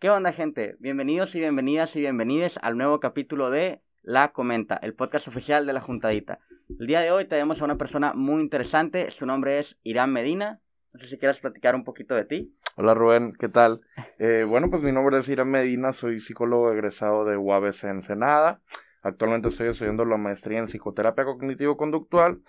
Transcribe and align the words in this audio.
¿Qué 0.00 0.10
onda, 0.10 0.32
gente? 0.32 0.76
Bienvenidos 0.78 1.34
y 1.34 1.40
bienvenidas 1.40 1.96
y 1.96 2.00
bienvenides 2.00 2.56
al 2.62 2.78
nuevo 2.78 3.00
capítulo 3.00 3.50
de 3.50 3.82
La 4.02 4.28
Comenta, 4.28 4.76
el 4.76 4.94
podcast 4.94 5.26
oficial 5.26 5.66
de 5.66 5.72
la 5.72 5.80
Juntadita. 5.80 6.38
El 6.78 6.86
día 6.86 7.00
de 7.00 7.10
hoy 7.10 7.24
tenemos 7.24 7.60
a 7.60 7.64
una 7.64 7.78
persona 7.78 8.12
muy 8.14 8.40
interesante. 8.40 9.10
Su 9.10 9.26
nombre 9.26 9.58
es 9.58 9.76
Irán 9.82 10.12
Medina. 10.12 10.60
No 10.92 11.00
sé 11.00 11.08
si 11.08 11.18
quieras 11.18 11.40
platicar 11.40 11.74
un 11.74 11.82
poquito 11.82 12.14
de 12.14 12.24
ti. 12.24 12.54
Hola 12.76 12.94
Rubén, 12.94 13.32
¿qué 13.40 13.48
tal? 13.48 13.80
Eh, 14.20 14.44
bueno, 14.48 14.70
pues 14.70 14.82
mi 14.82 14.92
nombre 14.92 15.18
es 15.18 15.28
Irán 15.28 15.50
Medina, 15.50 15.90
soy 15.90 16.20
psicólogo 16.20 16.72
egresado 16.72 17.24
de 17.24 17.36
UABC 17.36 17.82
Ensenada. 17.82 18.60
Actualmente 19.02 19.48
estoy 19.48 19.66
estudiando 19.66 20.04
la 20.04 20.16
maestría 20.16 20.60
en 20.60 20.68
psicoterapia 20.68 21.24
cognitivo-conductual 21.24 22.40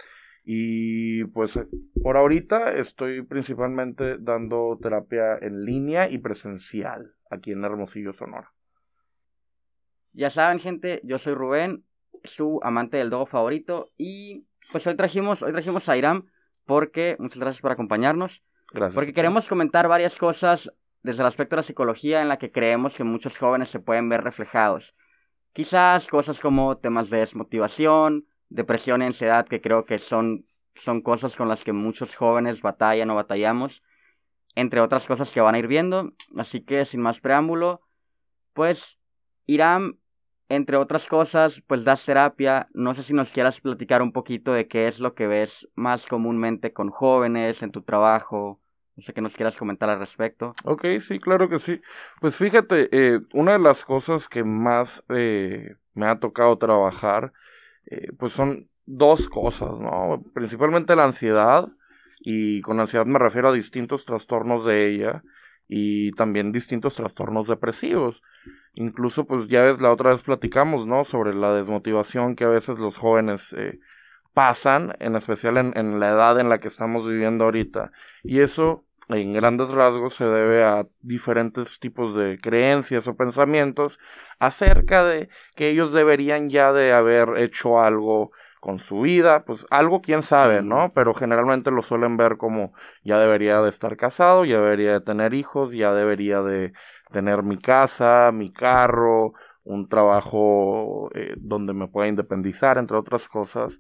y 0.45 1.23
pues 1.25 1.55
eh, 1.57 1.65
por 2.03 2.15
ahorita 2.15 2.73
estoy 2.73 3.23
principalmente 3.23 4.19
dando 4.19 4.77
terapia 4.79 5.35
en 5.41 5.65
línea 5.65 6.11
y 6.11 6.19
presencial 6.19 7.15
aquí 7.29 7.51
en 7.51 7.63
Hermosillo, 7.63 8.13
Sonora. 8.13 8.53
Ya 10.13 10.29
saben, 10.29 10.59
gente, 10.59 11.01
yo 11.03 11.17
soy 11.17 11.33
Rubén, 11.33 11.85
su 12.23 12.59
amante 12.63 12.97
del 12.97 13.09
dogo 13.09 13.25
favorito 13.25 13.91
y 13.97 14.45
pues 14.71 14.85
hoy 14.87 14.95
trajimos, 14.95 15.41
hoy 15.41 15.51
trajimos 15.51 15.87
a 15.89 15.97
Irán 15.97 16.25
porque, 16.65 17.15
muchas 17.19 17.39
gracias 17.39 17.61
por 17.61 17.71
acompañarnos. 17.71 18.43
Gracias. 18.71 18.95
Porque 18.95 19.13
queremos 19.13 19.47
comentar 19.47 19.87
varias 19.87 20.15
cosas 20.15 20.71
desde 21.01 21.21
el 21.21 21.27
aspecto 21.27 21.55
de 21.55 21.61
la 21.61 21.63
psicología 21.63 22.21
en 22.21 22.27
la 22.27 22.37
que 22.37 22.51
creemos 22.51 22.95
que 22.95 23.03
muchos 23.03 23.37
jóvenes 23.37 23.69
se 23.69 23.79
pueden 23.79 24.09
ver 24.09 24.23
reflejados. 24.23 24.95
Quizás 25.53 26.07
cosas 26.07 26.39
como 26.39 26.77
temas 26.77 27.09
de 27.09 27.19
desmotivación, 27.19 28.27
depresión 28.49 29.01
y 29.01 29.05
ansiedad, 29.05 29.47
que 29.47 29.61
creo 29.61 29.85
que 29.85 29.97
son, 29.97 30.45
son 30.75 31.01
cosas 31.01 31.35
con 31.35 31.47
las 31.47 31.63
que 31.63 31.73
muchos 31.73 32.15
jóvenes 32.15 32.61
batallan 32.61 33.09
o 33.09 33.15
batallamos, 33.15 33.83
entre 34.59 34.81
otras 34.81 35.07
cosas 35.07 35.31
que 35.31 35.41
van 35.41 35.55
a 35.55 35.59
ir 35.59 35.67
viendo. 35.67 36.13
Así 36.37 36.61
que, 36.61 36.83
sin 36.85 37.01
más 37.01 37.21
preámbulo, 37.21 37.81
pues 38.53 38.99
Irán, 39.45 39.97
entre 40.49 40.77
otras 40.77 41.07
cosas, 41.07 41.63
pues 41.65 41.83
das 41.83 42.03
terapia. 42.05 42.67
No 42.73 42.93
sé 42.93 43.03
si 43.03 43.13
nos 43.13 43.31
quieras 43.31 43.61
platicar 43.61 44.01
un 44.01 44.11
poquito 44.11 44.51
de 44.51 44.67
qué 44.67 44.87
es 44.87 44.99
lo 44.99 45.15
que 45.15 45.27
ves 45.27 45.69
más 45.75 46.07
comúnmente 46.07 46.73
con 46.73 46.89
jóvenes 46.89 47.63
en 47.63 47.71
tu 47.71 47.83
trabajo. 47.83 48.59
No 48.97 49.03
sé 49.03 49.13
qué 49.13 49.21
nos 49.21 49.35
quieras 49.35 49.55
comentar 49.55 49.89
al 49.89 49.99
respecto. 49.99 50.53
Ok, 50.65 50.85
sí, 50.99 51.19
claro 51.19 51.47
que 51.47 51.59
sí. 51.59 51.79
Pues 52.19 52.35
fíjate, 52.35 52.89
eh, 52.91 53.21
una 53.33 53.53
de 53.53 53.59
las 53.59 53.85
cosas 53.85 54.27
que 54.27 54.43
más 54.43 55.05
eh, 55.07 55.75
me 55.93 56.05
ha 56.05 56.19
tocado 56.19 56.57
trabajar, 56.57 57.31
eh, 57.85 58.11
pues 58.17 58.33
son 58.33 58.67
dos 58.85 59.29
cosas, 59.29 59.79
¿no? 59.79 60.21
Principalmente 60.33 60.97
la 60.97 61.05
ansiedad, 61.05 61.69
y 62.19 62.61
con 62.61 62.79
ansiedad 62.79 63.05
me 63.05 63.19
refiero 63.19 63.49
a 63.49 63.53
distintos 63.53 64.05
trastornos 64.05 64.65
de 64.65 64.87
ella 64.87 65.23
y 65.67 66.11
también 66.13 66.51
distintos 66.51 66.95
trastornos 66.95 67.47
depresivos. 67.47 68.21
Incluso, 68.73 69.25
pues 69.25 69.47
ya 69.47 69.63
ves, 69.63 69.81
la 69.81 69.91
otra 69.91 70.11
vez 70.11 70.21
platicamos, 70.21 70.85
¿no? 70.85 71.05
Sobre 71.05 71.33
la 71.33 71.53
desmotivación 71.53 72.35
que 72.35 72.45
a 72.45 72.49
veces 72.49 72.79
los 72.79 72.97
jóvenes 72.97 73.55
pasan, 74.33 74.95
en 74.99 75.15
especial 75.15 75.57
en, 75.57 75.73
en 75.77 75.99
la 75.99 76.09
edad 76.09 76.39
en 76.39 76.49
la 76.49 76.59
que 76.59 76.67
estamos 76.67 77.07
viviendo 77.07 77.45
ahorita. 77.45 77.91
Y 78.23 78.39
eso 78.39 78.85
en 79.09 79.33
grandes 79.33 79.71
rasgos 79.71 80.15
se 80.15 80.25
debe 80.25 80.63
a 80.63 80.87
diferentes 81.01 81.79
tipos 81.79 82.15
de 82.15 82.39
creencias 82.39 83.07
o 83.07 83.15
pensamientos 83.15 83.99
acerca 84.37 85.03
de 85.03 85.29
que 85.55 85.69
ellos 85.69 85.93
deberían 85.93 86.49
ya 86.49 86.71
de 86.73 86.93
haber 86.93 87.37
hecho 87.37 87.81
algo 87.81 88.31
con 88.59 88.79
su 88.79 89.01
vida, 89.01 89.45
pues 89.45 89.65
algo 89.69 90.01
quién 90.01 90.21
sabe, 90.23 90.61
¿no? 90.61 90.91
Pero 90.93 91.13
generalmente 91.13 91.71
lo 91.71 91.81
suelen 91.81 92.17
ver 92.17 92.37
como 92.37 92.73
ya 93.03 93.19
debería 93.19 93.61
de 93.61 93.69
estar 93.69 93.95
casado, 93.97 94.45
ya 94.45 94.57
debería 94.57 94.93
de 94.93 95.01
tener 95.01 95.33
hijos, 95.33 95.71
ya 95.71 95.93
debería 95.93 96.41
de 96.41 96.73
tener 97.11 97.43
mi 97.43 97.57
casa, 97.57 98.31
mi 98.33 98.51
carro, 98.51 99.33
un 99.63 99.87
trabajo 99.87 101.09
eh, 101.15 101.35
donde 101.37 101.73
me 101.73 101.87
pueda 101.87 102.07
independizar, 102.07 102.77
entre 102.77 102.97
otras 102.97 103.27
cosas. 103.27 103.79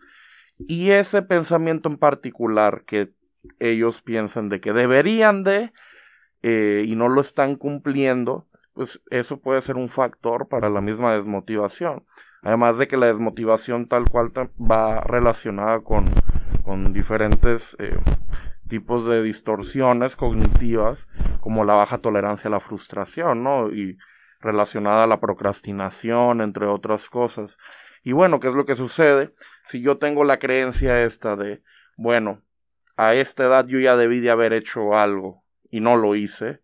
Y 0.67 0.91
ese 0.91 1.21
pensamiento 1.21 1.89
en 1.89 1.97
particular 1.97 2.83
que 2.85 3.11
ellos 3.59 4.01
piensan 4.01 4.49
de 4.49 4.61
que 4.61 4.73
deberían 4.73 5.43
de 5.43 5.71
eh, 6.41 6.83
y 6.85 6.95
no 6.95 7.09
lo 7.09 7.21
están 7.21 7.55
cumpliendo, 7.55 8.47
pues 8.73 9.01
eso 9.09 9.39
puede 9.39 9.61
ser 9.61 9.75
un 9.75 9.89
factor 9.89 10.47
para 10.47 10.69
la 10.69 10.81
misma 10.81 11.13
desmotivación. 11.15 12.05
Además 12.41 12.77
de 12.77 12.87
que 12.87 12.97
la 12.97 13.07
desmotivación 13.07 13.87
tal 13.87 14.09
cual 14.09 14.31
va 14.59 15.01
relacionada 15.01 15.81
con, 15.81 16.05
con 16.63 16.93
diferentes 16.93 17.75
eh, 17.79 17.97
tipos 18.67 19.05
de 19.07 19.21
distorsiones 19.21 20.15
cognitivas, 20.15 21.07
como 21.41 21.65
la 21.65 21.73
baja 21.73 21.97
tolerancia 21.97 22.47
a 22.47 22.51
la 22.51 22.59
frustración, 22.59 23.43
¿no? 23.43 23.71
Y 23.71 23.97
relacionada 24.39 25.03
a 25.03 25.07
la 25.07 25.19
procrastinación, 25.19 26.39
entre 26.41 26.65
otras 26.67 27.09
cosas. 27.09 27.57
Y 28.03 28.13
bueno, 28.13 28.39
¿qué 28.39 28.47
es 28.47 28.55
lo 28.55 28.65
que 28.65 28.75
sucede? 28.75 29.33
Si 29.65 29.81
yo 29.81 29.97
tengo 29.97 30.23
la 30.23 30.39
creencia 30.39 31.03
esta 31.03 31.35
de, 31.35 31.61
bueno, 31.97 32.41
a 32.95 33.15
esta 33.15 33.45
edad 33.45 33.67
yo 33.67 33.79
ya 33.79 33.97
debí 33.97 34.21
de 34.21 34.29
haber 34.29 34.53
hecho 34.53 34.95
algo 34.95 35.43
y 35.69 35.81
no 35.81 35.97
lo 35.97 36.15
hice, 36.15 36.61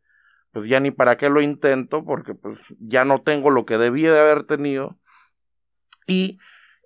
pues 0.52 0.68
ya 0.68 0.80
ni 0.80 0.92
para 0.92 1.18
qué 1.18 1.30
lo 1.30 1.42
intento 1.42 2.06
porque 2.06 2.34
pues 2.34 2.60
ya 2.80 3.04
no 3.04 3.22
tengo 3.22 3.50
lo 3.50 3.66
que 3.66 3.78
debía 3.78 4.14
de 4.14 4.20
haber 4.22 4.46
tenido 4.46 4.98
y 6.08 6.40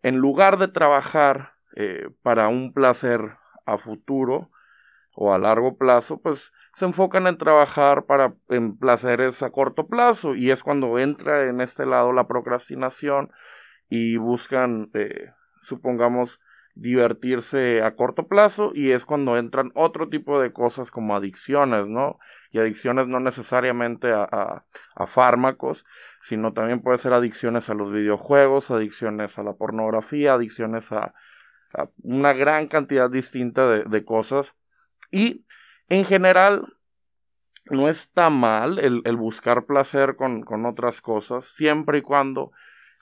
en 0.03 0.17
lugar 0.17 0.57
de 0.57 0.67
trabajar 0.67 1.53
eh, 1.75 2.09
para 2.23 2.47
un 2.47 2.73
placer 2.73 3.21
a 3.65 3.77
futuro 3.77 4.49
o 5.13 5.33
a 5.33 5.37
largo 5.37 5.77
plazo, 5.77 6.21
pues 6.21 6.51
se 6.73 6.85
enfocan 6.85 7.27
en 7.27 7.37
trabajar 7.37 8.05
para 8.05 8.33
en 8.47 8.77
placeres 8.77 9.43
a 9.43 9.51
corto 9.51 9.87
plazo. 9.87 10.35
Y 10.35 10.51
es 10.51 10.63
cuando 10.63 10.97
entra 10.97 11.49
en 11.49 11.61
este 11.61 11.85
lado 11.85 12.13
la 12.13 12.27
procrastinación 12.27 13.31
y 13.89 14.17
buscan, 14.17 14.89
eh, 14.93 15.31
supongamos, 15.61 16.39
divertirse 16.79 17.81
a 17.81 17.95
corto 17.95 18.27
plazo 18.27 18.71
y 18.73 18.91
es 18.91 19.03
cuando 19.03 19.37
entran 19.37 19.71
otro 19.75 20.07
tipo 20.07 20.39
de 20.39 20.53
cosas 20.53 20.91
como 20.91 21.15
adicciones, 21.15 21.87
¿no? 21.87 22.19
Y 22.51 22.59
adicciones 22.59 23.07
no 23.07 23.19
necesariamente 23.19 24.11
a, 24.13 24.63
a, 24.95 25.07
fármacos, 25.07 25.85
sino 26.21 26.53
también 26.53 26.81
puede 26.81 26.97
ser 26.97 27.11
adicciones 27.11 27.69
a 27.69 27.73
los 27.73 27.91
videojuegos, 27.91 28.71
adicciones 28.71 29.37
a 29.37 29.43
la 29.43 29.53
pornografía, 29.53 30.33
adicciones 30.33 30.91
a, 30.93 31.13
una 32.01 32.33
gran 32.33 32.67
cantidad 32.67 33.09
distinta 33.09 33.69
de, 33.69 33.83
de, 33.83 34.05
cosas. 34.05 34.55
Y 35.11 35.45
en 35.89 36.05
general 36.05 36.65
no 37.65 37.89
está 37.89 38.29
mal 38.29 38.79
el, 38.79 39.01
el 39.03 39.17
buscar 39.17 39.65
placer 39.65 40.15
con, 40.15 40.43
con 40.43 40.65
otras 40.65 41.01
cosas, 41.01 41.45
siempre 41.45 41.99
y 41.99 42.01
cuando 42.01 42.51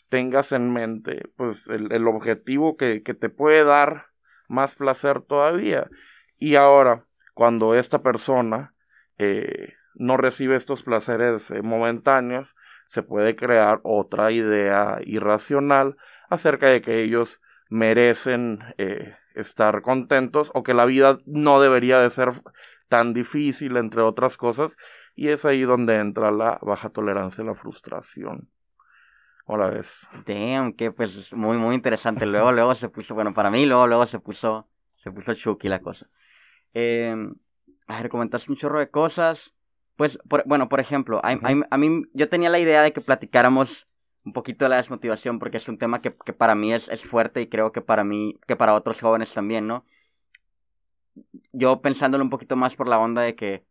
tengas 0.10 0.52
en 0.52 0.72
mente 0.74 1.30
pues 1.36 1.68
el, 1.68 2.08
objetivo 2.08 2.78
que, 2.78 3.00
te 3.00 3.30
puede 3.30 3.64
dar 3.64 4.08
más 4.48 4.76
placer 4.76 5.22
todavía. 5.22 5.90
Y 6.38 6.56
ahora, 6.56 7.06
cuando 7.34 7.76
esta 7.76 8.02
persona 8.02 8.74
eh, 9.18 9.74
no 9.96 10.18
recibe 10.18 10.56
estos 10.56 10.84
placeres 10.84 11.52
eh, 11.52 11.62
momentáneos, 11.62 12.48
se 12.88 13.04
puede 13.04 13.36
crear 13.36 13.82
otra 13.84 14.32
idea 14.32 15.00
irracional 15.04 15.98
acerca 16.30 16.68
de 16.68 16.82
que 16.82 17.02
ellos 17.02 17.42
merecen 17.70 18.60
eh, 18.78 19.16
estar 19.36 19.82
contentos 19.82 20.52
o 20.54 20.64
que 20.64 20.74
la 20.74 20.86
vida 20.86 21.20
no 21.26 21.60
debería 21.62 22.00
de 22.00 22.10
ser 22.10 22.30
tan 22.88 23.14
difícil, 23.14 23.76
entre 23.76 24.02
otras 24.02 24.38
cosas, 24.38 24.78
y 25.16 25.30
es 25.30 25.44
ahí 25.44 25.64
donde 25.64 25.98
entra 25.98 26.32
la 26.32 26.60
baja 26.62 26.90
tolerancia 26.90 27.44
a 27.44 27.48
la 27.48 27.54
frustración. 27.54 28.50
Hola, 29.50 29.70
ves? 29.70 30.06
Damn, 30.26 30.74
que 30.74 30.92
pues 30.92 31.32
muy, 31.32 31.58
muy 31.58 31.74
interesante. 31.74 32.26
Luego, 32.26 32.52
luego 32.52 32.76
se 32.76 32.90
puso, 32.90 33.16
bueno, 33.16 33.34
para 33.34 33.50
mí, 33.50 33.66
luego, 33.66 33.88
luego 33.88 34.06
se 34.06 34.20
puso, 34.20 34.68
se 34.98 35.10
puso 35.10 35.34
chucky 35.34 35.70
la 35.70 35.80
cosa. 35.80 36.10
Eh, 36.74 37.16
a 37.88 38.02
ver, 38.02 38.10
comentaste 38.10 38.52
un 38.52 38.58
chorro 38.58 38.80
de 38.80 38.90
cosas. 38.90 39.54
Pues, 39.96 40.20
bueno, 40.46 40.68
por 40.68 40.82
ejemplo, 40.82 41.22
a, 41.24 41.78
mí, 41.78 42.04
yo 42.14 42.28
tenía 42.28 42.50
la 42.50 42.60
idea 42.60 42.82
de 42.82 42.92
que 42.92 43.00
platicáramos 43.00 43.88
un 44.26 44.34
poquito 44.34 44.66
de 44.66 44.70
la 44.70 44.76
desmotivación 44.76 45.40
porque 45.40 45.58
es 45.58 45.70
un 45.70 45.78
tema 45.78 46.02
que, 46.02 46.14
que 46.26 46.34
para 46.34 46.54
mí 46.54 46.74
es, 46.74 46.90
es, 46.90 47.06
fuerte 47.06 47.40
y 47.42 47.48
creo 47.48 47.72
que 47.72 47.80
para 47.80 48.04
mí, 48.04 48.38
que 48.48 48.58
para 48.58 48.74
otros 48.74 49.00
jóvenes 49.00 49.34
también, 49.34 49.66
¿no? 49.66 49.86
Yo 51.54 51.82
pensándolo 51.82 52.22
un 52.22 52.30
poquito 52.30 52.58
más 52.58 52.76
por 52.76 52.90
la 52.90 53.00
onda 53.00 53.22
de 53.22 53.36
que 53.38 53.66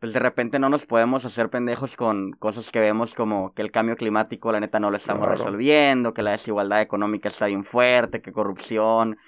pues 0.00 0.12
de 0.12 0.20
repente 0.20 0.58
no 0.58 0.68
nos 0.68 0.86
podemos 0.86 1.24
hacer 1.24 1.50
pendejos 1.50 1.96
con 1.96 2.32
cosas 2.32 2.70
que 2.70 2.80
vemos 2.80 3.14
como 3.14 3.52
que 3.54 3.62
el 3.62 3.72
cambio 3.72 3.96
climático 3.96 4.52
la 4.52 4.60
neta 4.60 4.78
no 4.78 4.90
lo 4.90 4.96
estamos 4.96 5.26
resolviendo, 5.26 6.14
que 6.14 6.22
la 6.22 6.32
desigualdad 6.32 6.80
económica 6.80 7.28
está 7.28 7.46
bien 7.46 7.64
fuerte, 7.64 8.22
que 8.22 8.32
corrupción, 8.32 9.18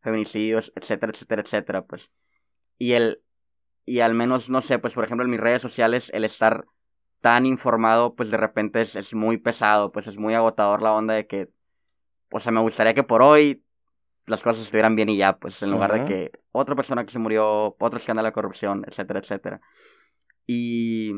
feminicidios, 0.00 0.72
etcétera, 0.76 1.12
etcétera, 1.12 1.42
etcétera, 1.42 1.82
pues. 1.82 2.10
Y 2.78 2.92
el 2.92 3.22
y 3.84 4.00
al 4.00 4.14
menos 4.14 4.50
no 4.50 4.60
sé, 4.60 4.78
pues 4.78 4.94
por 4.94 5.04
ejemplo 5.04 5.24
en 5.24 5.30
mis 5.30 5.40
redes 5.40 5.62
sociales 5.62 6.10
el 6.14 6.24
estar 6.24 6.64
tan 7.20 7.44
informado 7.44 8.14
pues 8.14 8.30
de 8.30 8.36
repente 8.36 8.82
es, 8.82 8.96
es 8.96 9.14
muy 9.14 9.38
pesado, 9.38 9.90
pues 9.90 10.06
es 10.06 10.16
muy 10.16 10.34
agotador 10.34 10.80
la 10.80 10.92
onda 10.92 11.14
de 11.14 11.26
que 11.26 11.48
o 12.30 12.40
sea, 12.40 12.52
me 12.52 12.60
gustaría 12.60 12.94
que 12.94 13.02
por 13.02 13.22
hoy 13.22 13.64
las 14.26 14.42
cosas 14.42 14.62
estuvieran 14.62 14.94
bien 14.94 15.08
y 15.08 15.16
ya, 15.16 15.36
pues 15.36 15.62
en 15.62 15.72
lugar 15.72 15.92
de 15.92 16.04
que 16.04 16.30
otra 16.52 16.76
persona 16.76 17.04
que 17.04 17.10
se 17.10 17.18
murió, 17.18 17.76
otro 17.78 17.98
escándalo 17.98 18.26
de 18.26 18.32
corrupción, 18.32 18.84
etcétera, 18.86 19.18
etcétera. 19.20 19.60
Y, 20.46 21.12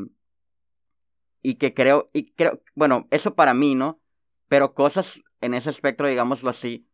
y 1.41 1.55
que 1.55 1.73
creo, 1.73 2.09
y 2.13 2.31
creo, 2.33 2.61
bueno, 2.75 3.07
eso 3.11 3.35
para 3.35 3.53
mí, 3.53 3.75
¿no? 3.75 3.99
Pero 4.47 4.73
cosas 4.73 5.21
en 5.41 5.53
ese 5.53 5.69
espectro, 5.69 6.07
digámoslo 6.07 6.49
así, 6.49 6.87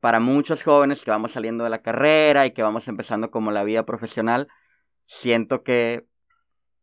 para 0.00 0.20
muchos 0.20 0.62
jóvenes 0.62 1.04
que 1.04 1.10
vamos 1.10 1.32
saliendo 1.32 1.64
de 1.64 1.70
la 1.70 1.82
carrera 1.82 2.46
y 2.46 2.52
que 2.52 2.62
vamos 2.62 2.86
empezando 2.88 3.30
como 3.30 3.50
la 3.50 3.64
vida 3.64 3.84
profesional, 3.84 4.48
siento 5.06 5.62
que 5.62 6.06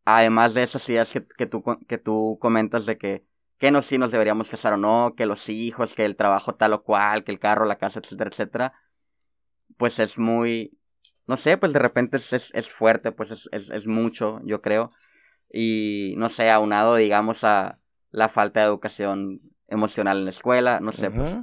además 0.04 0.54
de 0.54 0.62
esas 0.62 0.88
ideas 0.88 1.12
que, 1.12 1.26
que, 1.26 1.46
tú, 1.46 1.64
que 1.88 1.98
tú 1.98 2.38
comentas 2.40 2.86
de 2.86 2.98
que, 2.98 3.24
que 3.58 3.70
nos, 3.70 3.86
sí 3.86 3.98
nos 3.98 4.12
deberíamos 4.12 4.50
casar 4.50 4.74
o 4.74 4.76
no, 4.76 5.14
que 5.16 5.26
los 5.26 5.48
hijos, 5.48 5.94
que 5.94 6.04
el 6.04 6.16
trabajo 6.16 6.54
tal 6.54 6.74
o 6.74 6.82
cual, 6.82 7.24
que 7.24 7.32
el 7.32 7.38
carro, 7.38 7.64
la 7.64 7.78
casa, 7.78 8.00
etcétera, 8.00 8.30
etcétera, 8.30 8.72
pues 9.76 9.98
es 9.98 10.18
muy, 10.18 10.78
no 11.26 11.36
sé, 11.36 11.56
pues 11.56 11.72
de 11.72 11.78
repente 11.78 12.16
es, 12.18 12.32
es, 12.32 12.70
fuerte, 12.70 13.12
pues 13.12 13.30
es, 13.30 13.48
es, 13.52 13.70
es, 13.70 13.86
mucho, 13.86 14.40
yo 14.44 14.62
creo. 14.62 14.90
Y 15.52 16.14
no 16.18 16.28
sé, 16.28 16.50
aunado, 16.50 16.96
digamos, 16.96 17.44
a 17.44 17.78
la 18.10 18.28
falta 18.28 18.60
de 18.60 18.66
educación 18.66 19.40
emocional 19.68 20.18
en 20.18 20.24
la 20.24 20.30
escuela, 20.30 20.80
no 20.80 20.92
sé, 20.92 21.10
pues. 21.10 21.36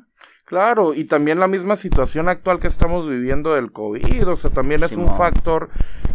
Claro, 0.46 0.94
y 0.94 1.06
también 1.06 1.40
la 1.40 1.48
misma 1.48 1.78
situación 1.78 2.30
actual 2.30 2.60
que 2.60 2.68
estamos 2.68 3.10
viviendo 3.10 3.54
del 3.54 3.72
COVID, 3.72 4.28
o 4.28 4.36
sea, 4.36 4.52
también 4.52 4.84
es 4.84 4.92
un 4.92 5.08
factor 5.16 5.70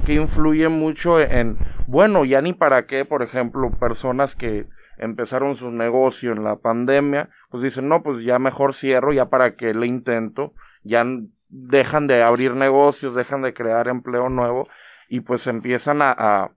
que 0.05 0.15
influye 0.15 0.69
mucho 0.69 1.21
en, 1.21 1.59
bueno, 1.87 2.25
ya 2.25 2.41
ni 2.41 2.53
para 2.53 2.87
qué, 2.87 3.05
por 3.05 3.23
ejemplo, 3.23 3.71
personas 3.71 4.37
que 4.37 4.67
empezaron 4.99 5.57
su 5.57 5.71
negocio 5.71 6.33
en 6.33 6.45
la 6.45 6.57
pandemia, 6.57 7.31
pues 7.51 7.63
dicen, 7.63 7.89
no, 7.89 8.03
pues 8.03 8.23
ya 8.23 8.39
mejor 8.39 8.75
cierro, 8.75 9.13
ya 9.13 9.31
para 9.31 9.57
qué 9.57 9.73
le 9.73 9.87
intento, 9.87 10.53
ya 10.83 11.05
dejan 11.49 12.07
de 12.07 12.23
abrir 12.23 12.55
negocios, 12.55 13.15
dejan 13.15 13.43
de 13.43 13.55
crear 13.55 13.89
empleo 13.89 14.29
nuevo 14.29 14.69
y 15.09 15.21
pues 15.21 15.47
empiezan 15.47 16.03
a, 16.03 16.53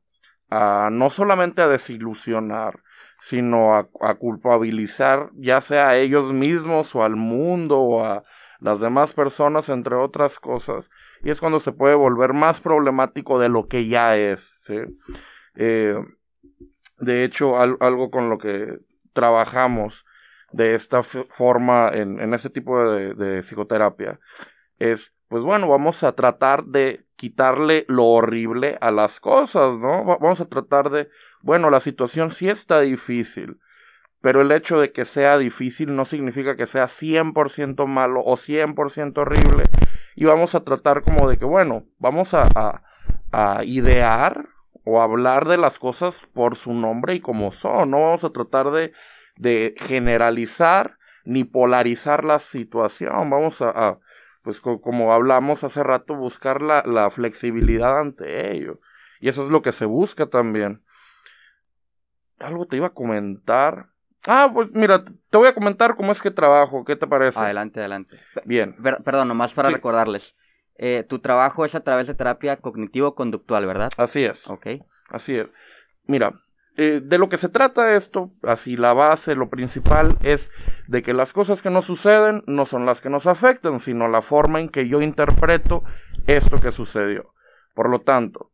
a, 0.50 0.90
no 0.92 1.10
solamente 1.10 1.62
a 1.62 1.68
desilusionar, 1.68 2.82
sino 3.20 3.76
a, 3.76 4.16
culpabilizar 4.16 5.30
ya 5.36 5.62
sea 5.62 5.90
a 5.90 5.98
ellos 5.98 6.34
mismos 6.34 6.94
o 6.96 7.04
al 7.04 7.16
mundo 7.16 7.80
o 7.80 8.04
a 8.04 8.24
las 8.60 8.80
demás 8.80 9.14
personas, 9.14 9.70
entre 9.70 9.96
otras 9.96 10.40
cosas, 10.40 10.92
y 11.24 11.32
es 11.32 11.40
cuando 11.40 11.60
se 11.60 11.72
puede 11.72 11.96
volver 11.96 12.34
más 12.34 12.62
problemático 12.62 13.40
de 13.40 13.50
lo 13.50 13.68
que 13.68 13.88
ya 13.88 14.16
es. 14.18 14.54
Eh, 15.56 15.98
de 17.00 17.24
hecho, 17.24 17.58
algo 17.58 18.12
con 18.12 18.30
lo 18.30 18.38
que 18.38 18.78
trabajamos 19.14 20.06
de 20.52 20.76
esta 20.76 21.02
forma 21.02 21.90
en, 21.92 22.20
en 22.20 22.36
ese 22.36 22.52
tipo 22.52 22.80
de 22.86 23.40
psicoterapia 23.40 24.20
es, 24.82 25.14
pues 25.28 25.44
bueno, 25.44 25.68
vamos 25.68 26.04
a 26.04 26.14
tratar 26.14 26.66
de 26.66 27.06
quitarle 27.16 27.86
lo 27.88 28.06
horrible 28.06 28.78
a 28.82 28.92
las 28.92 29.20
cosas, 29.20 29.78
¿no? 29.78 30.04
Vamos 30.04 30.42
a 30.42 30.46
tratar 30.46 30.90
de, 30.90 31.10
bueno, 31.42 31.70
la 31.70 31.80
situación 31.80 32.32
sí 32.32 32.50
está 32.50 32.80
difícil, 32.82 33.60
pero 34.22 34.42
el 34.42 34.52
hecho 34.52 34.80
de 34.80 34.92
que 34.92 35.06
sea 35.06 35.38
difícil 35.38 35.96
no 35.96 36.06
significa 36.06 36.56
que 36.56 36.66
sea 36.66 36.86
100% 36.86 37.86
malo 37.86 38.22
o 38.26 38.38
100% 38.38 39.18
horrible. 39.20 39.66
Y 40.16 40.26
vamos 40.26 40.56
a 40.56 40.64
tratar 40.64 41.04
como 41.04 41.30
de 41.30 41.38
que, 41.38 41.46
bueno, 41.46 41.86
vamos 42.00 42.34
a, 42.34 42.84
a, 43.32 43.64
idear 43.64 44.50
o 44.84 45.02
hablar 45.02 45.48
de 45.48 45.58
las 45.58 45.80
cosas 45.80 46.22
por 46.34 46.56
su 46.56 46.74
nombre 46.74 47.16
y 47.16 47.20
como 47.20 47.52
son. 47.52 47.92
No 47.92 48.02
vamos 48.02 48.24
a 48.24 48.32
tratar 48.32 48.72
de, 48.72 48.94
de 49.38 49.76
generalizar 49.78 50.98
ni 51.24 51.44
polarizar 51.44 52.26
la 52.26 52.40
situación. 52.40 53.30
Vamos 53.30 53.62
a, 53.62 54.00
pues 54.42 54.60
como 54.60 55.14
hablamos 55.14 55.64
hace 55.64 55.84
rato, 55.84 56.16
buscar 56.16 56.62
la, 56.62 56.84
la, 56.86 57.10
flexibilidad 57.10 58.00
ante 58.00 58.52
ello. 58.56 58.80
Y 59.20 59.30
eso 59.30 59.44
es 59.44 59.50
lo 59.50 59.62
que 59.62 59.72
se 59.72 59.86
busca 59.86 60.28
también. 60.28 60.84
Algo 62.40 62.66
te 62.66 62.78
iba 62.78 62.88
a 62.88 62.94
comentar. 62.94 63.88
Ah, 64.28 64.50
pues 64.54 64.70
mira, 64.72 65.04
te 65.04 65.38
voy 65.38 65.48
a 65.48 65.54
comentar 65.54 65.96
cómo 65.96 66.12
es 66.12 66.22
que 66.22 66.32
trabajo, 66.32 66.84
¿qué 66.86 66.96
te 66.96 67.08
parece? 67.08 67.40
Adelante, 67.40 67.80
adelante. 67.80 68.18
Bien. 68.46 68.76
perdón, 69.04 69.28
nomás 69.28 69.54
para 69.54 69.70
recordarles. 69.70 70.36
Eh, 70.76 71.06
tu 71.08 71.20
trabajo 71.20 71.66
es 71.66 71.76
a 71.76 71.84
través 71.84 72.08
de 72.08 72.16
terapia 72.16 72.58
cognitivo-conductual, 72.58 73.66
¿verdad? 73.66 73.92
Así 73.98 74.24
es. 74.24 74.50
Ok. 74.50 74.68
Así 75.10 75.38
es. 75.38 75.48
Mira, 76.06 76.42
eh, 76.78 77.02
de 77.04 77.18
lo 77.18 77.28
que 77.28 77.36
se 77.36 77.50
trata 77.50 77.96
esto, 77.96 78.32
así 78.44 78.78
la 78.78 78.94
base, 78.94 79.36
lo 79.36 79.50
principal 79.50 80.18
es 80.24 80.50
de 80.88 81.04
que 81.04 81.14
las 81.14 81.34
cosas 81.34 81.62
que 81.62 81.70
nos 81.70 81.84
suceden 81.84 82.44
no 82.48 82.66
son 82.66 82.86
las 82.86 83.02
que 83.02 83.10
nos 83.10 83.28
afectan, 83.28 83.82
sino 83.82 84.08
la 84.08 84.22
forma 84.22 84.62
en 84.62 84.70
que 84.70 84.88
yo 84.88 85.02
interpreto 85.02 85.84
esto 86.28 86.62
que 86.62 86.72
sucedió. 86.72 87.34
Por 87.74 87.90
lo 87.90 88.00
tanto, 88.00 88.52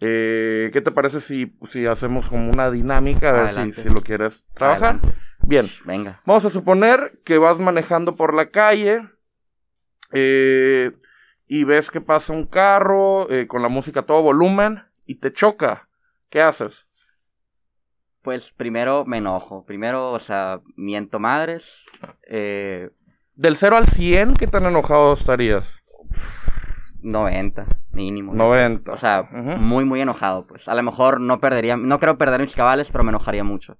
eh, 0.00 0.70
¿qué 0.72 0.80
te 0.80 0.92
parece 0.92 1.20
si, 1.20 1.58
si 1.70 1.84
hacemos 1.84 2.26
como 2.28 2.50
una 2.50 2.70
dinámica? 2.70 3.28
A 3.28 3.42
ver 3.42 3.74
si, 3.74 3.90
lo 3.90 4.02
quieres 4.02 4.46
trabajar. 4.54 4.98
Bien, 5.42 5.66
venga. 5.84 6.22
Vamos 6.24 6.46
a 6.46 6.50
suponer 6.50 7.20
que 7.22 7.36
vas 7.36 7.58
manejando 7.58 8.16
por 8.16 8.32
la 8.32 8.50
calle 8.50 9.06
eh, 10.12 10.92
y 11.46 11.64
ves 11.64 11.90
que 11.90 12.00
pasa 12.00 12.32
un 12.32 12.46
carro 12.46 13.28
con 13.46 13.60
la 13.60 13.68
música 13.68 14.00
a 14.00 14.06
todo 14.06 14.22
volumen 14.22 14.84
y 15.04 15.16
te 15.16 15.34
choca. 15.34 15.88
¿Qué 16.30 16.40
haces? 16.40 16.87
Pues 18.22 18.52
primero 18.52 19.04
me 19.04 19.18
enojo. 19.18 19.64
Primero, 19.64 20.12
o 20.12 20.18
sea, 20.18 20.60
miento 20.76 21.18
madres. 21.18 21.84
Eh, 22.28 22.90
Del 23.34 23.56
0 23.56 23.76
al 23.76 23.86
100, 23.86 24.34
¿qué 24.34 24.46
tan 24.46 24.66
enojado 24.66 25.12
estarías? 25.14 25.82
90, 27.00 27.66
mínimo. 27.92 28.34
90. 28.34 28.92
O 28.92 28.96
sea, 28.96 29.28
muy, 29.30 29.84
muy 29.84 30.00
enojado, 30.00 30.46
pues. 30.46 30.68
A 30.68 30.74
lo 30.74 30.82
mejor 30.82 31.20
no 31.20 31.40
perdería, 31.40 31.76
no 31.76 32.00
creo 32.00 32.18
perder 32.18 32.40
mis 32.40 32.56
cabales, 32.56 32.90
pero 32.90 33.04
me 33.04 33.10
enojaría 33.10 33.44
mucho. 33.44 33.78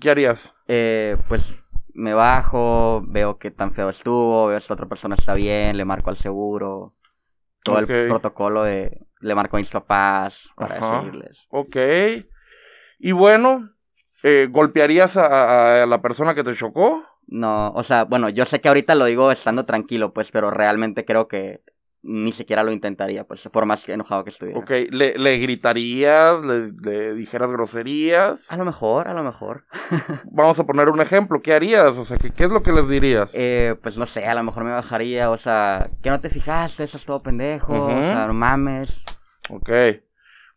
¿Qué 0.00 0.10
harías? 0.10 0.54
Eh, 0.66 1.16
pues 1.28 1.62
me 1.94 2.12
bajo, 2.12 3.02
veo 3.06 3.38
que 3.38 3.50
tan 3.50 3.72
feo 3.72 3.88
estuvo, 3.88 4.46
veo 4.46 4.60
si 4.60 4.72
otra 4.72 4.86
persona 4.86 5.14
está 5.14 5.34
bien, 5.34 5.76
le 5.76 5.84
marco 5.84 6.10
al 6.10 6.16
seguro. 6.16 6.94
Todo 7.62 7.78
el 7.78 7.86
protocolo 7.86 8.62
de, 8.62 9.06
le 9.20 9.34
marco 9.34 9.56
a 9.56 9.60
mis 9.60 9.70
papás 9.70 10.48
para 10.56 10.74
decirles. 10.74 11.46
Ok. 11.50 11.76
Y 12.98 13.12
bueno, 13.12 13.70
eh, 14.22 14.48
¿golpearías 14.50 15.16
a, 15.16 15.86
la 15.86 16.02
persona 16.02 16.34
que 16.34 16.44
te 16.44 16.54
chocó? 16.54 17.04
No, 17.26 17.70
o 17.72 17.82
sea, 17.82 18.04
bueno, 18.04 18.28
yo 18.28 18.46
sé 18.46 18.60
que 18.60 18.68
ahorita 18.68 18.94
lo 18.94 19.04
digo 19.04 19.32
estando 19.32 19.64
tranquilo, 19.66 20.12
pues, 20.12 20.30
pero 20.30 20.50
realmente 20.50 21.04
creo 21.04 21.28
que 21.28 21.60
ni 22.02 22.30
siquiera 22.30 22.62
lo 22.62 22.70
intentaría, 22.70 23.24
pues, 23.24 23.48
por 23.48 23.66
más 23.66 23.88
enojado 23.88 24.22
que 24.22 24.30
estuviera. 24.30 24.60
Ok, 24.60 24.70
¿le, 24.90 25.18
le 25.18 25.38
gritarías? 25.38 26.44
Le, 26.44 27.14
dijeras 27.14 27.50
groserías? 27.50 28.50
A 28.50 28.56
lo 28.56 28.64
mejor, 28.64 29.08
a 29.08 29.14
lo 29.14 29.24
mejor. 29.24 29.64
Vamos 30.30 30.58
a 30.60 30.64
poner 30.64 30.88
un 30.88 31.00
ejemplo, 31.00 31.42
¿qué 31.42 31.52
harías? 31.52 31.98
O 31.98 32.04
sea, 32.04 32.16
¿qué, 32.16 32.30
qué 32.30 32.44
es 32.44 32.50
lo 32.50 32.62
que 32.62 32.72
les 32.72 32.88
dirías? 32.88 33.30
Eh, 33.34 33.74
pues 33.82 33.96
no 33.96 34.06
sé, 34.06 34.24
a 34.24 34.34
lo 34.34 34.44
mejor 34.44 34.62
me 34.62 34.70
bajaría, 34.70 35.30
o 35.30 35.36
sea, 35.36 35.90
que 36.00 36.10
no 36.10 36.20
te 36.20 36.30
fijaste, 36.30 36.84
eso 36.84 36.96
es 36.96 37.04
todo 37.04 37.22
pendejo, 37.22 37.86
o 37.86 38.02
sea, 38.02 38.26
no 38.28 38.34
mames. 38.34 39.04
Ok. 39.50 39.70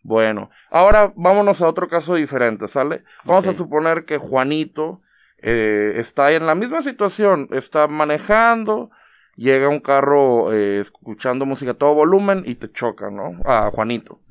Bueno, 0.02 0.50
ahora 0.72 1.12
vámonos 1.16 1.62
a 1.62 1.68
otro 1.68 1.88
caso 1.90 2.16
diferente, 2.16 2.68
¿sale? 2.68 3.04
Vamos 3.26 3.48
a 3.48 3.54
suponer 3.54 4.06
que 4.06 4.18
Juanito 4.18 5.02
eh, 5.38 5.94
está 5.98 6.32
en 6.32 6.46
la 6.46 6.56
misma 6.56 6.82
situación, 6.82 7.50
está 7.52 7.88
manejando, 7.88 8.92
llega 9.36 9.68
un 9.68 9.82
carro 9.82 10.54
eh, 10.54 10.80
escuchando 10.80 11.46
música 11.46 11.72
a 11.72 11.78
todo 11.78 11.94
volumen 11.96 12.44
y 12.46 12.56
te 12.56 12.72
choca, 12.72 13.10
¿no? 13.10 13.40
A 13.46 13.72
Juanito. 13.72 14.22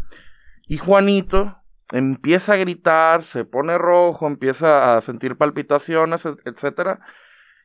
Y 0.67 0.79
Juanito 0.79 1.63
empieza 1.93 2.55
a 2.55 2.57
gritar, 2.57 3.23
se 3.23 3.45
pone 3.45 3.77
rojo, 3.79 4.27
empieza 4.27 4.97
a 4.97 5.01
sentir 5.01 5.37
palpitaciones, 5.37 6.27
etcétera. 6.45 7.01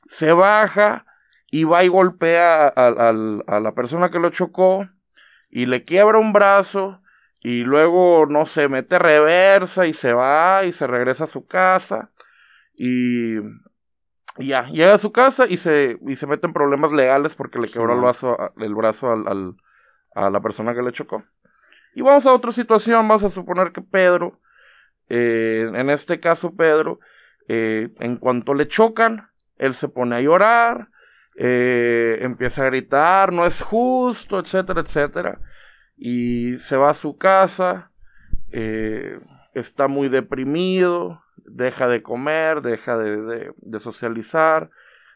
Se 0.08 0.34
baja 0.34 1.06
y 1.50 1.64
va 1.64 1.84
y 1.84 1.88
golpea 1.88 2.68
a 2.68 3.60
la 3.60 3.72
persona 3.76 4.10
que 4.10 4.20
lo 4.20 4.30
chocó 4.30 4.90
y 5.50 5.66
le 5.68 5.86
quiebra 5.86 6.18
un 6.18 6.34
brazo 6.34 7.03
y 7.44 7.66
luego, 7.66 8.26
no 8.26 8.46
sé, 8.46 8.70
mete 8.70 8.98
reversa 8.98 9.86
y 9.86 9.92
se 9.92 10.14
va 10.14 10.64
y 10.64 10.72
se 10.72 10.88
regresa 10.88 11.26
a 11.26 11.28
su 11.28 11.46
casa. 11.46 12.10
Y, 12.74 13.36
ya, 14.38 14.64
llega 14.70 14.94
a 14.94 14.98
su 14.98 15.12
casa 15.12 15.46
y 15.48 15.58
se, 15.58 16.00
y 16.08 16.16
se 16.16 16.26
mete 16.26 16.48
en 16.48 16.54
problemas 16.54 16.94
legales 16.94 17.36
porque 17.36 17.60
le 17.60 17.68
quebró 17.68 17.94
el, 17.96 18.00
brazo, 18.00 18.38
el 18.58 18.74
brazo 18.74 19.12
al, 19.12 19.58
a 20.16 20.30
la 20.30 20.40
persona 20.40 20.74
que 20.74 20.82
le 20.82 20.94
chocó. 20.94 21.26
Y 21.94 22.02
vamos 22.02 22.26
a 22.26 22.32
otra 22.32 22.54
situación, 22.54 23.06
vamos 23.10 23.26
a 23.26 23.30
suponer 23.30 23.74
que 23.74 23.82
Pedro, 23.82 24.40
eh, 25.10 25.70
en 25.74 25.90
este 25.90 26.22
caso 26.22 26.56
Pedro, 26.56 27.02
eh, 27.50 27.90
en 28.00 28.16
cuanto 28.16 28.54
le 28.54 28.70
chocan, 28.70 29.30
él 29.58 29.74
se 29.74 29.90
pone 29.90 30.16
a 30.16 30.22
llorar, 30.22 30.88
eh, 31.36 32.20
empieza 32.22 32.64
a 32.64 32.68
gritar, 32.68 33.34
no 33.34 33.46
es 33.46 33.62
justo, 33.62 34.40
etcétera, 34.40 34.80
etcétera 34.80 35.40
y 35.96 36.58
se 36.58 36.76
va 36.78 36.90
a 36.90 36.96
su 36.96 37.18
casa, 37.18 37.92
eh, 38.52 39.20
está 39.54 39.88
muy 39.88 40.10
deprimido, 40.10 41.24
deja 41.38 41.88
de 41.88 42.02
comer, 42.02 42.62
deja 42.62 42.98
de, 42.98 43.54
socializar, 43.80 44.70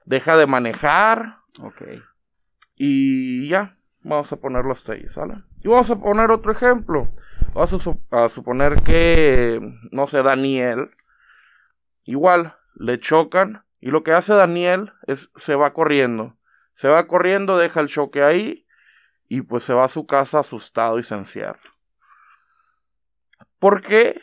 deja 0.05 0.38
de 0.38 0.48
manejar. 0.48 1.39
Ok. 1.60 1.81
Y 2.75 3.48
ya, 3.48 3.77
vamos 4.01 4.31
a 4.31 4.38
ponerlo 4.38 4.72
hasta 4.72 4.93
ahí, 4.93 5.07
¿sale? 5.10 5.43
Y 5.62 5.67
vamos 5.67 5.89
a 5.89 6.00
poner 6.00 6.31
otro 6.31 6.51
ejemplo. 6.51 7.10
Vamos 7.53 7.74
a, 8.12 8.29
suponer 8.29 8.81
que, 8.84 9.60
no 9.91 10.07
sé, 10.07 10.22
Daniel 10.22 10.91
igual, 12.03 12.55
le 12.75 13.00
chocan 13.00 13.63
y 13.79 13.89
lo 13.89 14.03
que 14.03 14.13
hace 14.13 14.34
Daniel 14.34 14.93
es 15.07 15.31
se 15.36 15.55
va 15.55 15.74
corriendo. 15.74 16.36
Se 16.75 16.88
va 16.88 17.07
corriendo, 17.07 17.57
deja 17.57 17.79
el 17.79 17.88
choque 17.88 18.24
ahí 18.24 18.66
y 19.27 19.41
pues 19.41 19.63
se 19.63 19.74
va 19.74 19.86
a 19.86 19.89
su 19.89 20.05
casa 20.05 20.39
asustado 20.39 21.00
y 21.00 21.03
se. 21.03 21.15
¿Por 23.60 23.81
qué? 23.81 24.22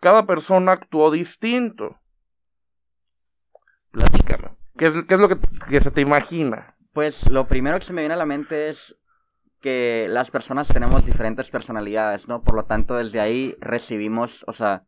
Cada 0.00 0.26
persona 0.26 0.72
actuó 0.72 1.10
distinto. 1.10 1.98
Platícame. 3.90 4.56
¿Qué 4.76 4.86
es, 4.86 5.04
qué 5.06 5.14
es 5.14 5.20
lo 5.20 5.28
que, 5.28 5.80
se 5.80 5.90
te 5.90 6.00
imagina? 6.00 6.76
Pues 6.92 7.28
lo 7.30 7.48
primero 7.48 7.78
que 7.78 7.84
se 7.84 7.92
me 7.92 8.02
viene 8.02 8.14
a 8.14 8.18
la 8.18 8.26
mente 8.26 8.68
es 8.68 8.96
que 9.60 10.06
las 10.08 10.30
personas 10.30 10.68
tenemos 10.68 11.04
diferentes 11.04 11.50
personalidades, 11.50 12.28
¿no? 12.28 12.42
Por 12.42 12.54
lo 12.54 12.64
tanto, 12.64 12.94
desde 12.94 13.20
ahí 13.20 13.56
recibimos, 13.60 14.44
o 14.46 14.52
sea, 14.52 14.84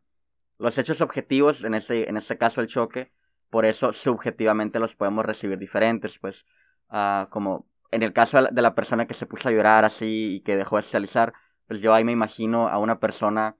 los 0.57 0.77
hechos 0.77 1.01
objetivos, 1.01 1.63
en 1.63 1.73
este, 1.73 2.09
en 2.09 2.15
este 2.15 2.37
caso 2.37 2.61
el 2.61 2.67
choque, 2.67 3.11
por 3.49 3.65
eso 3.65 3.91
subjetivamente 3.91 4.79
los 4.79 4.95
podemos 4.95 5.25
recibir 5.25 5.57
diferentes, 5.57 6.17
pues, 6.19 6.45
uh, 6.89 7.27
como 7.29 7.67
en 7.91 8.03
el 8.03 8.13
caso 8.13 8.41
de 8.43 8.61
la 8.61 8.73
persona 8.75 9.05
que 9.05 9.13
se 9.13 9.25
puso 9.25 9.49
a 9.49 9.51
llorar 9.51 9.85
así 9.85 10.35
y 10.35 10.41
que 10.41 10.57
dejó 10.57 10.77
de 10.77 10.83
socializar, 10.83 11.33
pues 11.67 11.81
yo 11.81 11.93
ahí 11.93 12.03
me 12.03 12.11
imagino 12.11 12.67
a 12.67 12.77
una 12.77 12.99
persona 12.99 13.55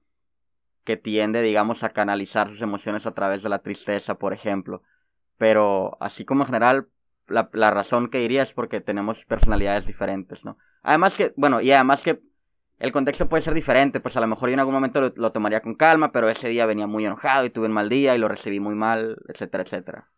que 0.84 0.96
tiende, 0.96 1.42
digamos, 1.42 1.84
a 1.84 1.90
canalizar 1.90 2.48
sus 2.48 2.62
emociones 2.62 3.06
a 3.06 3.14
través 3.14 3.42
de 3.42 3.48
la 3.48 3.60
tristeza, 3.60 4.18
por 4.18 4.32
ejemplo. 4.32 4.82
Pero 5.38 5.96
así 6.00 6.24
como 6.24 6.42
en 6.42 6.46
general, 6.46 6.88
la, 7.28 7.70
razón 7.70 8.08
que 8.08 8.18
diría 8.18 8.42
es 8.42 8.52
porque 8.52 8.80
tenemos 8.80 9.24
personalidades 9.24 9.86
diferentes, 9.86 10.44
¿no? 10.44 10.58
Además 10.82 11.14
que, 11.14 11.32
bueno, 11.36 11.60
y 11.60 11.70
además 11.72 12.02
que 12.02 12.20
el 12.78 12.92
contexto 12.92 13.28
puede 13.28 13.42
ser 13.42 13.54
diferente, 13.54 14.00
pues 14.00 14.16
a 14.16 14.20
lo 14.20 14.26
mejor 14.26 14.48
yo 14.48 14.54
en 14.54 14.60
algún 14.60 14.74
momento 14.74 15.12
lo, 15.14 15.32
tomaría 15.32 15.60
con 15.60 15.74
calma, 15.74 16.10
pero 16.10 16.28
ese 16.28 16.48
día 16.48 16.66
venía 16.66 16.86
muy 16.86 17.06
enojado 17.06 17.44
y 17.44 17.50
tuve 17.50 17.66
un 17.66 17.72
mal 17.72 17.88
día 17.88 18.14
y 18.14 18.18
lo 18.18 18.28
recibí 18.28 18.58
muy 18.58 18.74
mal, 18.74 19.18
etcétera, 19.28 19.62
etcétera. 19.62 20.08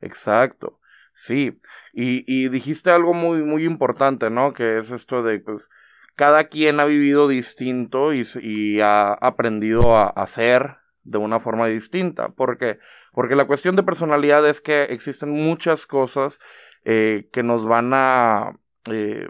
Exacto, 0.00 0.80
sí. 1.18 1.60
Y, 1.92 2.24
y 2.26 2.48
dijiste 2.48 2.90
algo 2.90 3.12
muy, 3.12 3.42
muy 3.42 3.64
importante, 3.64 4.30
¿no? 4.30 4.52
Que 4.52 4.78
es 4.78 4.90
esto 4.90 5.22
de, 5.22 5.40
pues, 5.40 5.68
cada 6.14 6.44
quien 6.44 6.80
ha 6.80 6.84
vivido 6.84 7.26
distinto 7.26 8.12
y, 8.12 8.26
y 8.40 8.80
ha 8.80 9.12
aprendido 9.12 9.96
a 9.96 10.08
hacer 10.08 10.76
de 11.02 11.18
una 11.18 11.40
forma 11.40 11.66
distinta. 11.66 12.28
¿Por 12.28 12.58
qué? 12.58 12.78
Porque 13.12 13.34
la 13.34 13.46
cuestión 13.46 13.76
de 13.76 13.82
personalidad 13.82 14.46
es 14.48 14.60
que 14.60 14.84
existen 14.84 15.30
muchas 15.30 15.86
cosas 15.86 16.38
eh, 16.84 17.28
que 17.32 17.42
nos 17.42 17.66
van 17.66 17.90
a... 17.94 18.58
Eh, 18.90 19.28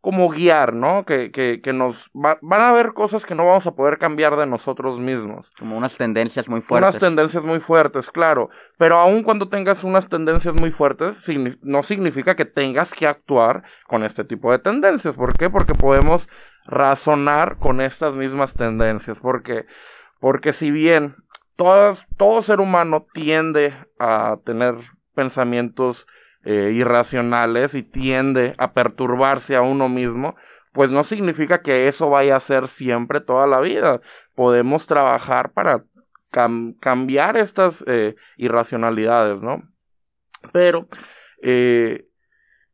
como 0.00 0.28
guiar, 0.30 0.74
¿no? 0.74 1.04
Que, 1.04 1.30
que, 1.30 1.60
que 1.60 1.72
nos 1.72 2.10
van 2.12 2.38
a 2.60 2.70
haber 2.70 2.94
cosas 2.94 3.26
que 3.26 3.34
no 3.34 3.46
vamos 3.46 3.66
a 3.66 3.74
poder 3.74 3.98
cambiar 3.98 4.36
de 4.36 4.46
nosotros 4.46 4.98
mismos. 4.98 5.50
Como 5.58 5.76
unas 5.76 5.96
tendencias 5.96 6.48
muy 6.48 6.60
fuertes. 6.60 6.88
Unas 6.88 6.98
tendencias 6.98 7.44
muy 7.44 7.60
fuertes, 7.60 8.10
claro. 8.10 8.50
Pero 8.76 8.96
aun 8.96 9.22
cuando 9.22 9.48
tengas 9.48 9.84
unas 9.84 10.08
tendencias 10.08 10.54
muy 10.54 10.70
fuertes, 10.70 11.26
no 11.62 11.82
significa 11.82 12.36
que 12.36 12.44
tengas 12.44 12.92
que 12.92 13.06
actuar 13.06 13.64
con 13.86 14.04
este 14.04 14.24
tipo 14.24 14.50
de 14.52 14.58
tendencias. 14.58 15.16
¿Por 15.16 15.36
qué? 15.36 15.50
Porque 15.50 15.74
podemos 15.74 16.28
razonar 16.64 17.58
con 17.58 17.80
estas 17.80 18.14
mismas 18.14 18.54
tendencias. 18.54 19.18
Porque, 19.20 19.66
porque 20.20 20.52
si 20.52 20.70
bien 20.70 21.16
todas, 21.56 22.06
todo 22.16 22.42
ser 22.42 22.60
humano 22.60 23.06
tiende 23.12 23.74
a 23.98 24.38
tener 24.44 24.76
pensamientos 25.14 26.06
eh, 26.50 26.72
irracionales 26.72 27.74
y 27.74 27.82
tiende 27.82 28.54
a 28.56 28.72
perturbarse 28.72 29.54
a 29.54 29.60
uno 29.60 29.90
mismo, 29.90 30.34
pues 30.72 30.90
no 30.90 31.04
significa 31.04 31.60
que 31.60 31.88
eso 31.88 32.08
vaya 32.08 32.36
a 32.36 32.40
ser 32.40 32.68
siempre 32.68 33.20
toda 33.20 33.46
la 33.46 33.60
vida. 33.60 34.00
Podemos 34.34 34.86
trabajar 34.86 35.52
para 35.52 35.84
cambiar 36.30 37.36
estas 37.36 37.84
eh, 37.86 38.16
irracionalidades, 38.38 39.42
¿no? 39.42 39.62
Pero, 40.50 40.88
eh, 41.42 42.08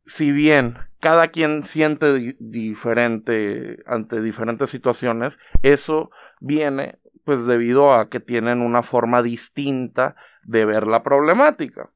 si 0.05 0.31
bien 0.31 0.77
cada 1.01 1.27
quien 1.27 1.63
siente 1.63 2.37
diferente 2.39 3.83
ante 3.87 4.21
diferentes 4.21 4.69
situaciones, 4.69 5.37
eso 5.63 6.11
viene 6.39 6.99
pues 7.25 7.45
debido 7.45 7.93
a 7.93 8.07
que 8.07 8.21
tienen 8.21 8.61
una 8.61 8.83
forma 8.83 9.21
distinta 9.21 10.15
de 10.43 10.63
ver 10.63 10.87
la 10.87 11.03
problemática. 11.03 11.89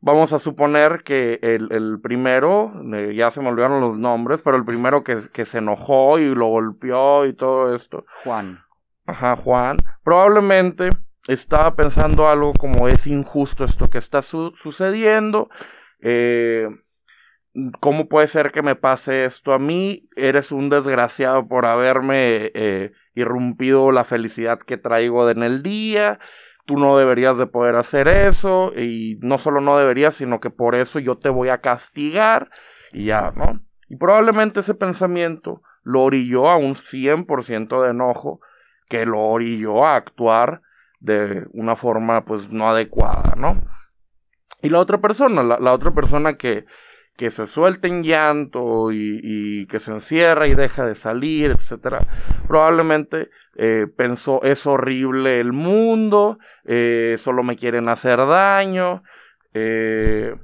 Vamos 0.00 0.32
a 0.32 0.38
suponer 0.38 1.02
que 1.02 1.40
el, 1.42 2.00
primero, 2.00 2.72
eh, 2.94 3.14
ya 3.16 3.32
se 3.32 3.40
me 3.40 3.48
olvidaron 3.48 3.80
los 3.80 3.98
nombres, 3.98 4.42
pero 4.42 4.56
el 4.56 4.64
primero 4.64 5.02
que, 5.02 5.18
que 5.32 5.44
se 5.44 5.58
enojó 5.58 6.20
y 6.20 6.34
lo 6.34 6.46
golpeó 6.46 7.26
y 7.26 7.32
todo 7.32 7.74
esto. 7.74 8.04
Juan. 8.22 8.60
Ajá, 9.06 9.34
Juan. 9.36 9.78
Probablemente 10.04 10.90
estaba 11.26 11.74
pensando 11.74 12.28
algo 12.28 12.52
como 12.54 12.88
es 12.88 13.06
injusto 13.06 13.64
esto 13.64 13.90
que 13.90 13.98
está 13.98 14.22
sucediendo. 14.22 15.48
Eh, 16.00 16.68
¿Cómo 17.80 18.08
puede 18.08 18.28
ser 18.28 18.52
que 18.52 18.62
me 18.62 18.76
pase 18.76 19.24
esto 19.24 19.52
a 19.52 19.58
mí? 19.58 20.08
Eres 20.16 20.52
un 20.52 20.70
desgraciado 20.70 21.48
por 21.48 21.66
haberme 21.66 22.52
eh, 22.54 22.92
irrumpido 23.14 23.90
la 23.90 24.04
felicidad 24.04 24.60
que 24.60 24.76
traigo 24.76 25.28
en 25.28 25.42
el 25.42 25.62
día 25.62 26.20
tú 26.68 26.76
no 26.76 26.98
deberías 26.98 27.38
de 27.38 27.46
poder 27.46 27.76
hacer 27.76 28.08
eso 28.08 28.74
y 28.76 29.18
no 29.22 29.38
solo 29.38 29.62
no 29.62 29.78
deberías, 29.78 30.16
sino 30.16 30.38
que 30.38 30.50
por 30.50 30.74
eso 30.74 30.98
yo 30.98 31.16
te 31.16 31.30
voy 31.30 31.48
a 31.48 31.62
castigar 31.62 32.50
y 32.92 33.06
ya, 33.06 33.32
¿no? 33.34 33.62
Y 33.88 33.96
probablemente 33.96 34.60
ese 34.60 34.74
pensamiento 34.74 35.62
lo 35.82 36.02
orilló 36.02 36.50
a 36.50 36.58
un 36.58 36.74
100% 36.74 37.82
de 37.82 37.90
enojo 37.90 38.40
que 38.86 39.06
lo 39.06 39.18
orilló 39.18 39.86
a 39.86 39.96
actuar 39.96 40.60
de 41.00 41.46
una 41.54 41.74
forma 41.74 42.26
pues 42.26 42.52
no 42.52 42.68
adecuada, 42.68 43.34
¿no? 43.38 43.62
Y 44.60 44.68
la 44.68 44.80
otra 44.80 44.98
persona, 44.98 45.42
la, 45.42 45.72
otra 45.72 45.92
persona 45.92 46.36
que, 46.36 46.66
que 47.18 47.32
se 47.32 47.48
suelta 47.48 47.88
en 47.88 48.04
llanto 48.04 48.92
y, 48.92 49.66
que 49.66 49.80
se 49.80 49.90
encierra 49.90 50.46
y 50.46 50.54
deja 50.54 50.86
de 50.86 50.94
salir, 50.94 51.50
etcétera, 51.50 51.98
probablemente 52.46 53.28
eh, 53.56 53.88
pensó 53.94 54.40
es 54.44 54.64
horrible 54.66 55.40
el 55.40 55.52
mundo, 55.52 56.38
eh, 56.64 57.16
solo 57.18 57.42
me 57.42 57.56
quieren 57.56 57.88
hacer 57.88 58.18
daño, 58.18 59.02
eh, 59.52 60.36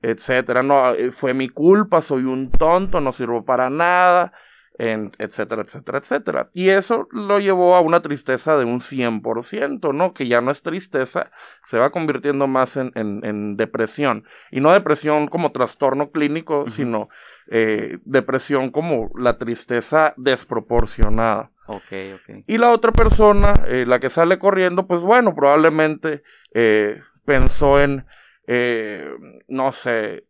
etcétera. 0.00 0.62
No, 0.62 0.94
fue 1.12 1.34
mi 1.34 1.50
culpa, 1.50 2.00
soy 2.00 2.24
un 2.24 2.50
tonto, 2.50 3.02
no 3.02 3.12
sirvo 3.12 3.44
para 3.44 3.68
nada, 3.68 4.32
etcétera, 4.78 5.62
etcétera, 5.62 5.98
etcétera. 5.98 6.50
Y 6.52 6.70
eso 6.70 7.08
lo 7.10 7.38
llevó 7.40 7.74
a 7.74 7.80
una 7.80 8.00
tristeza 8.00 8.56
de 8.56 8.64
un 8.64 8.80
100%, 8.80 9.92
¿no? 9.92 10.14
Que 10.14 10.28
ya 10.28 10.40
no 10.40 10.50
es 10.50 10.62
tristeza, 10.62 11.30
se 11.64 11.78
va 11.78 11.90
convirtiendo 11.90 12.46
más 12.46 12.76
en, 12.76 12.92
en, 12.94 13.56
depresión. 13.56 14.24
Y 14.50 14.60
no 14.60 14.72
depresión 14.72 15.26
como 15.26 15.52
trastorno 15.52 16.10
clínico, 16.10 16.70
sino 16.70 17.08
depresión 17.48 18.70
como 18.70 19.10
la 19.16 19.36
tristeza 19.38 20.14
desproporcionada. 20.16 21.50
Okay, 21.70 22.14
okay. 22.14 22.44
Y 22.46 22.56
la 22.56 22.70
otra 22.70 22.92
persona, 22.92 23.52
eh, 23.66 23.84
la 23.86 24.00
que 24.00 24.08
sale 24.08 24.38
corriendo, 24.38 24.86
pues 24.86 25.02
bueno, 25.02 25.34
probablemente 25.34 26.22
eh, 26.54 27.02
pensó 27.26 27.78
en, 27.78 28.06
eh, 28.46 29.06
no 29.48 29.72
sé, 29.72 30.24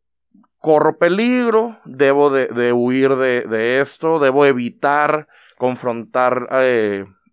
corro 0.59 0.99
peligro, 0.99 1.79
debo 1.85 2.31
de, 2.31 2.73
huir 2.73 3.17
de, 3.17 3.43
de, 3.43 3.81
esto, 3.81 4.19
debo 4.19 4.45
evitar 4.45 5.29
confrontar 5.57 6.49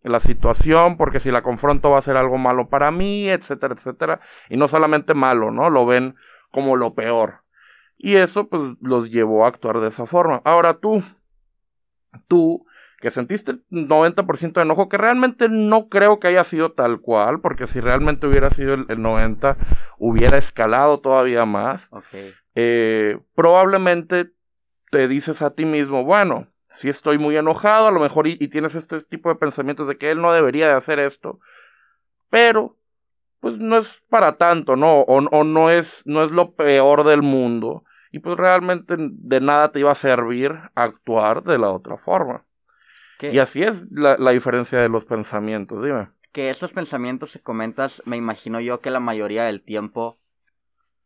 la 0.03 0.19
situación, 0.19 0.97
porque 0.97 1.19
si 1.19 1.31
la 1.31 1.41
confronto 1.41 1.89
va 1.89 1.99
a 1.99 2.03
ser 2.03 2.17
algo 2.17 2.37
malo 2.37 2.69
para 2.69 2.91
mí, 2.91 3.29
etcétera, 3.29 3.73
etcétera. 3.73 4.19
Y 4.49 4.57
no 4.57 4.67
solamente 4.67 5.13
malo, 5.13 5.51
¿no? 5.51 5.69
Lo 5.69 5.85
ven 5.85 6.15
como 6.51 6.75
lo 6.75 6.93
peor. 6.93 7.41
Y 7.97 8.15
eso 8.15 8.47
pues 8.47 8.75
los 8.81 9.09
llevó 9.09 9.45
a 9.45 9.47
actuar 9.47 9.79
de 9.79 9.87
esa 9.87 10.05
forma. 10.05 10.41
Ahora 10.43 10.75
tú, 10.75 11.03
tú 12.27 12.65
que 12.99 13.11
sentiste 13.11 13.51
el 13.51 13.63
90% 13.69 14.53
de 14.53 14.61
enojo, 14.61 14.89
que 14.89 14.97
realmente 14.97 15.47
no 15.49 15.89
creo 15.89 16.19
que 16.19 16.27
haya 16.27 16.43
sido 16.43 16.71
tal 16.71 17.01
cual, 17.01 17.39
porque 17.39 17.67
si 17.67 17.79
realmente 17.79 18.25
hubiera 18.25 18.49
sido 18.49 18.73
el, 18.73 18.87
90%, 18.87 19.57
hubiera 19.99 20.37
escalado 20.37 20.99
todavía 20.99 21.45
más. 21.45 21.89
Eh, 22.55 23.19
probablemente 23.35 24.31
te 24.91 25.07
dices 25.07 25.41
a 25.41 25.53
ti 25.53 25.65
mismo, 25.65 26.03
bueno, 26.03 26.47
si 26.71 26.89
estoy 26.89 27.17
muy 27.17 27.37
enojado, 27.37 27.87
a 27.87 27.91
lo 27.91 27.99
mejor 27.99 28.27
y, 28.27 28.37
tienes 28.47 28.75
este 28.75 28.99
tipo 29.01 29.29
de 29.29 29.35
pensamientos 29.35 29.87
de 29.87 29.97
que 29.97 30.11
él 30.11 30.21
no 30.21 30.33
debería 30.33 30.67
de 30.67 30.73
hacer 30.73 30.99
esto, 30.99 31.39
pero 32.29 32.77
pues 33.39 33.57
no 33.57 33.77
es 33.77 34.01
para 34.09 34.37
tanto, 34.37 34.75
¿no? 34.75 35.01
O, 35.01 35.17
o 35.17 35.43
no, 35.43 35.69
es, 35.69 36.01
no 36.05 36.23
es 36.23 36.31
lo 36.31 36.55
peor 36.55 37.03
del 37.03 37.21
mundo. 37.21 37.83
Y 38.11 38.19
pues 38.19 38.37
realmente 38.37 38.95
de 38.97 39.41
nada 39.41 39.71
te 39.71 39.81
iba 39.81 39.91
a 39.91 39.95
servir 39.95 40.53
actuar 40.73 41.43
de 41.43 41.57
la 41.57 41.69
otra 41.69 41.97
forma. 41.97 42.45
Y 43.21 43.39
así 43.39 43.63
es 43.63 43.87
la, 43.91 44.31
diferencia 44.31 44.79
de 44.79 44.89
los 44.89 45.05
pensamientos, 45.05 45.81
dime. 45.81 46.09
Que 46.31 46.49
estos 46.49 46.73
pensamientos 46.73 47.33
que 47.33 47.39
comentas, 47.39 48.01
me 48.05 48.17
imagino 48.17 48.59
yo 48.59 48.81
que 48.81 48.89
la 48.89 48.99
mayoría 48.99 49.43
del 49.43 49.61
tiempo 49.61 50.17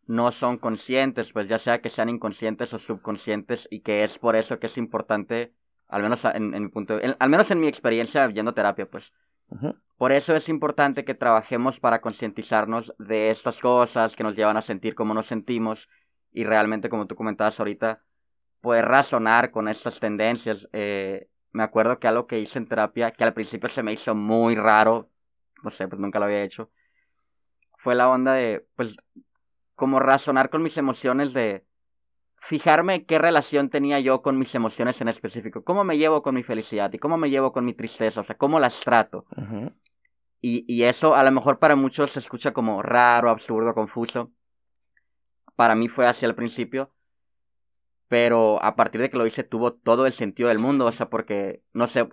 no 0.09 0.31
son 0.31 0.57
conscientes, 0.57 1.31
pues 1.31 1.47
ya 1.47 1.59
sea 1.59 1.81
que 1.81 1.89
sean 1.89 2.09
inconscientes 2.09 2.73
o 2.73 2.79
subconscientes, 2.79 3.67
y 3.69 3.81
que 3.81 4.03
es 4.03 4.17
por 4.17 4.35
eso 4.35 4.59
que 4.59 4.65
es 4.65 4.75
importante, 4.79 5.53
al 5.87 6.01
menos 6.01 6.25
en, 6.25 6.49
mi 6.49 6.67
punto, 6.69 6.99
al 7.19 7.29
menos 7.29 7.51
en 7.51 7.59
mi 7.59 7.67
experiencia 7.67 8.27
yendo 8.31 8.55
terapia, 8.55 8.89
pues, 8.89 9.13
por 9.97 10.11
eso 10.11 10.35
es 10.35 10.49
importante 10.49 11.05
que 11.05 11.13
trabajemos 11.13 11.79
para 11.79 12.01
concientizarnos 12.01 12.95
de 12.97 13.29
estas 13.29 13.59
cosas 13.59 14.15
que 14.15 14.23
nos 14.23 14.35
llevan 14.35 14.57
a 14.57 14.63
sentir 14.63 14.95
como 14.95 15.13
nos 15.13 15.27
sentimos 15.27 15.89
y 16.31 16.43
realmente, 16.43 16.89
como 16.89 17.05
tú 17.05 17.15
comentabas 17.15 17.59
ahorita, 17.59 18.01
poder 18.61 18.85
razonar 18.85 19.51
con 19.51 19.67
estas 19.67 19.99
tendencias. 19.99 20.67
Eh, 20.73 21.27
me 21.51 21.61
acuerdo 21.61 21.99
que 21.99 22.07
algo 22.07 22.25
que 22.25 22.39
hice 22.39 22.57
en 22.57 22.67
terapia, 22.67 23.11
que 23.11 23.23
al 23.23 23.33
principio 23.35 23.69
se 23.69 23.83
me 23.83 23.93
hizo 23.93 24.15
muy 24.15 24.55
raro, 24.55 25.11
no 25.61 25.69
sé, 25.69 25.87
pues 25.87 25.99
nunca 25.99 26.17
lo 26.17 26.25
había 26.25 26.41
hecho, 26.41 26.71
fue 27.77 27.93
la 27.93 28.09
onda 28.09 28.33
de, 28.33 28.65
pues, 28.75 28.95
como 29.79 29.99
razonar 29.99 30.51
con 30.51 30.61
mis 30.61 30.77
emociones 30.77 31.33
de 31.33 31.65
fijarme 32.41 33.05
qué 33.05 33.17
relación 33.17 33.69
tenía 33.69 33.99
yo 33.99 34.21
con 34.21 34.37
mis 34.37 34.53
emociones 34.53 35.01
en 35.01 35.07
específico, 35.07 35.63
cómo 35.63 35.83
me 35.83 35.97
llevo 35.97 36.21
con 36.21 36.35
mi 36.35 36.43
felicidad 36.43 36.93
y 36.93 36.99
cómo 36.99 37.17
me 37.17 37.29
llevo 37.29 37.51
con 37.51 37.65
mi 37.65 37.73
tristeza, 37.73 38.21
o 38.21 38.23
sea, 38.23 38.37
cómo 38.37 38.59
las 38.59 38.79
trato. 38.81 39.25
y, 40.41 40.65
y 40.67 40.83
eso 40.83 41.15
a 41.15 41.23
lo 41.23 41.31
mejor 41.31 41.57
para 41.59 41.75
muchos 41.75 42.11
se 42.11 42.19
escucha 42.19 42.53
como 42.53 42.83
raro, 42.83 43.29
absurdo, 43.29 43.73
confuso. 43.73 44.31
Para 45.55 45.75
mí 45.75 45.87
fue 45.87 46.05
así 46.05 46.25
al 46.25 46.35
principio, 46.35 46.93
pero 48.07 48.61
a 48.61 48.75
partir 48.75 49.01
de 49.01 49.09
que 49.09 49.17
lo 49.17 49.25
hice 49.25 49.43
tuvo 49.43 49.73
todo 49.73 50.05
el 50.05 50.13
sentido 50.13 50.49
del 50.49 50.59
mundo, 50.59 50.85
o 50.85 50.91
sea, 50.91 51.09
porque, 51.09 51.63
no 51.73 51.87
sé, 51.87 52.07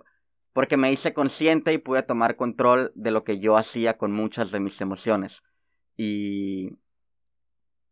porque 0.53 0.77
me 0.77 0.91
hice 0.91 1.13
consciente 1.13 1.73
y 1.73 1.77
pude 1.77 2.03
tomar 2.03 2.35
control 2.35 2.91
de 2.95 3.11
lo 3.11 3.23
que 3.23 3.39
yo 3.39 3.57
hacía 3.57 3.97
con 3.97 4.11
muchas 4.11 4.51
de 4.51 4.59
mis 4.59 4.79
emociones. 4.81 5.43
Y 5.95 6.71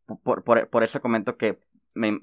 por, 0.05 0.43
por, 0.43 0.69
por 0.69 0.83
eso 0.83 1.01
comento 1.01 1.37
que 1.37 1.59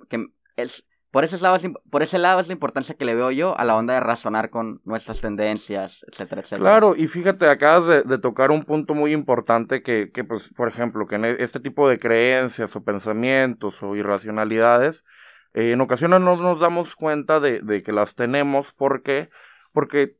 que 0.08 0.26
es, 0.56 0.84
por 1.10 1.24
ese, 1.24 1.38
lado 1.38 1.56
es, 1.56 1.62
por 1.90 2.02
ese 2.02 2.18
lado 2.18 2.40
es 2.40 2.46
la 2.46 2.54
importancia 2.54 2.94
que 2.94 3.04
le 3.04 3.14
veo 3.14 3.30
yo 3.30 3.58
a 3.58 3.64
la 3.64 3.76
onda 3.76 3.94
de 3.94 4.00
razonar 4.00 4.50
con 4.50 4.80
nuestras 4.84 5.20
tendencias, 5.20 6.04
etcétera, 6.10 6.40
etcétera. 6.40 6.70
Claro, 6.70 6.94
y 6.96 7.06
fíjate, 7.06 7.48
acabas 7.48 7.86
de, 7.86 8.18
tocar 8.18 8.50
un 8.50 8.64
punto 8.64 8.94
muy 8.94 9.12
importante 9.12 9.82
que, 9.82 10.10
que, 10.12 10.24
pues, 10.24 10.50
por 10.54 10.68
ejemplo, 10.68 11.06
que 11.06 11.16
en 11.16 11.24
e, 11.26 11.36
este 11.40 11.60
tipo 11.60 11.88
de 11.88 11.98
creencias 11.98 12.74
o 12.76 12.84
pensamientos 12.84 13.82
o 13.82 13.94
irracionalidades, 13.94 15.04
eh, 15.52 15.72
en 15.72 15.80
ocasiones 15.82 16.20
no 16.20 16.36
nos 16.36 16.60
damos 16.60 16.94
cuenta 16.96 17.40
de, 17.40 17.60
de 17.60 17.82
que 17.82 17.92
las 17.92 18.14
tenemos 18.14 18.72
porque, 18.72 19.28
porque 19.72 20.16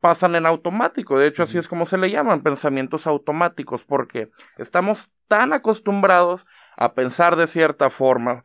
pasan 0.00 0.34
en 0.34 0.46
automático. 0.46 1.16
De 1.16 1.28
hecho, 1.28 1.44
así 1.44 1.58
es 1.58 1.68
como 1.68 1.86
se 1.86 1.98
le 1.98 2.10
llaman 2.10 2.42
pensamientos 2.42 3.06
automáticos, 3.06 3.84
porque 3.84 4.30
estamos 4.58 5.14
tan 5.28 5.52
acostumbrados 5.52 6.46
a 6.76 6.94
pensar 6.94 7.36
de 7.36 7.46
cierta 7.46 7.90
forma, 7.90 8.44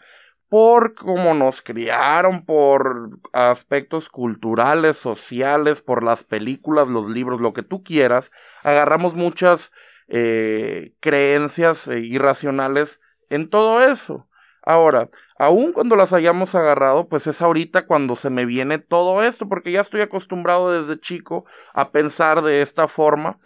por 0.49 0.95
cómo 0.95 1.33
nos 1.33 1.61
criaron, 1.61 2.45
por 2.45 3.19
aspectos 3.33 4.09
culturales, 4.09 4.97
sociales, 4.97 5.81
por 5.81 6.03
las 6.03 6.23
películas, 6.23 6.89
los 6.89 7.09
libros, 7.09 7.41
lo 7.41 7.53
que 7.53 7.63
tú 7.63 7.83
quieras, 7.83 8.31
agarramos 8.63 9.13
muchas 9.13 9.71
eh, 10.07 10.93
creencias 11.01 11.87
eh, 11.87 11.99
irracionales 11.99 13.01
en 13.29 13.49
todo 13.49 13.83
eso. 13.83 14.27
Ahora, 14.63 15.09
aun 15.37 15.71
cuando 15.71 15.95
las 15.95 16.13
hayamos 16.13 16.55
agarrado, 16.55 17.07
pues 17.07 17.27
es 17.27 17.41
ahorita 17.41 17.85
cuando 17.85 18.15
se 18.15 18.29
me 18.29 18.45
viene 18.45 18.79
todo 18.79 19.23
esto, 19.23 19.47
porque 19.47 19.71
ya 19.71 19.81
estoy 19.81 20.01
acostumbrado 20.01 20.71
desde 20.71 20.99
chico 20.99 21.45
a 21.73 21.91
pensar 21.91 22.41
de 22.41 22.61
esta 22.61 22.87
forma. 22.87 23.39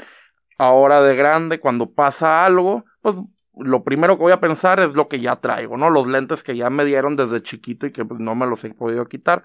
Ahora 0.58 1.02
de 1.02 1.16
grande, 1.16 1.60
cuando 1.60 1.92
pasa 1.92 2.46
algo, 2.46 2.86
pues 3.02 3.16
lo 3.58 3.84
primero 3.84 4.18
que 4.18 4.24
voy 4.24 4.32
a 4.32 4.40
pensar 4.40 4.80
es 4.80 4.94
lo 4.94 5.08
que 5.08 5.20
ya 5.20 5.38
traigo, 5.38 5.78
¿no? 5.78 5.90
Los 5.90 6.08
lentes 6.08 6.44
que 6.44 6.56
ya 6.56 6.70
me 6.70 6.86
dieron 6.86 7.16
desde 7.16 7.44
chiquito 7.44 7.86
y 7.86 7.92
que 7.92 8.06
pues, 8.06 8.20
no 8.20 8.36
me 8.36 8.48
los 8.48 8.64
he 8.64 8.74
podido 8.74 9.06
quitar. 9.08 9.44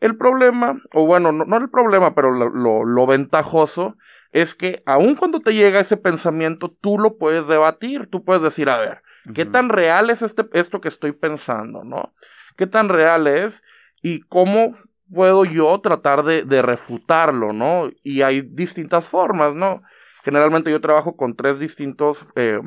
El 0.00 0.16
problema, 0.16 0.80
o 0.94 1.06
bueno, 1.06 1.30
no, 1.30 1.56
el 1.56 1.70
problema, 1.70 2.14
pero 2.14 2.32
lo, 2.32 2.84
lo, 2.84 3.06
ventajoso 3.06 3.96
es 4.32 4.54
que 4.54 4.82
aun 4.86 5.14
cuando 5.14 5.40
te 5.40 5.54
llega 5.54 5.78
ese 5.78 5.98
pensamiento, 5.98 6.74
tú 6.80 6.98
lo 6.98 7.18
puedes 7.18 7.46
debatir, 7.46 8.08
tú 8.10 8.24
puedes 8.24 8.42
decir, 8.42 8.70
a 8.70 8.78
ver, 8.78 9.02
¿qué 9.34 9.44
tan 9.44 9.68
real 9.68 10.08
es 10.08 10.22
este, 10.22 10.46
esto 10.54 10.80
que 10.80 10.88
estoy 10.88 11.12
pensando, 11.12 11.84
no? 11.84 12.14
¿Qué 12.56 12.66
tan 12.66 12.88
real 12.88 13.26
es? 13.26 13.62
Y 14.02 14.20
cómo 14.20 14.74
puedo 15.12 15.44
yo 15.44 15.78
tratar 15.80 16.22
de, 16.24 16.44
de 16.44 16.62
refutarlo, 16.62 17.52
¿no? 17.52 17.90
Y 18.02 18.22
hay 18.22 18.40
distintas 18.40 19.06
formas, 19.06 19.54
¿no? 19.54 19.82
Generalmente 20.24 20.70
yo 20.70 20.80
trabajo 20.80 21.16
con 21.16 21.36
tres 21.36 21.58
distintos 21.58 22.24
eh, 22.36 22.60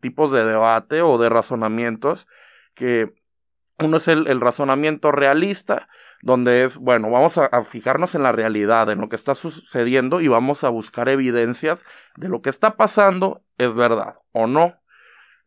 tipos 0.00 0.30
de 0.30 0.44
debate 0.44 1.02
o 1.02 1.18
de 1.18 1.28
razonamientos, 1.28 2.26
que 2.74 3.12
uno 3.78 3.96
es 3.96 4.08
el, 4.08 4.40
razonamiento 4.40 5.12
realista, 5.12 5.88
donde 6.22 6.64
es, 6.64 6.76
bueno, 6.76 7.10
vamos 7.10 7.38
a, 7.38 7.62
fijarnos 7.62 8.14
en 8.14 8.22
la 8.22 8.32
realidad, 8.32 8.90
en 8.90 9.00
lo 9.00 9.08
que 9.08 9.16
está 9.16 9.34
sucediendo 9.34 10.20
y 10.20 10.28
vamos 10.28 10.64
a 10.64 10.68
buscar 10.68 11.08
evidencias 11.08 11.84
de 12.16 12.28
lo 12.28 12.42
que 12.42 12.50
está 12.50 12.76
pasando 12.76 13.42
es 13.58 13.74
verdad 13.74 14.16
o 14.32 14.46
no. 14.46 14.80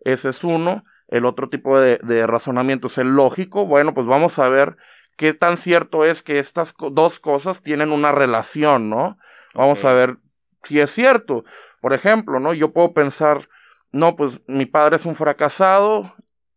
Ese 0.01 0.29
es 0.29 0.43
uno. 0.43 0.83
El 1.07 1.25
otro 1.25 1.49
tipo 1.49 1.79
de, 1.79 2.27
razonamiento 2.27 2.87
es 2.87 2.97
el 2.97 3.07
lógico. 3.07 3.65
Bueno, 3.65 3.93
pues 3.93 4.05
vamos 4.05 4.37
a 4.39 4.49
ver 4.49 4.75
qué 5.17 5.33
tan 5.33 5.57
cierto 5.57 6.03
es 6.03 6.23
que 6.23 6.39
estas 6.39 6.73
dos 6.91 7.19
cosas 7.19 7.61
tienen 7.61 7.91
una 7.91 8.11
relación, 8.11 8.89
¿no? 8.89 9.17
Vamos 9.53 9.85
a 9.85 9.93
ver 9.93 10.17
si 10.63 10.79
es 10.79 10.91
cierto. 10.91 11.45
Por 11.79 11.93
ejemplo, 11.93 12.39
¿no? 12.39 12.53
Yo 12.53 12.73
puedo 12.73 12.93
pensar, 12.93 13.49
no, 13.95 14.17
pues 14.17 14.41
mi 14.45 14.65
padre 14.65 14.97
es 14.97 15.05
un 15.05 15.15
fracasado, 15.15 16.13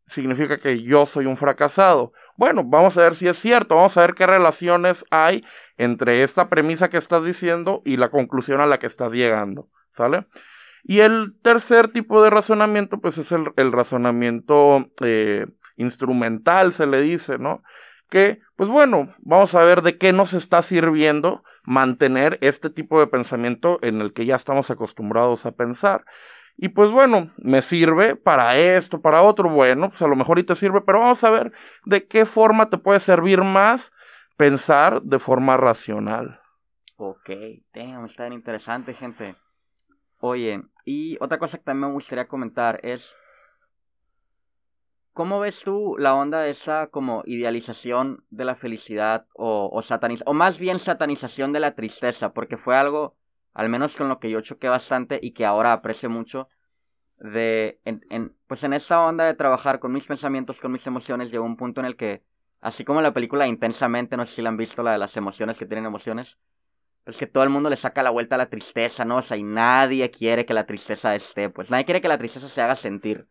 significa 0.07 0.59
que 0.59 0.83
yo 0.83 1.07
soy 1.07 1.27
un 1.27 1.37
fracasado. 1.37 2.13
Bueno, 2.37 2.65
vamos 2.65 2.99
a 2.99 3.03
ver 3.03 3.15
si 3.15 3.29
es 3.29 3.39
cierto, 3.39 3.77
vamos 3.77 3.97
a 3.97 4.01
ver 4.01 4.15
qué 4.15 4.27
relaciones 4.27 5.05
hay 5.13 5.45
entre 5.77 6.25
esta 6.25 6.49
premisa 6.49 6.91
que 6.91 6.97
estás 6.97 7.25
diciendo 7.25 7.81
y 7.85 7.97
la 7.97 8.11
conclusión 8.11 8.61
a 8.61 8.67
la 8.67 8.81
que 8.81 8.89
estás 8.89 9.13
llegando, 9.13 9.69
¿sale? 9.93 10.27
Y 10.83 10.99
el 10.99 11.39
tercer 11.41 11.93
tipo 11.93 12.25
de 12.25 12.31
razonamiento, 12.31 13.01
pues 13.01 13.19
es 13.19 13.31
el, 13.31 13.73
razonamiento 13.73 14.91
eh, 15.01 15.47
instrumental, 15.77 16.73
se 16.73 16.89
le 16.89 17.01
dice, 17.03 17.39
¿no? 17.39 17.63
Que, 18.11 18.41
pues 18.57 18.69
bueno, 18.69 19.15
vamos 19.21 19.55
a 19.55 19.63
ver 19.63 19.83
de 19.83 19.97
qué 19.97 20.13
nos 20.13 20.33
está 20.33 20.61
sirviendo 20.63 21.45
mantener 21.63 22.37
este 22.41 22.69
tipo 22.69 22.99
de 22.99 23.07
pensamiento 23.07 23.79
en 23.83 24.01
el 24.01 24.13
que 24.13 24.27
ya 24.27 24.35
estamos 24.35 24.73
acostumbrados 24.73 25.47
a 25.47 25.53
pensar. 25.53 26.05
Y 26.61 26.71
pues 26.71 26.91
bueno, 26.91 27.31
me 27.37 27.63
sirve 27.63 28.17
para 28.17 28.59
esto, 28.59 29.01
para 29.01 29.23
otro, 29.23 29.49
bueno, 29.49 29.91
pues 29.91 30.03
a 30.03 30.09
lo 30.09 30.17
mejor 30.17 30.41
y 30.41 30.43
te 30.43 30.57
sirve, 30.57 30.81
pero 30.81 30.99
vamos 30.99 31.23
a 31.23 31.31
ver 31.31 31.53
de 31.85 32.09
qué 32.09 32.27
forma 32.27 32.69
te 32.69 32.79
puede 32.79 32.99
servir 32.99 33.45
más 33.45 33.93
pensar 34.37 35.01
de 35.03 35.21
forma 35.21 35.57
racional. 35.57 36.41
Ok, 36.97 37.31
damn, 37.73 38.07
está 38.07 38.25
bien 38.25 38.33
interesante, 38.33 38.93
gente. 38.93 39.37
Oye, 40.19 40.65
y 40.85 41.17
otra 41.21 41.39
cosa 41.39 41.59
que 41.59 41.65
también 41.65 41.91
me 41.91 41.95
gustaría 41.95 42.27
comentar 42.27 42.81
es, 42.83 43.15
¿cómo 45.13 45.39
ves 45.39 45.63
tú 45.63 45.95
la 45.97 46.17
onda 46.17 46.41
de 46.41 46.51
esa 46.51 46.89
como 46.89 47.23
idealización 47.25 48.25
de 48.31 48.45
la 48.45 48.57
felicidad 48.57 49.27
o, 49.35 49.71
o 49.73 49.81
o 50.27 50.35
más 50.35 50.59
bien 50.59 50.81
satanización 50.81 51.53
de 51.53 51.61
la 51.61 51.77
tristeza? 51.77 52.33
Porque 52.33 52.57
fue 52.57 52.77
algo 52.77 53.18
al 53.59 53.69
menos 53.69 53.97
con 53.97 54.09
lo 54.09 54.21
que 54.21 54.31
yo 54.31 54.41
choqué 54.41 54.69
bastante 54.69 55.19
y 55.21 55.33
que 55.33 55.45
ahora 55.45 55.73
aprecio 55.73 56.09
mucho, 56.09 56.49
de, 57.17 57.81
en, 57.85 58.37
pues 58.47 58.63
en 58.63 58.73
esta 58.73 59.01
onda 59.01 59.25
de 59.25 59.35
trabajar 59.35 59.81
con 59.81 59.93
mis 59.93 60.07
pensamientos, 60.07 60.61
con 60.61 60.71
mis 60.71 60.87
emociones, 60.87 61.33
llegó 61.33 61.45
un 61.45 61.57
punto 61.57 61.81
en 61.81 61.87
el 61.87 61.97
que, 61.97 62.23
así 62.61 62.85
como 62.85 63.03
la 63.03 63.13
película 63.13 63.49
Intensamente, 63.49 64.17
no 64.17 64.27
sé 64.27 64.37
si 64.37 64.43
la 64.43 64.51
han 64.51 64.57
visto, 64.57 64.85
la 64.85 64.93
de 64.93 64.99
las 64.99 65.17
emociones 65.17 65.59
que 65.59 65.67
tienen 65.67 65.87
emociones, 65.87 66.39
es 67.05 67.17
que 67.17 67.27
todo 67.27 67.43
el 67.43 67.51
mundo 67.51 67.69
le 67.69 67.75
saca 67.75 68.05
la 68.05 68.11
vuelta 68.11 68.37
a 68.37 68.39
la 68.39 68.49
tristeza, 68.49 69.05
¿no? 69.05 69.17
O 69.17 69.23
sea, 69.23 69.37
y 69.37 69.43
nadie 69.43 70.09
quiere 70.13 70.47
que 70.47 70.55
la 70.55 70.65
tristeza 70.65 71.17
esté, 71.17 71.51
pues 71.51 71.69
nadie 71.69 71.85
quiere 71.85 72.01
que 72.01 72.07
la 72.07 72.19
tristeza 72.19 72.49
se 72.49 72.63
haga 72.63 72.77
sentir. 72.77 73.27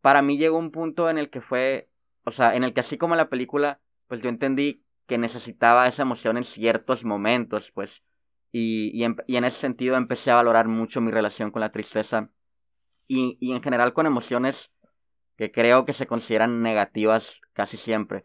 Para 0.00 0.22
mí 0.22 0.38
llegó 0.38 0.56
un 0.56 0.70
punto 0.70 1.10
en 1.10 1.18
el 1.18 1.28
que 1.28 1.42
fue, 1.42 1.90
o 2.24 2.30
sea, 2.30 2.56
en 2.56 2.64
el 2.64 2.72
que 2.72 2.80
así 2.80 2.96
como 2.96 3.16
la 3.16 3.28
película, 3.28 3.80
pues 4.06 4.22
yo 4.22 4.30
entendí 4.30 4.82
que 5.06 5.18
necesitaba 5.18 5.86
esa 5.86 6.00
emoción 6.00 6.38
en 6.38 6.44
ciertos 6.44 7.04
momentos, 7.04 7.70
pues 7.70 8.02
y, 8.52 9.04
en, 9.04 9.44
ese 9.44 9.60
sentido 9.60 9.96
empecé 9.96 10.30
a 10.30 10.36
valorar 10.36 10.68
mucho 10.68 11.00
mi 11.00 11.10
relación 11.10 11.50
con 11.50 11.60
la 11.60 11.72
tristeza 11.72 12.30
y, 13.06 13.36
y 13.40 13.52
en 13.52 13.62
general 13.62 13.92
con 13.92 14.06
emociones 14.06 14.72
que 15.36 15.52
creo 15.52 15.84
que 15.84 15.92
se 15.92 16.06
consideran 16.06 16.62
negativas 16.62 17.42
casi 17.52 17.76
siempre. 17.76 18.24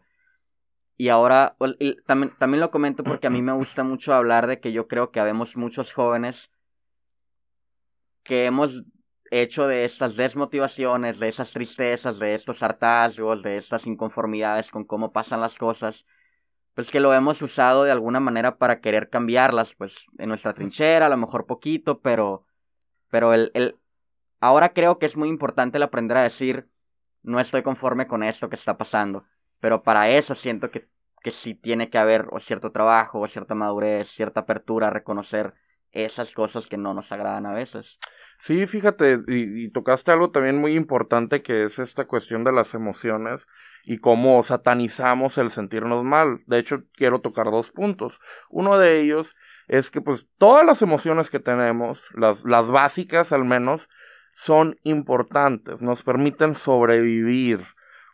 Y 0.96 1.08
ahora 1.08 1.56
también, 2.06 2.32
también 2.38 2.60
lo 2.60 2.70
comento 2.70 3.02
porque 3.04 3.26
a 3.26 3.30
mí 3.30 3.42
me 3.42 3.52
gusta 3.52 3.82
mucho 3.82 4.14
hablar 4.14 4.46
de 4.46 4.60
que 4.60 4.72
yo 4.72 4.88
creo 4.88 5.10
que 5.10 5.20
habemos 5.20 5.56
muchos 5.56 5.92
jóvenes 5.92 6.50
que 8.22 8.46
hemos 8.46 8.84
hecho 9.30 9.66
de 9.66 9.84
estas 9.84 10.14
desmotivaciones, 10.14 11.18
de 11.18 11.28
esas 11.28 11.50
tristezas, 11.52 12.18
de 12.18 12.34
estos 12.34 12.62
hartazgos, 12.62 13.42
de 13.42 13.56
estas 13.56 13.86
inconformidades 13.86 14.70
con 14.70 14.84
cómo 14.84 15.12
pasan 15.12 15.40
las 15.40 15.56
cosas, 15.56 16.06
pues 16.74 16.90
que 16.90 17.00
lo 17.00 17.12
hemos 17.12 17.42
usado 17.42 17.84
de 17.84 17.92
alguna 17.92 18.20
manera 18.20 18.56
para 18.56 18.80
querer 18.80 19.10
cambiarlas, 19.10 19.74
pues 19.74 20.06
en 20.18 20.28
nuestra 20.28 20.54
trinchera, 20.54 21.06
a 21.06 21.08
lo 21.08 21.16
mejor 21.16 21.46
poquito, 21.46 22.00
pero, 22.00 22.46
pero 23.10 23.34
el, 23.34 23.50
el, 23.54 23.78
ahora 24.40 24.72
creo 24.72 24.98
que 24.98 25.06
es 25.06 25.16
muy 25.16 25.28
importante 25.28 25.76
el 25.76 25.82
aprender 25.82 26.16
a 26.16 26.22
decir, 26.22 26.68
no 27.22 27.40
estoy 27.40 27.62
conforme 27.62 28.06
con 28.06 28.22
esto 28.22 28.48
que 28.48 28.56
está 28.56 28.78
pasando, 28.78 29.24
pero 29.60 29.82
para 29.82 30.08
eso 30.08 30.34
siento 30.34 30.70
que, 30.70 30.88
que 31.22 31.30
sí 31.30 31.54
tiene 31.54 31.90
que 31.90 31.98
haber 31.98 32.28
o 32.32 32.40
cierto 32.40 32.72
trabajo, 32.72 33.20
o 33.20 33.28
cierta 33.28 33.54
madurez, 33.54 34.08
cierta 34.08 34.40
apertura 34.40 34.88
a 34.88 34.90
reconocer 34.90 35.54
esas 35.92 36.34
cosas 36.34 36.66
que 36.66 36.76
no 36.76 36.94
nos 36.94 37.12
agradan 37.12 37.46
a 37.46 37.52
veces. 37.52 37.98
Sí, 38.38 38.66
fíjate, 38.66 39.20
y, 39.28 39.68
tocaste 39.70 40.10
algo 40.10 40.30
también 40.30 40.58
muy 40.58 40.74
importante 40.74 41.42
que 41.42 41.64
es 41.64 41.78
esta 41.78 42.06
cuestión 42.06 42.42
de 42.44 42.52
las 42.52 42.74
emociones 42.74 43.46
y 43.84 43.98
cómo 43.98 44.42
satanizamos 44.42 45.38
el 45.38 45.50
sentirnos 45.50 46.02
mal. 46.02 46.42
De 46.46 46.58
hecho, 46.58 46.82
quiero 46.94 47.20
tocar 47.20 47.50
dos 47.50 47.70
puntos. 47.70 48.18
Uno 48.50 48.78
de 48.78 49.00
ellos 49.00 49.36
es 49.68 49.90
que 49.90 50.00
pues 50.00 50.28
todas 50.38 50.66
las 50.66 50.82
emociones 50.82 51.30
que 51.30 51.40
tenemos, 51.40 52.02
las, 52.14 52.44
las 52.44 52.68
básicas 52.68 53.32
al 53.32 53.44
menos, 53.44 53.88
son 54.34 54.76
importantes, 54.82 55.82
nos 55.82 56.02
permiten 56.02 56.54
sobrevivir. 56.54 57.64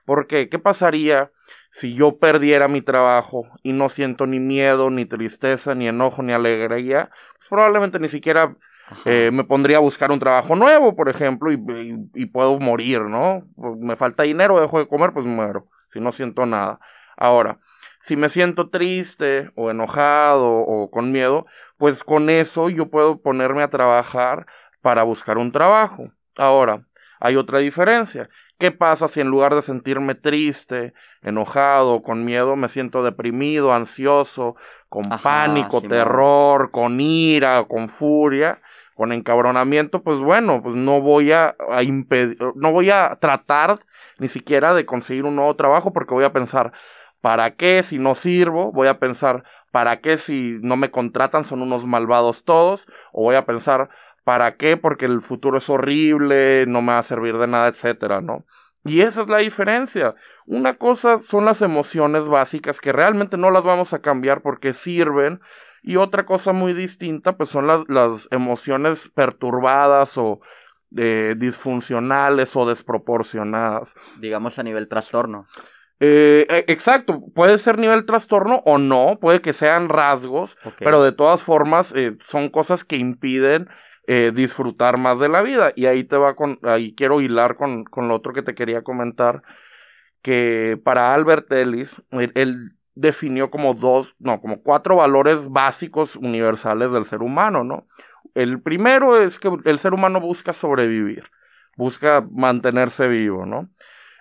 ¿Por 0.05 0.27
qué? 0.27 0.49
¿Qué 0.49 0.59
pasaría 0.59 1.31
si 1.71 1.95
yo 1.95 2.19
perdiera 2.19 2.69
mi 2.69 2.83
trabajo 2.83 3.43
y 3.63 3.73
no 3.73 3.89
siento 3.89 4.27
ni 4.27 4.41
miedo, 4.41 4.91
ni 4.91 5.05
tristeza, 5.05 5.75
ni 5.75 5.89
enojo, 5.89 6.23
ni 6.23 6.33
alegría? 6.33 7.11
Pues 7.39 7.49
probablemente 7.49 7.99
ni 7.99 8.09
siquiera 8.09 8.57
eh, 9.05 9.31
me 9.33 9.45
pondría 9.45 9.77
a 9.77 9.81
buscar 9.81 10.11
un 10.11 10.19
trabajo 10.19 10.57
nuevo, 10.57 10.97
por 10.97 11.09
ejemplo, 11.09 11.53
y, 11.53 12.27
puedo 12.27 12.59
morir, 12.59 13.03
¿no? 13.03 13.43
Pues 13.57 13.77
me 13.79 13.97
falta 13.97 14.23
dinero, 14.23 14.61
dejo 14.61 14.79
de 14.79 14.89
comer, 14.89 15.13
pues 15.13 15.27
muero, 15.27 15.67
si 15.93 16.01
no 16.01 16.13
siento 16.13 16.47
nada. 16.47 16.81
Ahora, 17.17 17.59
si 18.01 18.17
me 18.17 18.29
siento 18.29 18.71
triste 18.71 19.51
o 19.57 19.71
enojado 19.71 20.49
o 20.51 20.91
con 20.91 21.13
miedo, 21.13 21.47
pues 21.77 22.03
con 22.05 22.31
eso 22.31 22.71
yo 22.71 22.89
puedo 22.91 23.21
ponerme 23.21 23.63
a 23.63 23.71
trabajar 23.71 24.47
para 24.81 25.03
buscar 25.03 25.37
un 25.37 25.53
trabajo. 25.53 26.11
Ahora, 26.37 26.87
hay 27.21 27.37
otra 27.37 27.59
diferencia. 27.59 28.29
¿Qué 28.59 28.73
pasa 28.73 29.07
si 29.07 29.21
en 29.21 29.29
lugar 29.29 29.55
de 29.55 29.63
sentirme 29.63 30.17
triste, 30.17 30.93
enojado, 31.23 32.03
con 32.03 32.25
miedo, 32.25 32.57
me 32.57 32.69
siento 32.69 33.05
deprimido, 33.05 33.73
ansioso, 33.73 34.57
con 34.89 35.09
pánico, 35.23 35.81
terror, 35.81 36.73
con 36.73 37.01
ira, 37.01 37.65
con 37.69 37.89
furia, 37.89 38.61
con 38.97 39.13
encabronamiento? 39.13 40.03
Pues 40.03 40.19
bueno, 40.19 40.61
pues 40.61 40.75
no 40.75 41.01
voy 41.01 41.31
a, 41.31 41.55
impedir, 41.83 42.37
no 42.57 42.73
voy 42.73 42.91
a 42.91 43.17
tratar 43.21 43.79
ni 44.19 44.27
siquiera 44.27 44.75
de 44.75 44.85
conseguir 44.85 45.25
un 45.25 45.37
nuevo 45.37 45.55
trabajo 45.55 45.93
porque 45.93 46.15
voy 46.15 46.25
a 46.25 46.33
pensar, 46.33 46.73
¿para 47.21 47.55
qué 47.55 47.85
si 47.85 47.99
no 47.99 48.17
sirvo? 48.17 48.73
Voy 48.73 48.89
a 48.89 48.99
pensar, 48.99 49.45
¿para 49.71 50.01
qué 50.01 50.19
si 50.19 50.59
no 50.63 50.77
me 50.77 50.91
contratan 50.91 51.45
son 51.45 51.63
unos 51.63 51.87
malvados 51.87 52.43
todos? 52.43 52.89
O 53.13 53.23
voy 53.23 53.37
a 53.37 53.47
pensar, 53.47 53.89
¿Para 54.29 54.59
qué? 54.59 54.77
Porque 54.77 55.07
el 55.07 55.23
futuro 55.23 55.57
es 55.57 55.71
horrible, 55.71 56.67
no 56.67 56.83
me 56.83 56.93
va 56.93 56.99
a 56.99 57.03
servir 57.03 57.39
de 57.39 57.47
nada, 57.47 57.67
etcétera, 57.67 58.21
¿no? 58.21 58.45
Y 58.85 59.01
esa 59.01 59.23
es 59.23 59.29
la 59.29 59.39
diferencia. 59.39 60.17
Una 60.45 60.77
cosa 60.77 61.19
son 61.19 61.47
las 61.47 61.63
emociones 61.63 62.29
básicas 62.29 62.79
que 62.79 62.93
realmente 62.93 63.39
no 63.39 63.51
las 63.51 63.65
vamos 63.65 63.95
a 63.95 64.03
cambiar 64.03 64.43
porque 64.43 64.75
sirven. 64.75 65.41
Y 65.83 65.97
otra 65.97 66.27
cosa 66.27 66.53
muy 66.53 66.75
distinta, 66.75 67.39
pues 67.39 67.49
son 67.49 67.69
las, 67.69 68.29
emociones 68.31 69.11
perturbadas 69.15 70.19
o 70.19 70.41
eh, 70.95 71.35
disfuncionales 71.39 72.55
o 72.55 72.69
desproporcionadas. 72.69 73.95
Digamos 74.21 74.59
a 74.59 74.63
nivel 74.63 74.89
trastorno. 74.89 75.47
Eh, 76.01 76.47
e, 76.51 76.71
exacto, 76.71 77.23
puede 77.35 77.57
ser 77.57 77.79
nivel 77.79 78.05
trastorno 78.05 78.63
o 78.67 78.77
no, 78.77 79.19
puede 79.21 79.41
que 79.41 79.55
sean 79.55 79.89
rasgos, 79.89 80.59
pero 80.79 81.03
de 81.03 81.13
todas 81.13 81.43
formas 81.43 81.95
eh, 81.97 82.19
son 82.29 82.51
cosas 82.51 82.85
que 82.85 82.97
impiden 82.97 83.69
eh, 84.11 84.33
disfrutar 84.35 84.97
más 84.97 85.21
de 85.21 85.29
la 85.29 85.43
vida. 85.43 85.73
Y 85.77 85.85
ahí 85.85 86.03
te 86.03 86.17
va 86.17 86.35
con, 86.35 86.59
ahí 86.63 86.95
quiero 86.95 87.21
hilar 87.21 87.57
con, 87.57 87.85
con 87.85 88.09
lo 88.09 88.15
otro 88.15 88.33
que 88.33 88.41
te 88.43 88.55
quería 88.55 88.83
comentar, 88.83 89.43
que 90.23 90.81
para 90.83 91.13
Albert 91.13 91.53
Ellis, 91.53 92.03
él, 92.11 92.73
definió 92.95 93.51
como 93.51 93.75
dos, 93.75 94.17
no, 94.19 94.41
como 94.41 94.63
cuatro 94.63 94.97
valores 94.97 95.51
básicos 95.51 96.17
universales 96.17 96.91
del 96.91 97.05
ser 97.05 97.21
humano, 97.23 97.65
¿no? 97.65 97.87
El 98.35 98.63
primero 98.63 99.21
es 99.21 99.39
que 99.39 99.51
el 99.67 99.79
ser 99.79 99.93
humano 99.93 100.21
busca 100.23 100.55
sobrevivir, 100.55 101.25
busca 101.77 102.27
mantenerse 102.33 103.09
vivo, 103.09 103.45
¿no? 103.45 103.69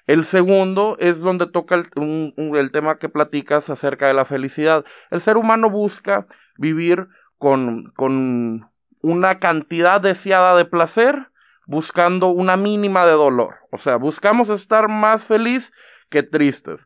El 0.05 0.25
segundo 0.25 0.97
es 0.99 1.21
donde 1.21 1.47
toca 1.47 1.75
el, 1.75 2.33
el, 2.35 2.71
tema 2.71 2.99
que 2.99 3.07
platicas 3.07 3.69
acerca 3.69 4.07
de 4.07 4.13
la 4.13 4.25
felicidad. 4.25 4.83
El 5.11 5.21
ser 5.21 5.37
humano 5.37 5.69
busca 5.69 6.27
vivir 6.57 7.07
con, 7.37 7.91
con 7.95 8.69
una 9.07 9.39
cantidad 9.39 10.01
deseada 10.01 10.55
de 10.55 10.65
placer 10.65 11.29
buscando 11.65 12.27
una 12.27 12.57
mínima 12.57 13.05
de 13.05 13.13
dolor. 13.13 13.55
O 13.71 13.77
sea, 13.77 13.97
buscamos 13.97 14.49
estar 14.49 14.87
más 14.87 15.23
feliz 15.23 15.71
que 16.09 16.23
tristes. 16.23 16.85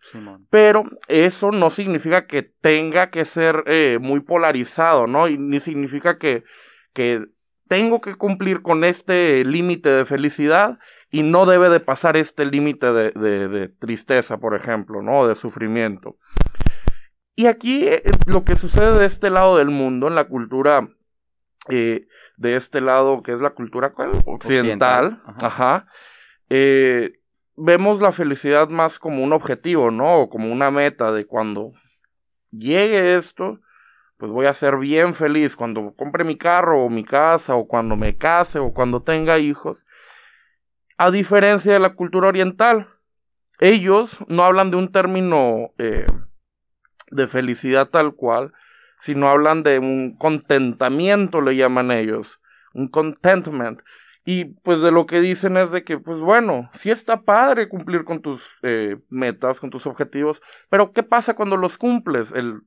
Pero 0.50 0.84
eso 1.08 1.52
no 1.52 1.70
significa 1.70 2.26
que 2.26 2.42
tenga 2.42 3.12
que 3.12 3.26
ser 3.26 3.64
eh, 3.68 4.00
muy 4.02 4.22
polarizado, 4.22 5.08
¿no? 5.08 5.28
Y 5.28 5.38
ni 5.38 5.60
significa 5.60 6.18
que, 6.18 6.44
que 6.94 7.26
tengo 7.68 8.02
que 8.02 8.16
cumplir 8.16 8.62
con 8.62 8.84
este 8.84 9.46
límite 9.46 9.90
de 9.90 10.06
felicidad 10.06 10.80
y 11.12 11.24
no 11.24 11.46
debe 11.46 11.70
de 11.70 11.80
pasar 11.80 12.18
este 12.18 12.46
límite 12.46 12.92
de, 12.92 13.12
de, 13.12 13.68
tristeza, 13.68 14.38
por 14.38 14.56
ejemplo, 14.56 15.02
¿no? 15.02 15.28
De 15.28 15.36
sufrimiento. 15.36 16.18
Y 17.36 17.46
aquí 17.46 17.88
eh, 17.88 18.04
lo 18.26 18.44
que 18.44 18.56
sucede 18.56 18.98
de 18.98 19.06
este 19.06 19.30
lado 19.30 19.58
del 19.58 19.70
mundo, 19.70 20.08
en 20.08 20.16
la 20.16 20.28
cultura 20.28 20.90
eh, 21.70 22.08
de 22.38 22.56
este 22.56 22.82
lado, 22.82 23.22
que 23.24 23.34
es 23.34 23.40
la 23.40 23.52
cultura 23.52 23.94
occidental, 24.26 25.22
ajá, 25.38 25.88
eh, 26.50 27.20
vemos 27.56 28.02
la 28.02 28.12
felicidad 28.12 28.70
más 28.70 29.00
como 29.00 29.24
un 29.24 29.34
objetivo, 29.34 29.92
¿no? 29.92 30.22
O 30.22 30.30
como 30.30 30.52
una 30.52 30.72
meta 30.72 31.12
de 31.12 31.26
cuando 31.26 31.74
llegue 32.52 33.16
esto, 33.16 33.60
pues 34.18 34.32
voy 34.32 34.46
a 34.46 34.54
ser 34.54 34.78
bien 34.78 35.14
feliz 35.14 35.56
cuando 35.56 35.94
compre 35.96 36.24
mi 36.24 36.38
carro 36.38 36.84
o 36.84 36.90
mi 36.90 37.04
casa 37.04 37.56
o 37.56 37.68
cuando 37.68 37.96
me 37.96 38.18
case 38.18 38.60
o 38.60 38.74
cuando 38.74 39.02
tenga 39.02 39.40
hijos. 39.40 39.86
A 40.98 41.10
diferencia 41.10 41.74
de 41.74 41.80
la 41.80 41.96
cultura 41.96 42.28
oriental, 42.28 42.88
ellos 43.60 44.18
no 44.28 44.44
hablan 44.44 44.70
de 44.72 44.78
un 44.78 44.92
término 44.92 45.72
eh, 45.78 46.06
de 47.12 47.28
felicidad 47.28 47.90
tal 47.90 48.16
cual, 48.16 48.54
sino 49.02 49.28
hablan 49.28 49.64
de 49.64 49.80
un 49.80 50.16
contentamiento, 50.16 51.42
le 51.42 51.56
llaman 51.56 51.92
ellos, 51.92 52.40
un 52.74 52.88
contentment. 52.88 53.82
Y 54.24 54.46
pues 54.62 54.82
de 54.82 54.92
lo 54.92 55.08
que 55.08 55.20
dicen 55.20 55.58
es 55.58 55.72
de 55.72 55.84
que, 55.84 55.98
pues 55.98 56.20
bueno, 56.20 56.70
sí 56.74 56.92
está 56.92 57.22
padre 57.24 57.68
cumplir 57.68 58.06
con 58.06 58.22
tus 58.22 58.44
eh, 58.62 58.98
metas, 59.10 59.60
con 59.60 59.72
tus 59.72 59.88
objetivos, 59.88 60.42
pero 60.70 60.94
¿qué 60.94 61.02
pasa 61.02 61.34
cuando 61.34 61.58
los 61.58 61.78
cumples? 61.78 62.32
El, 62.32 62.62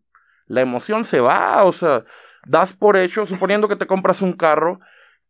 la 0.46 0.60
emoción 0.60 1.04
se 1.04 1.20
va, 1.20 1.62
o 1.62 1.72
sea, 1.72 2.04
das 2.44 2.74
por 2.74 2.96
hecho, 2.96 3.24
suponiendo 3.26 3.68
que 3.68 3.76
te 3.76 3.86
compras 3.86 4.20
un 4.20 4.32
carro, 4.32 4.80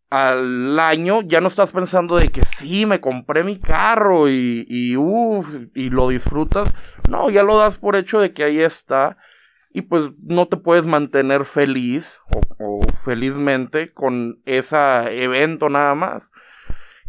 al 0.09 0.79
año 0.79 1.21
ya 1.23 1.43
no 1.43 1.49
estás 1.49 1.73
pensando 1.73 2.17
de 2.17 2.31
que 2.31 2.45
sí, 2.47 2.87
me 2.87 3.01
compré 3.01 3.45
mi 3.45 3.59
carro 3.59 4.29
y, 4.29 4.65
y, 4.69 4.95
y 5.75 5.91
lo 5.91 6.09
disfrutas. 6.09 6.73
No, 7.11 7.31
ya 7.31 7.43
lo 7.43 7.59
das 7.59 7.79
por 7.79 7.97
hecho 7.97 8.21
de 8.21 8.33
que 8.33 8.45
ahí 8.45 8.61
está 8.61 9.19
y 9.77 9.83
pues 9.83 10.13
no 10.23 10.47
te 10.47 10.57
puedes 10.57 10.87
mantener 10.87 11.45
feliz 11.45 12.21
o, 12.61 12.81
felizmente 13.05 13.93
con 13.93 14.41
ese 14.47 14.77
evento 15.23 15.69
nada 15.69 15.97
más. 15.97 16.33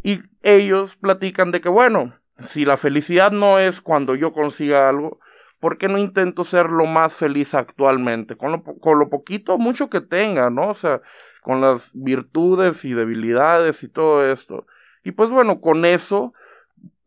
Y 0.01 0.23
ellos 0.41 0.95
platican 0.95 1.51
de 1.51 1.61
que, 1.61 1.69
bueno, 1.69 2.13
si 2.43 2.65
la 2.65 2.75
felicidad 2.75 3.31
no 3.31 3.59
es 3.59 3.81
cuando 3.81 4.15
yo 4.15 4.33
consiga 4.33 4.89
algo, 4.89 5.19
¿por 5.59 5.77
qué 5.77 5.87
no 5.87 5.99
intento 5.99 6.43
ser 6.43 6.71
lo 6.71 6.87
más 6.87 7.13
feliz 7.13 7.53
actualmente? 7.53 8.35
Con 8.35 8.51
lo, 8.51 8.63
con 8.63 8.97
lo 8.97 9.09
poquito, 9.09 9.59
mucho 9.59 9.91
que 9.91 10.01
tenga, 10.01 10.49
¿no? 10.49 10.69
O 10.69 10.73
sea, 10.73 11.01
con 11.43 11.61
las 11.61 11.91
virtudes 11.93 12.83
y 12.83 12.95
debilidades 12.95 13.83
y 13.83 13.89
todo 13.89 14.25
esto. 14.25 14.65
Y 15.03 15.11
pues 15.11 15.29
bueno, 15.29 15.61
con 15.61 15.85
eso, 15.85 16.33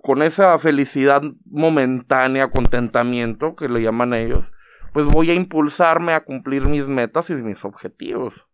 con 0.03 0.23
esa 0.23 0.57
felicidad 0.61 1.21
momentánea, 1.51 2.49
contentamiento 2.49 3.57
que 3.57 3.69
le 3.69 3.83
llaman 3.83 4.15
ellos, 4.15 4.53
pues 4.93 5.07
voy 5.07 5.31
a 5.31 5.35
impulsarme 5.35 6.13
a 6.13 6.25
cumplir 6.25 6.67
mis 6.67 6.89
metas 6.89 7.31
y 7.31 7.35
mis 7.35 7.65
objetivos. 7.65 8.47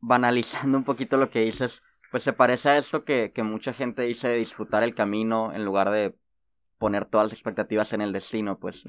Banalizando 0.00 0.78
un 0.78 0.84
poquito 0.84 1.16
lo 1.16 1.30
que 1.30 1.40
dices, 1.40 1.82
pues 2.10 2.22
se 2.22 2.32
parece 2.32 2.70
a 2.70 2.76
esto 2.76 3.04
que, 3.04 3.32
mucha 3.42 3.72
gente 3.72 4.02
dice 4.02 4.28
de 4.28 4.36
disfrutar 4.36 4.82
el 4.82 4.94
camino 4.94 5.52
en 5.52 5.64
lugar 5.64 5.90
de 5.90 6.14
poner 6.78 7.06
todas 7.06 7.26
las 7.26 7.32
expectativas 7.32 7.92
en 7.92 8.00
el 8.00 8.12
destino, 8.12 8.58
pues. 8.58 8.84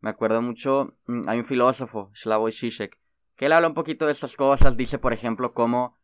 Me 0.00 0.10
acuerdo 0.10 0.42
mucho, 0.42 0.96
mm, 1.06 1.28
hay 1.28 1.38
un 1.38 1.44
filósofo, 1.44 2.10
Slavoj 2.14 2.50
Žižek, 2.50 2.98
que 3.36 3.46
él 3.46 3.52
habla 3.52 3.68
un 3.68 3.74
poquito 3.74 4.06
de 4.06 4.12
estas 4.12 4.36
cosas, 4.36 4.76
dice, 4.76 4.98
por 4.98 5.12
ejemplo, 5.12 5.54
cómo 5.54 5.96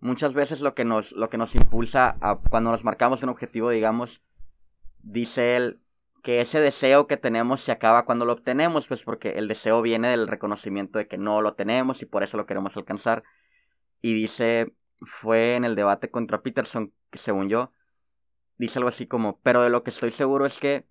muchas 0.00 0.34
veces 0.34 0.60
lo 0.60 0.74
que 0.74 0.84
nos, 0.84 1.12
lo 1.12 1.28
que 1.28 1.38
nos 1.38 1.54
impulsa 1.54 2.16
a, 2.20 2.36
cuando 2.36 2.70
nos 2.70 2.84
marcamos 2.84 3.22
un 3.22 3.30
objetivo, 3.30 3.70
digamos, 3.70 4.22
dice 5.02 5.56
él, 5.56 5.80
que 6.22 6.40
ese 6.40 6.60
deseo 6.60 7.06
que 7.06 7.16
tenemos 7.16 7.60
se 7.60 7.72
acaba 7.72 8.04
cuando 8.04 8.24
lo 8.24 8.32
obtenemos, 8.32 8.88
pues 8.88 9.02
porque 9.02 9.32
el 9.32 9.48
deseo 9.48 9.82
viene 9.82 10.08
del 10.08 10.28
reconocimiento 10.28 10.98
de 10.98 11.08
que 11.08 11.18
no 11.18 11.40
lo 11.42 11.54
tenemos 11.54 12.02
y 12.02 12.06
por 12.06 12.22
eso 12.22 12.36
lo 12.36 12.46
queremos 12.46 12.76
alcanzar. 12.76 13.22
Y 14.00 14.12
dice, 14.14 14.74
fue 15.06 15.56
en 15.56 15.64
el 15.64 15.74
debate 15.74 16.10
contra 16.10 16.42
Peterson, 16.42 16.92
que 17.10 17.18
según 17.18 17.48
yo, 17.48 17.72
dice 18.58 18.78
algo 18.78 18.88
así 18.88 19.06
como, 19.06 19.40
pero 19.42 19.62
de 19.62 19.70
lo 19.70 19.82
que 19.82 19.90
estoy 19.90 20.10
seguro 20.10 20.46
es 20.46 20.58
que 20.58 20.86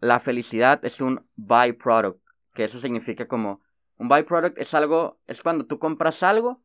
la 0.00 0.20
felicidad 0.20 0.84
es 0.84 1.00
un 1.00 1.26
byproduct, 1.36 2.22
que 2.54 2.64
eso 2.64 2.78
significa 2.80 3.26
como, 3.26 3.60
un 3.96 4.08
byproduct 4.08 4.58
es 4.58 4.74
algo, 4.74 5.18
es 5.26 5.42
cuando 5.42 5.66
tú 5.66 5.78
compras 5.78 6.22
algo 6.22 6.62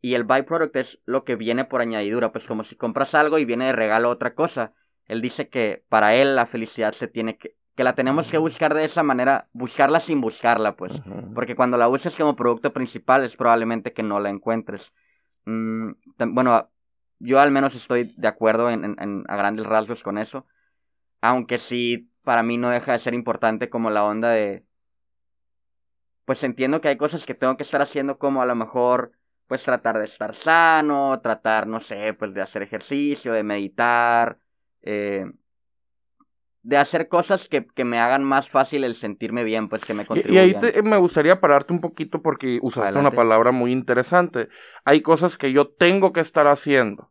y 0.00 0.14
el 0.14 0.24
byproduct 0.24 0.76
es 0.76 1.00
lo 1.04 1.24
que 1.24 1.36
viene 1.36 1.64
por 1.64 1.80
añadidura, 1.80 2.32
pues 2.32 2.46
como 2.46 2.64
si 2.64 2.76
compras 2.76 3.14
algo 3.14 3.38
y 3.38 3.44
viene 3.44 3.66
de 3.66 3.72
regalo 3.72 4.10
otra 4.10 4.34
cosa. 4.34 4.74
Él 5.10 5.20
dice 5.20 5.48
que 5.48 5.82
para 5.88 6.14
él 6.14 6.36
la 6.36 6.46
felicidad 6.46 6.92
se 6.92 7.08
tiene 7.08 7.36
que, 7.36 7.56
que 7.74 7.82
la 7.82 7.96
tenemos 7.96 8.30
que 8.30 8.38
buscar 8.38 8.74
de 8.74 8.84
esa 8.84 9.02
manera, 9.02 9.48
buscarla 9.52 9.98
sin 9.98 10.20
buscarla, 10.20 10.76
pues. 10.76 11.02
Porque 11.34 11.56
cuando 11.56 11.76
la 11.76 11.88
uses 11.88 12.14
como 12.14 12.36
producto 12.36 12.72
principal 12.72 13.24
es 13.24 13.36
probablemente 13.36 13.92
que 13.92 14.04
no 14.04 14.20
la 14.20 14.30
encuentres. 14.30 14.92
Mm, 15.46 15.90
bueno, 16.28 16.70
yo 17.18 17.40
al 17.40 17.50
menos 17.50 17.74
estoy 17.74 18.14
de 18.16 18.28
acuerdo 18.28 18.70
en, 18.70 19.24
a 19.26 19.36
grandes 19.36 19.66
rasgos 19.66 20.04
con 20.04 20.16
eso. 20.16 20.46
Aunque 21.20 21.58
sí, 21.58 22.08
para 22.22 22.44
mí 22.44 22.56
no 22.56 22.70
deja 22.70 22.92
de 22.92 23.00
ser 23.00 23.12
importante 23.12 23.68
como 23.68 23.90
la 23.90 24.04
onda 24.04 24.30
de... 24.30 24.64
Pues 26.24 26.44
entiendo 26.44 26.80
que 26.80 26.86
hay 26.86 26.96
cosas 26.96 27.26
que 27.26 27.34
tengo 27.34 27.56
que 27.56 27.64
estar 27.64 27.82
haciendo 27.82 28.16
como 28.16 28.42
a 28.42 28.46
lo 28.46 28.54
mejor 28.54 29.10
pues 29.48 29.64
tratar 29.64 29.98
de 29.98 30.04
estar 30.04 30.36
sano, 30.36 31.18
tratar, 31.20 31.66
no 31.66 31.80
sé, 31.80 32.14
pues 32.14 32.32
de 32.32 32.42
hacer 32.42 32.62
ejercicio, 32.62 33.32
de 33.32 33.42
meditar, 33.42 34.38
eh, 34.82 35.24
de 36.62 36.76
hacer 36.76 37.08
cosas 37.08 37.48
que, 37.48 37.66
que, 37.66 37.84
me 37.84 37.98
hagan 37.98 38.22
más 38.22 38.50
fácil 38.50 38.84
el 38.84 38.94
sentirme 38.94 39.44
bien, 39.44 39.68
pues 39.68 39.84
que 39.84 39.94
me 39.94 40.04
contribuyan. 40.04 40.62
Y, 40.62 40.66
ahí 40.66 40.82
me 40.82 40.98
gustaría 40.98 41.40
pararte 41.40 41.72
un 41.72 41.80
poquito 41.80 42.20
porque 42.20 42.58
usaste 42.60 42.98
una 42.98 43.10
palabra 43.10 43.50
muy 43.50 43.72
interesante. 43.72 44.48
Hay 44.84 45.00
cosas 45.00 45.38
que 45.38 45.52
yo 45.52 45.68
tengo 45.68 46.12
que 46.12 46.20
estar 46.20 46.46
haciendo. 46.46 47.10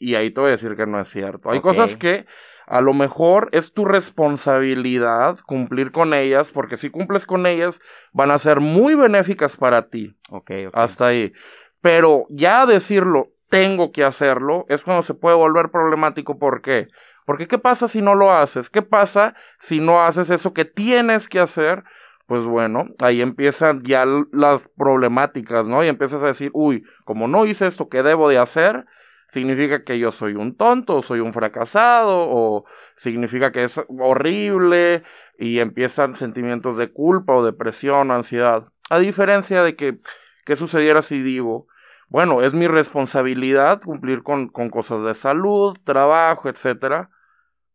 Y 0.00 0.14
ahí 0.14 0.30
te 0.30 0.40
voy 0.40 0.48
a 0.48 0.52
decir 0.52 0.76
que 0.76 0.86
no 0.86 1.00
es 1.00 1.08
cierto. 1.08 1.50
Hay 1.50 1.60
cosas 1.60 1.96
que 1.96 2.26
a 2.66 2.80
lo 2.80 2.94
mejor 2.94 3.48
es 3.50 3.72
tu 3.72 3.84
responsabilidad 3.84 5.38
cumplir 5.40 5.90
con 5.90 6.14
ellas, 6.14 6.50
porque 6.50 6.76
si 6.76 6.88
cumples 6.88 7.26
con 7.26 7.46
ellas 7.46 7.80
van 8.12 8.30
a 8.30 8.38
ser 8.38 8.60
muy 8.60 8.94
benéficas 8.94 9.56
para 9.56 9.88
ti. 9.88 10.16
Ok, 10.30 10.52
Hasta 10.72 11.08
ahí. 11.08 11.32
Pero 11.80 12.26
ya 12.30 12.64
decirlo, 12.66 13.32
tengo 13.48 13.92
que 13.92 14.04
hacerlo, 14.04 14.66
es 14.68 14.82
cuando 14.82 15.02
se 15.02 15.14
puede 15.14 15.36
volver 15.36 15.70
problemático. 15.70 16.38
¿Por 16.38 16.62
qué? 16.62 16.88
Porque 17.24 17.46
¿qué 17.46 17.58
pasa 17.58 17.88
si 17.88 18.00
no 18.00 18.14
lo 18.14 18.32
haces? 18.32 18.70
¿Qué 18.70 18.82
pasa 18.82 19.34
si 19.58 19.80
no 19.80 20.02
haces 20.02 20.30
eso 20.30 20.54
que 20.54 20.64
tienes 20.64 21.28
que 21.28 21.40
hacer? 21.40 21.84
Pues 22.26 22.44
bueno, 22.44 22.86
ahí 23.00 23.22
empiezan 23.22 23.82
ya 23.84 24.04
las 24.32 24.68
problemáticas, 24.76 25.66
¿no? 25.66 25.82
Y 25.82 25.88
empiezas 25.88 26.22
a 26.22 26.26
decir, 26.26 26.50
uy, 26.52 26.84
como 27.04 27.26
no 27.26 27.46
hice 27.46 27.66
esto 27.66 27.88
que 27.88 28.02
debo 28.02 28.28
de 28.28 28.38
hacer, 28.38 28.84
significa 29.28 29.84
que 29.84 29.98
yo 29.98 30.12
soy 30.12 30.34
un 30.34 30.56
tonto, 30.56 30.96
o 30.96 31.02
soy 31.02 31.20
un 31.20 31.32
fracasado, 31.32 32.18
o 32.18 32.64
significa 32.96 33.52
que 33.52 33.64
es 33.64 33.80
horrible, 33.88 35.02
y 35.38 35.60
empiezan 35.60 36.14
sentimientos 36.14 36.76
de 36.76 36.92
culpa 36.92 37.34
o 37.34 37.44
depresión 37.44 38.10
o 38.10 38.14
ansiedad. 38.14 38.68
A 38.90 38.98
diferencia 38.98 39.62
de 39.62 39.76
que, 39.76 39.96
¿qué 40.44 40.56
sucediera 40.56 41.02
si 41.02 41.22
digo, 41.22 41.66
bueno, 42.08 42.40
es 42.40 42.54
mi 42.54 42.66
responsabilidad 42.66 43.82
cumplir 43.82 44.22
con, 44.22 44.48
con 44.48 44.70
cosas 44.70 45.04
de 45.04 45.14
salud, 45.14 45.76
trabajo, 45.84 46.48
etcétera, 46.48 47.10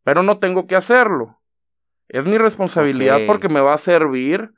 pero 0.02 0.22
no 0.22 0.38
tengo 0.38 0.66
que 0.66 0.76
hacerlo. 0.76 1.40
Es 2.08 2.26
mi 2.26 2.36
responsabilidad 2.36 3.20
porque 3.26 3.48
me 3.48 3.60
va 3.60 3.74
a 3.74 3.78
servir, 3.78 4.52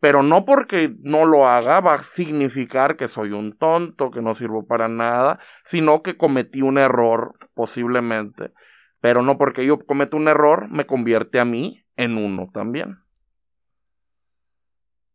pero 0.00 0.22
no 0.22 0.44
porque 0.44 0.94
no 1.00 1.24
lo 1.24 1.46
haga 1.46 1.80
va 1.80 1.94
a 1.94 2.02
significar 2.02 2.96
que 2.96 3.08
soy 3.08 3.32
un 3.32 3.56
tonto, 3.56 4.10
que 4.10 4.20
no 4.20 4.34
sirvo 4.34 4.66
para 4.66 4.88
nada, 4.88 5.40
sino 5.64 6.02
que 6.02 6.16
cometí 6.16 6.62
un 6.62 6.78
error 6.78 7.34
posiblemente. 7.54 8.52
Pero 9.00 9.22
no 9.22 9.38
porque 9.38 9.66
yo 9.66 9.78
cometo 9.84 10.16
un 10.16 10.28
error 10.28 10.68
me 10.70 10.86
convierte 10.86 11.40
a 11.40 11.44
mí 11.44 11.84
en 11.96 12.18
uno 12.18 12.50
también. 12.52 12.88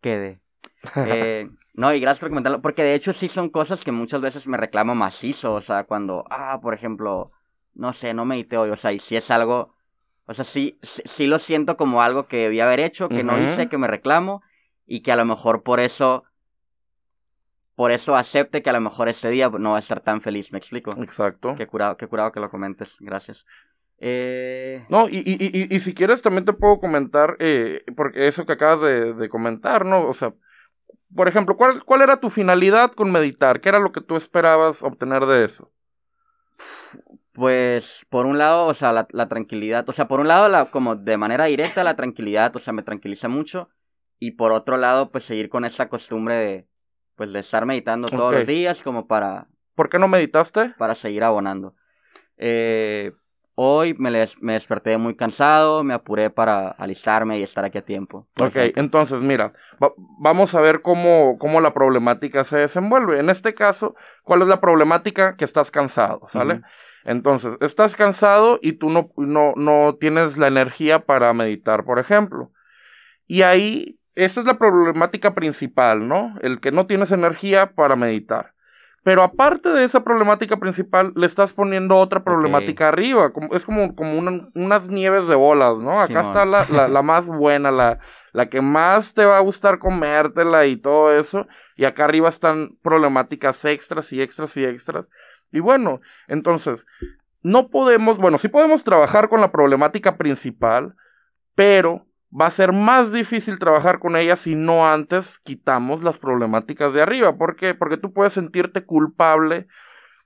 Quede. 0.02 0.42
Eh, 0.96 1.50
no, 1.74 1.94
y 1.94 2.00
gracias 2.00 2.22
por 2.22 2.30
comentarlo, 2.30 2.62
porque 2.62 2.84
de 2.84 2.96
hecho 2.96 3.12
sí 3.12 3.28
son 3.28 3.50
cosas 3.50 3.84
que 3.84 3.92
muchas 3.92 4.22
veces 4.22 4.48
me 4.48 4.58
reclamo 4.58 4.96
macizo, 4.96 5.54
o 5.54 5.62
sea, 5.62 5.84
cuando, 5.84 6.24
ah, 6.30 6.60
por 6.62 6.74
ejemplo, 6.74 7.32
no 7.74 7.94
sé, 7.94 8.14
no 8.14 8.26
medité 8.26 8.58
hoy, 8.58 8.70
o 8.70 8.76
sea, 8.76 8.94
y 8.94 9.00
si 9.00 9.16
es 9.16 9.30
algo 9.32 9.76
o 10.28 10.34
sea, 10.34 10.44
sí, 10.44 10.78
sí, 10.84 11.26
lo 11.26 11.40
siento 11.40 11.78
como 11.78 12.02
algo 12.02 12.28
que 12.28 12.38
debía 12.38 12.66
haber 12.66 12.82
hecho, 12.82 13.08
que 13.08 13.24
no 13.24 13.42
hice, 13.42 13.70
que 13.70 13.78
me 13.78 13.88
reclamo 13.88 14.44
y 14.86 15.00
que 15.00 15.14
a 15.14 15.16
lo 15.16 15.24
mejor 15.24 15.64
por 15.64 15.80
eso, 15.80 16.26
por 17.76 17.92
eso 17.92 18.14
acepte 18.14 18.62
que 18.62 18.70
a 18.70 18.74
lo 18.74 18.82
mejor 18.82 19.08
ese 19.08 19.30
día 19.30 19.50
no 19.50 19.72
va 19.72 19.78
a 19.78 19.80
estar 19.80 20.02
tan 20.02 20.20
feliz, 20.20 20.52
¿me 20.52 20.58
explico? 20.58 20.92
Exacto. 21.02 21.56
Qué 21.56 21.66
curado, 21.66 21.96
qué 21.96 22.08
curado 22.08 22.34
que 22.34 22.42
lo 22.42 22.50
comentes, 22.50 22.98
gracias. 23.00 23.46
Eh... 24.00 24.86
No, 24.90 25.08
y, 25.08 25.20
y, 25.26 25.38
y, 25.40 25.74
y, 25.74 25.80
si 25.80 25.94
quieres 25.94 26.22
también 26.22 26.44
te 26.44 26.52
puedo 26.52 26.82
comentar, 26.82 27.38
eh, 27.40 27.86
porque 27.96 28.28
eso 28.28 28.46
que 28.46 28.54
acabas 28.54 28.82
de, 28.82 29.14
de, 29.14 29.30
comentar, 29.30 29.86
¿no? 29.86 30.10
O 30.10 30.14
sea, 30.14 30.34
por 31.16 31.28
ejemplo, 31.28 31.56
¿cuál, 31.56 31.84
¿cuál 31.84 32.02
era 32.02 32.20
tu 32.20 32.30
finalidad 32.30 32.92
con 32.92 33.12
meditar? 33.12 33.62
¿Qué 33.62 33.70
era 33.70 33.80
lo 33.80 33.92
que 33.92 34.02
tú 34.02 34.16
esperabas 34.16 34.84
obtener 34.84 35.26
de 35.26 35.46
eso? 35.46 35.72
Pues 37.34 38.06
por 38.10 38.26
un 38.26 38.38
lado, 38.38 38.66
o 38.66 38.74
sea, 38.74 38.92
la, 38.92 39.28
tranquilidad, 39.28 39.88
o 39.88 39.94
sea, 39.94 40.08
por 40.08 40.20
un 40.20 40.28
lado, 40.28 40.50
la, 40.50 40.72
como 40.72 40.96
de 40.96 41.18
manera 41.18 41.46
directa, 41.46 41.84
la 41.84 41.96
tranquilidad, 41.96 42.56
o 42.56 42.60
sea, 42.60 42.74
me 42.74 42.84
tranquiliza 42.84 43.28
mucho. 43.28 43.70
Y 44.20 44.32
por 44.32 44.52
otro 44.52 44.78
lado, 44.78 45.12
pues 45.12 45.26
seguir 45.26 45.48
con 45.48 45.64
esa 45.64 45.88
costumbre 45.90 46.36
de, 46.36 46.68
pues 47.16 47.32
de 47.32 47.40
estar 47.40 47.66
meditando 47.68 48.08
todos 48.08 48.34
los 48.34 48.48
días 48.48 48.82
como 48.82 49.06
para... 49.06 49.48
¿Por 49.76 49.90
qué 49.90 50.00
no 50.00 50.08
meditaste? 50.08 50.74
Para 50.80 50.96
seguir 50.96 51.24
abonando. 51.24 51.76
Eh, 52.38 53.12
Hoy 53.60 53.96
me, 53.98 54.12
me 54.42 54.54
desperté 54.54 55.00
muy 55.00 55.16
cansado, 55.16 55.84
me 55.84 55.96
apuré 55.96 56.30
para 56.30 56.70
alistarme 56.70 57.40
y 57.40 57.44
estar 57.44 57.66
aquí 57.66 57.80
a 57.80 57.82
tiempo. 57.82 58.28
Ok, 58.40 58.56
entonces 58.76 59.22
mira, 59.22 59.54
vamos 60.20 60.54
a 60.54 60.62
ver 60.62 60.84
cómo, 60.84 61.40
cómo 61.40 61.60
la 61.60 61.74
problemática 61.74 62.44
se 62.44 62.60
desenvuelve. 62.60 63.18
En 63.18 63.32
este 63.32 63.56
caso, 63.56 63.96
¿cuál 64.22 64.44
es 64.44 64.48
la 64.48 64.62
problemática? 64.62 65.36
Que 65.38 65.46
estás 65.46 65.72
cansado, 65.72 66.28
¿sale? 66.28 66.62
Entonces, 67.04 67.58
estás 67.60 67.96
cansado 67.96 68.60
y 68.62 68.74
tú 68.74 68.92
no, 68.92 69.10
no, 69.18 69.54
no 69.56 69.96
tienes 70.00 70.38
la 70.38 70.46
energía 70.46 71.06
para 71.06 71.34
meditar, 71.34 71.84
por 71.84 71.98
ejemplo. 71.98 72.52
Y 73.26 73.42
ahí, 73.42 74.00
esa 74.14 74.42
es 74.42 74.46
la 74.46 74.60
problemática 74.60 75.34
principal, 75.34 76.08
¿no? 76.08 76.36
El 76.42 76.60
que 76.60 76.72
no 76.72 76.86
tienes 76.86 77.12
energía 77.12 77.74
para 77.74 77.96
meditar. 77.96 78.54
Pero 79.08 79.24
aparte 79.24 79.70
de 79.70 79.86
esa 79.86 80.04
problemática 80.04 80.58
principal, 80.58 81.14
le 81.16 81.28
estás 81.28 81.54
poniendo 81.54 81.96
otra 81.96 82.26
problemática 82.26 82.90
arriba. 82.90 83.32
Como, 83.32 83.56
es 83.56 83.64
como, 83.64 83.96
como 83.96 84.20
unas 84.54 84.90
nieves 84.90 85.30
de 85.30 85.36
bolas, 85.36 85.80
¿no? 85.80 86.02
Acá 86.02 86.20
está 86.20 86.46
la, 86.46 86.68
la, 86.70 86.90
la, 86.90 87.02
más 87.02 87.26
buena, 87.26 87.72
la, 87.72 88.00
la 88.34 88.50
que 88.50 88.60
más 88.60 89.14
te 89.14 89.24
va 89.24 89.38
a 89.38 89.40
gustar 89.40 89.80
comértela 89.80 90.66
y 90.66 90.76
todo 90.76 91.18
eso. 91.18 91.48
Y 91.78 91.86
acá 91.86 92.04
arriba 92.04 92.28
están 92.28 92.76
problemáticas 92.82 93.64
extras 93.64 94.12
y 94.12 94.22
extras 94.22 94.58
y 94.58 94.66
extras. 94.66 95.08
Y 95.54 95.62
bueno, 95.62 96.02
entonces, 96.28 96.86
no 97.42 97.70
podemos, 97.70 98.18
bueno, 98.18 98.38
sí 98.38 98.50
podemos 98.50 98.84
trabajar 98.84 99.30
con 99.30 99.40
la 99.40 99.54
problemática 99.54 100.18
principal, 100.18 100.96
pero 101.56 102.07
va 102.30 102.48
a 102.48 102.52
ser 102.52 102.74
más 102.74 103.14
difícil 103.14 103.60
trabajar 103.60 104.00
con 104.00 104.16
ella 104.16 104.36
si 104.36 104.56
no 104.56 104.88
antes 104.88 105.40
quitamos 105.40 106.04
las 106.04 106.18
problemáticas 106.18 106.94
de 106.94 107.02
arriba. 107.02 107.38
¿Por 107.38 107.56
qué? 107.56 107.74
Porque 107.74 107.98
tú 107.98 108.14
puedes 108.14 108.34
sentirte 108.34 108.86
culpable 108.86 109.68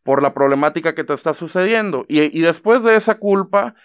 por 0.03 0.23
la 0.23 0.33
problemática 0.33 0.95
que 0.95 1.03
te 1.03 1.13
está 1.13 1.33
sucediendo. 1.33 2.05
Y, 2.07 2.41
después 2.41 2.83
de 2.83 2.95
esa 2.95 3.15
culpa 3.19 3.75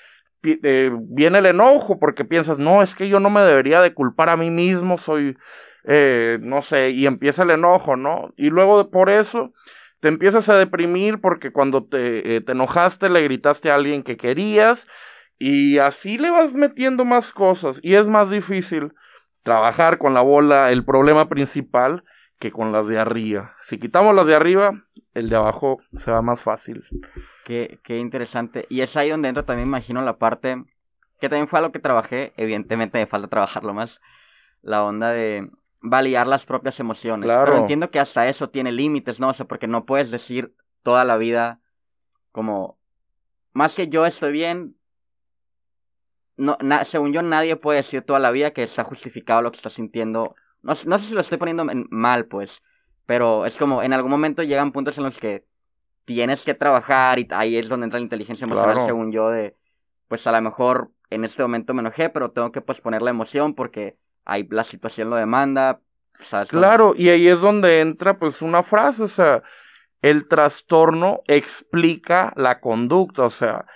eh, 0.42 0.90
viene 1.02 1.38
el 1.38 1.46
enojo 1.46 1.98
porque 1.98 2.24
piensas, 2.24 2.58
no, 2.58 2.82
es 2.82 2.94
que 2.94 3.08
yo 3.08 3.20
no 3.20 3.30
me 3.30 3.42
debería 3.42 3.80
de 3.80 3.92
culpar 3.92 4.30
a 4.30 4.36
mí 4.36 4.50
mismo, 4.50 4.96
soy, 4.96 5.36
eh, 5.84 6.38
no 6.40 6.62
sé, 6.62 6.90
y 6.90 7.06
empieza 7.06 7.42
el 7.42 7.50
enojo, 7.50 7.96
¿no? 7.96 8.32
Y 8.36 8.48
luego 8.48 8.90
por 8.90 9.10
eso 9.10 9.52
te 10.00 10.08
empiezas 10.08 10.48
a 10.48 10.56
deprimir 10.56 11.20
porque 11.20 11.52
cuando 11.52 11.84
te, 11.84 12.36
eh, 12.36 12.40
te 12.40 12.52
enojaste 12.52 13.08
le 13.08 13.22
gritaste 13.22 13.70
a 13.70 13.74
alguien 13.74 14.02
que 14.02 14.16
querías 14.16 14.86
y 15.38 15.78
así 15.78 16.18
le 16.18 16.30
vas 16.30 16.54
metiendo 16.54 17.04
más 17.04 17.32
cosas 17.32 17.80
y 17.82 17.94
es 17.94 18.06
más 18.06 18.30
difícil 18.30 18.92
trabajar 19.42 19.98
con 19.98 20.14
la 20.14 20.22
bola, 20.22 20.72
el 20.72 20.84
problema 20.84 21.28
principal, 21.28 22.04
que 22.38 22.50
con 22.50 22.72
las 22.72 22.86
de 22.86 22.98
arriba. 22.98 23.54
Si 23.60 23.78
quitamos 23.78 24.14
las 24.14 24.26
de 24.26 24.34
arriba, 24.34 24.84
el 25.14 25.28
de 25.28 25.36
abajo 25.36 25.78
se 25.98 26.10
va 26.10 26.20
más 26.20 26.42
fácil. 26.42 26.84
Qué, 27.44 27.78
qué 27.82 27.98
interesante. 27.98 28.66
Y 28.68 28.80
es 28.80 28.96
ahí 28.96 29.10
donde 29.10 29.28
entra 29.28 29.44
también, 29.44 29.68
imagino, 29.68 30.02
la 30.02 30.18
parte 30.18 30.64
que 31.20 31.28
también 31.28 31.48
fue 31.48 31.60
a 31.60 31.62
lo 31.62 31.72
que 31.72 31.78
trabajé. 31.78 32.32
Evidentemente 32.36 32.98
me 32.98 33.06
falta 33.06 33.28
trabajarlo 33.28 33.72
más. 33.72 34.00
La 34.62 34.84
onda 34.84 35.10
de 35.10 35.48
validar 35.80 36.26
las 36.26 36.44
propias 36.44 36.78
emociones. 36.80 37.26
Claro. 37.26 37.44
Pero 37.44 37.58
entiendo 37.58 37.90
que 37.90 38.00
hasta 38.00 38.28
eso 38.28 38.50
tiene 38.50 38.72
límites, 38.72 39.20
¿no? 39.20 39.28
O 39.28 39.32
sea, 39.32 39.46
porque 39.46 39.66
no 39.66 39.86
puedes 39.86 40.10
decir 40.10 40.54
toda 40.82 41.04
la 41.04 41.16
vida 41.16 41.60
como, 42.32 42.78
más 43.52 43.74
que 43.74 43.88
yo 43.88 44.04
estoy 44.04 44.32
bien, 44.32 44.75
no, 46.36 46.56
según 46.84 47.12
yo, 47.12 47.22
nadie 47.22 47.56
puede 47.56 47.78
decir 47.78 48.02
toda 48.02 48.18
la 48.18 48.30
vida 48.30 48.52
que 48.52 48.62
está 48.62 48.84
justificado 48.84 49.42
lo 49.42 49.50
que 49.50 49.56
está 49.56 49.70
sintiendo. 49.70 50.34
No, 50.62 50.74
no 50.84 50.98
sé 50.98 51.08
si 51.08 51.14
lo 51.14 51.20
estoy 51.20 51.38
poniendo 51.38 51.66
mal, 51.90 52.26
pues. 52.26 52.62
Pero 53.06 53.46
es 53.46 53.56
como, 53.56 53.82
en 53.82 53.92
algún 53.92 54.10
momento 54.10 54.42
llegan 54.42 54.72
puntos 54.72 54.98
en 54.98 55.04
los 55.04 55.18
que 55.18 55.44
tienes 56.04 56.44
que 56.44 56.54
trabajar 56.54 57.18
y 57.18 57.28
ahí 57.30 57.56
es 57.56 57.68
donde 57.68 57.84
entra 57.84 57.98
la 57.98 58.04
inteligencia 58.04 58.44
emocional, 58.44 58.84
según 58.84 59.12
yo, 59.12 59.30
de, 59.30 59.56
pues 60.08 60.26
a 60.26 60.32
lo 60.32 60.40
mejor 60.40 60.90
en 61.10 61.24
este 61.24 61.42
momento 61.42 61.74
me 61.74 61.80
enojé, 61.80 62.10
pero 62.10 62.30
tengo 62.30 62.52
que 62.52 62.60
posponer 62.60 63.02
la 63.02 63.10
emoción 63.10 63.54
porque 63.54 63.96
ahí 64.24 64.46
la 64.50 64.64
situación 64.64 65.10
lo 65.10 65.16
demanda. 65.16 65.80
Claro, 66.48 66.94
y 66.96 67.10
ahí 67.10 67.28
es 67.28 67.40
donde 67.40 67.80
entra 67.80 68.18
pues 68.18 68.40
una 68.40 68.62
frase, 68.62 69.02
o 69.02 69.08
sea, 69.08 69.42
el 70.02 70.28
trastorno 70.28 71.22
explica 71.26 72.32
la 72.36 72.60
conducta. 72.60 73.24
O 73.24 73.30
sea, 73.30 73.66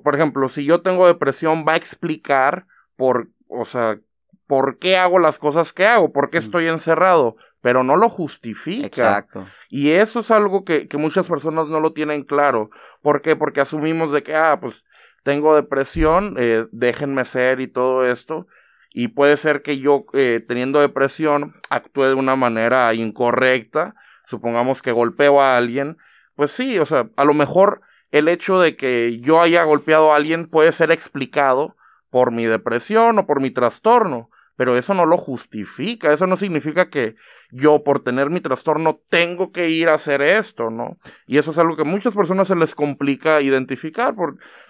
por 0.00 0.14
ejemplo, 0.14 0.48
si 0.48 0.64
yo 0.64 0.80
tengo 0.80 1.06
depresión, 1.06 1.64
va 1.66 1.72
a 1.72 1.76
explicar 1.76 2.66
por, 2.96 3.28
o 3.48 3.64
sea, 3.64 3.98
por 4.46 4.78
qué 4.78 4.96
hago 4.96 5.18
las 5.18 5.38
cosas 5.38 5.72
que 5.72 5.86
hago, 5.86 6.12
por 6.12 6.30
qué 6.30 6.38
estoy 6.38 6.68
encerrado, 6.68 7.36
pero 7.60 7.84
no 7.84 7.96
lo 7.96 8.08
justifica. 8.08 8.86
Exacto. 8.86 9.46
Y 9.68 9.90
eso 9.90 10.20
es 10.20 10.30
algo 10.30 10.64
que, 10.64 10.88
que, 10.88 10.98
muchas 10.98 11.26
personas 11.26 11.68
no 11.68 11.80
lo 11.80 11.92
tienen 11.92 12.24
claro. 12.24 12.70
¿Por 13.00 13.22
qué? 13.22 13.34
Porque 13.36 13.60
asumimos 13.60 14.12
de 14.12 14.22
que, 14.22 14.34
ah, 14.34 14.58
pues 14.60 14.84
tengo 15.22 15.54
depresión, 15.54 16.36
eh, 16.38 16.66
déjenme 16.72 17.24
ser 17.24 17.60
y 17.60 17.68
todo 17.68 18.06
esto. 18.06 18.46
Y 18.92 19.08
puede 19.08 19.36
ser 19.36 19.62
que 19.62 19.78
yo, 19.78 20.04
eh, 20.12 20.44
teniendo 20.46 20.80
depresión, 20.80 21.54
actúe 21.70 22.04
de 22.04 22.14
una 22.14 22.36
manera 22.36 22.92
incorrecta. 22.94 23.94
Supongamos 24.26 24.82
que 24.82 24.92
golpeo 24.92 25.40
a 25.40 25.56
alguien. 25.56 25.96
Pues 26.34 26.50
sí, 26.50 26.78
o 26.78 26.86
sea, 26.86 27.08
a 27.16 27.24
lo 27.24 27.32
mejor 27.34 27.80
el 28.12 28.28
hecho 28.28 28.60
de 28.60 28.76
que 28.76 29.18
yo 29.20 29.42
haya 29.42 29.64
golpeado 29.64 30.12
a 30.12 30.16
alguien 30.16 30.46
puede 30.46 30.70
ser 30.70 30.92
explicado 30.92 31.76
por 32.10 32.30
mi 32.30 32.46
depresión 32.46 33.18
o 33.18 33.26
por 33.26 33.40
mi 33.40 33.50
trastorno 33.50 34.30
pero 34.56 34.76
eso 34.76 34.94
no 34.94 35.06
lo 35.06 35.16
justifica, 35.16 36.12
eso 36.12 36.26
no 36.26 36.36
significa 36.36 36.90
que 36.90 37.16
yo 37.50 37.82
por 37.82 38.04
tener 38.04 38.30
mi 38.30 38.40
trastorno 38.40 39.00
tengo 39.08 39.50
que 39.50 39.70
ir 39.70 39.88
a 39.88 39.94
hacer 39.94 40.22
esto, 40.22 40.70
¿no? 40.70 40.98
Y 41.26 41.38
eso 41.38 41.50
es 41.50 41.58
algo 41.58 41.76
que 41.76 41.82
a 41.82 41.86
muchas 41.86 42.14
personas 42.14 42.48
se 42.48 42.56
les 42.56 42.74
complica 42.74 43.40
identificar, 43.40 44.14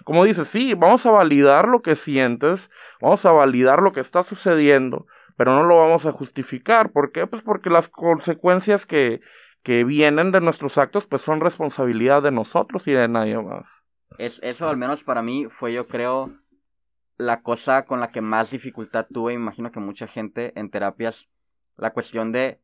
como 0.03 0.23
dices, 0.23 0.47
sí, 0.47 0.73
vamos 0.73 1.05
a 1.05 1.11
validar 1.11 1.67
lo 1.67 1.81
que 1.81 1.95
sientes, 1.95 2.71
vamos 3.01 3.25
a 3.25 3.31
validar 3.33 3.81
lo 3.81 3.91
que 3.91 3.99
está 3.99 4.23
sucediendo, 4.23 5.05
pero 5.35 5.53
no 5.53 5.63
lo 5.63 5.77
vamos 5.77 6.05
a 6.05 6.11
justificar, 6.11 6.91
¿por 6.91 7.11
qué? 7.11 7.27
Pues 7.27 7.41
porque 7.41 7.69
las 7.69 7.89
consecuencias 7.89 8.85
que, 8.85 9.21
que 9.63 9.85
vienen 9.85 10.31
de 10.31 10.41
nuestros 10.41 10.77
actos 10.77 11.07
pues 11.07 11.21
son 11.21 11.39
responsabilidad 11.39 12.21
de 12.21 12.31
nosotros 12.31 12.87
y 12.87 12.91
de 12.91 13.07
nadie 13.07 13.41
más. 13.41 13.83
Es, 14.17 14.39
eso 14.43 14.69
al 14.69 14.77
menos 14.77 15.03
para 15.03 15.21
mí 15.23 15.47
fue 15.49 15.73
yo 15.73 15.87
creo 15.87 16.29
la 17.17 17.41
cosa 17.41 17.85
con 17.85 17.99
la 17.99 18.11
que 18.11 18.21
más 18.21 18.51
dificultad 18.51 19.07
tuve, 19.11 19.33
imagino 19.33 19.71
que 19.71 19.79
mucha 19.79 20.07
gente 20.07 20.57
en 20.59 20.69
terapias, 20.69 21.29
la 21.77 21.93
cuestión 21.93 22.31
de, 22.31 22.59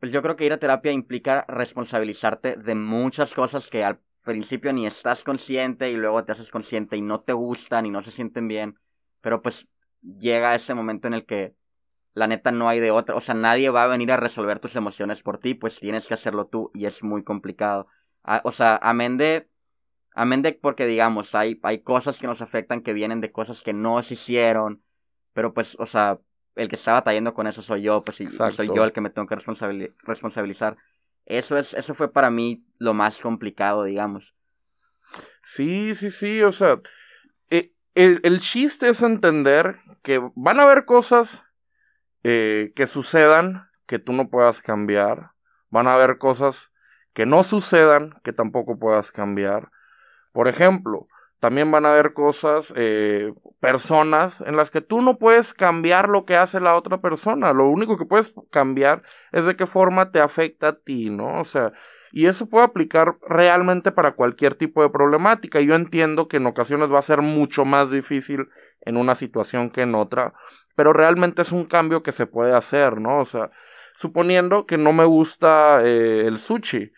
pues 0.00 0.12
yo 0.12 0.22
creo 0.22 0.36
que 0.36 0.44
ir 0.44 0.52
a 0.52 0.58
terapia 0.58 0.92
implica 0.92 1.44
responsabilizarte 1.48 2.56
de 2.56 2.74
muchas 2.74 3.34
cosas 3.34 3.70
que 3.70 3.84
al 3.84 4.00
principio 4.24 4.72
ni 4.72 4.86
estás 4.86 5.24
consciente 5.24 5.90
y 5.90 5.96
luego 5.96 6.24
te 6.24 6.32
haces 6.32 6.50
consciente 6.50 6.96
y 6.96 7.00
no 7.00 7.20
te 7.20 7.32
gustan 7.32 7.86
y 7.86 7.90
no 7.90 8.02
se 8.02 8.10
sienten 8.10 8.46
bien, 8.48 8.78
pero 9.20 9.40
pues 9.40 9.66
llega 10.02 10.54
ese 10.54 10.74
momento 10.74 11.08
en 11.08 11.14
el 11.14 11.24
que 11.24 11.54
la 12.18 12.26
neta 12.26 12.50
no 12.52 12.68
hay 12.68 12.80
de 12.80 12.90
otra, 12.90 13.14
o 13.14 13.20
sea, 13.20 13.34
nadie 13.34 13.70
va 13.70 13.84
a 13.84 13.86
venir 13.86 14.12
a 14.12 14.16
resolver 14.16 14.58
tus 14.60 14.76
emociones 14.76 15.22
por 15.22 15.38
ti, 15.38 15.54
pues 15.54 15.78
tienes 15.80 16.06
que 16.06 16.14
hacerlo 16.14 16.46
tú 16.46 16.70
y 16.74 16.86
es 16.86 17.02
muy 17.02 17.22
complicado. 17.24 17.86
Ah, 18.24 18.40
o 18.44 18.52
sea, 18.52 18.78
amén 18.82 19.16
de 19.16 19.48
Amén 20.18 20.42
de 20.42 20.52
porque, 20.52 20.84
digamos, 20.84 21.36
hay, 21.36 21.60
hay 21.62 21.78
cosas 21.78 22.18
que 22.18 22.26
nos 22.26 22.42
afectan 22.42 22.82
que 22.82 22.92
vienen 22.92 23.20
de 23.20 23.30
cosas 23.30 23.62
que 23.62 23.72
no 23.72 24.02
se 24.02 24.14
hicieron. 24.14 24.82
Pero 25.32 25.54
pues, 25.54 25.76
o 25.78 25.86
sea, 25.86 26.18
el 26.56 26.68
que 26.68 26.74
está 26.74 26.94
batallando 26.94 27.34
con 27.34 27.46
eso 27.46 27.62
soy 27.62 27.82
yo, 27.82 28.02
pues 28.02 28.20
y, 28.20 28.28
soy 28.28 28.66
yo 28.74 28.82
el 28.82 28.92
que 28.92 29.00
me 29.00 29.10
tengo 29.10 29.28
que 29.28 29.36
responsabilizar. 29.36 30.76
Eso 31.24 31.56
es, 31.56 31.72
eso 31.72 31.94
fue 31.94 32.12
para 32.12 32.30
mí 32.30 32.64
lo 32.78 32.94
más 32.94 33.20
complicado, 33.20 33.84
digamos. 33.84 34.34
Sí, 35.44 35.94
sí, 35.94 36.10
sí, 36.10 36.42
o 36.42 36.50
sea, 36.50 36.80
eh, 37.50 37.70
el, 37.94 38.40
chiste 38.40 38.88
es 38.88 39.02
entender 39.02 39.78
que 40.02 40.20
van 40.34 40.58
a 40.58 40.64
haber 40.64 40.84
cosas 40.84 41.44
eh, 42.24 42.72
que 42.74 42.86
sucedan 42.86 43.68
que 43.86 43.98
tú 43.98 44.12
no 44.12 44.28
puedas 44.28 44.62
cambiar. 44.62 45.30
Van 45.70 45.86
a 45.86 45.94
haber 45.94 46.18
cosas 46.18 46.72
que 47.12 47.26
no 47.26 47.42
sucedan 47.42 48.14
que 48.22 48.32
tampoco 48.32 48.78
puedas 48.78 49.10
cambiar. 49.12 49.70
Por 50.32 50.48
ejemplo, 50.48 51.06
también 51.40 51.70
van 51.70 51.86
a 51.86 51.92
haber 51.92 52.14
cosas, 52.14 52.72
eh, 52.76 53.32
personas 53.60 54.40
en 54.40 54.56
las 54.56 54.70
que 54.70 54.80
tú 54.80 55.02
no 55.02 55.18
puedes 55.18 55.54
cambiar 55.54 56.08
lo 56.08 56.24
que 56.24 56.36
hace 56.36 56.60
la 56.60 56.76
otra 56.76 57.00
persona. 57.00 57.52
Lo 57.52 57.68
único 57.68 57.96
que 57.96 58.06
puedes 58.06 58.34
cambiar 58.50 59.02
es 59.32 59.44
de 59.44 59.56
qué 59.56 59.66
forma 59.66 60.10
te 60.10 60.20
afecta 60.20 60.68
a 60.68 60.78
ti, 60.78 61.10
¿no? 61.10 61.40
O 61.40 61.44
sea, 61.44 61.72
y 62.10 62.26
eso 62.26 62.48
puede 62.48 62.64
aplicar 62.64 63.18
realmente 63.28 63.92
para 63.92 64.12
cualquier 64.12 64.54
tipo 64.54 64.82
de 64.82 64.90
problemática. 64.90 65.60
Yo 65.60 65.74
entiendo 65.74 66.28
que 66.28 66.38
en 66.38 66.46
ocasiones 66.46 66.92
va 66.92 66.98
a 66.98 67.02
ser 67.02 67.22
mucho 67.22 67.64
más 67.64 67.90
difícil 67.90 68.48
en 68.80 68.96
una 68.96 69.14
situación 69.14 69.70
que 69.70 69.82
en 69.82 69.94
otra, 69.94 70.34
pero 70.74 70.92
realmente 70.92 71.42
es 71.42 71.52
un 71.52 71.64
cambio 71.64 72.02
que 72.02 72.12
se 72.12 72.26
puede 72.26 72.54
hacer, 72.54 73.00
¿no? 73.00 73.20
O 73.20 73.24
sea, 73.24 73.50
suponiendo 73.96 74.66
que 74.66 74.78
no 74.78 74.92
me 74.92 75.04
gusta 75.04 75.80
eh, 75.82 76.26
el 76.26 76.38
sushi 76.38 76.92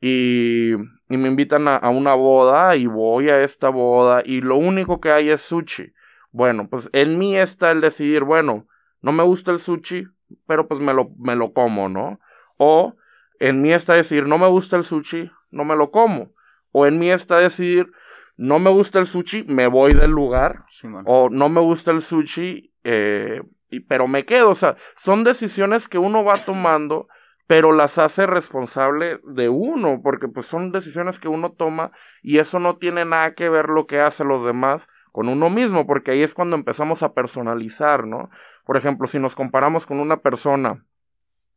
y 0.00 0.74
me 1.08 1.28
invitan 1.28 1.68
a, 1.68 1.88
una 1.88 2.14
boda 2.14 2.76
y 2.76 2.86
voy 2.86 3.30
a 3.30 3.42
esta 3.42 3.68
boda 3.68 4.22
y 4.24 4.40
lo 4.40 4.56
único 4.56 5.00
que 5.00 5.10
hay 5.10 5.30
es 5.30 5.40
sushi. 5.42 5.92
Bueno, 6.30 6.68
pues 6.68 6.90
en 6.92 7.18
mí 7.18 7.36
está 7.38 7.70
el 7.70 7.80
decidir, 7.80 8.24
bueno, 8.24 8.66
no 9.00 9.12
me 9.12 9.22
gusta 9.22 9.50
el 9.50 9.60
sushi, 9.60 10.06
pero 10.46 10.66
pues 10.68 10.80
me 10.80 10.92
lo, 10.92 11.10
me 11.18 11.36
lo 11.36 11.52
como, 11.52 11.88
¿no? 11.88 12.20
O 12.56 12.96
en 13.38 13.62
mí 13.62 13.72
está 13.72 13.94
decir, 13.94 14.26
no 14.26 14.38
me 14.38 14.48
gusta 14.48 14.76
el 14.76 14.84
sushi, 14.84 15.30
no 15.50 15.64
me 15.64 15.76
lo 15.76 15.90
como. 15.90 16.32
O 16.72 16.86
en 16.86 16.98
mí 16.98 17.10
está 17.10 17.38
decir, 17.38 17.90
no 18.36 18.58
me 18.58 18.70
gusta 18.70 18.98
el 18.98 19.06
sushi, 19.06 19.44
me 19.44 19.66
voy 19.66 19.92
del 19.92 20.10
lugar. 20.10 20.64
o 21.06 21.28
no 21.30 21.48
me 21.48 21.60
gusta 21.60 21.90
el 21.90 22.02
sushi, 22.02 22.72
eh, 22.84 23.42
pero 23.88 24.06
me 24.06 24.24
quedo. 24.24 24.50
O 24.50 24.54
sea, 24.54 24.76
son 24.96 25.24
decisiones 25.24 25.88
que 25.88 25.98
uno 25.98 26.24
va 26.24 26.38
tomando 26.38 27.08
pero 27.46 27.72
las 27.72 27.98
hace 27.98 28.26
responsable 28.26 29.20
de 29.24 29.48
uno, 29.48 30.00
porque 30.02 30.28
pues 30.28 30.46
son 30.46 30.72
decisiones 30.72 31.18
que 31.18 31.28
uno 31.28 31.52
toma 31.52 31.92
y 32.22 32.38
eso 32.38 32.58
no 32.58 32.78
tiene 32.78 33.04
nada 33.04 33.34
que 33.34 33.48
ver 33.48 33.68
lo 33.68 33.86
que 33.86 34.00
hace 34.00 34.24
los 34.24 34.44
demás 34.44 34.88
con 35.12 35.28
uno 35.28 35.50
mismo, 35.50 35.86
porque 35.86 36.12
ahí 36.12 36.22
es 36.22 36.34
cuando 36.34 36.56
empezamos 36.56 37.02
a 37.02 37.12
personalizar, 37.12 38.06
¿no? 38.06 38.30
Por 38.64 38.76
ejemplo, 38.76 39.06
si 39.06 39.18
nos 39.18 39.34
comparamos 39.34 39.86
con 39.86 40.00
una 40.00 40.16
persona 40.22 40.84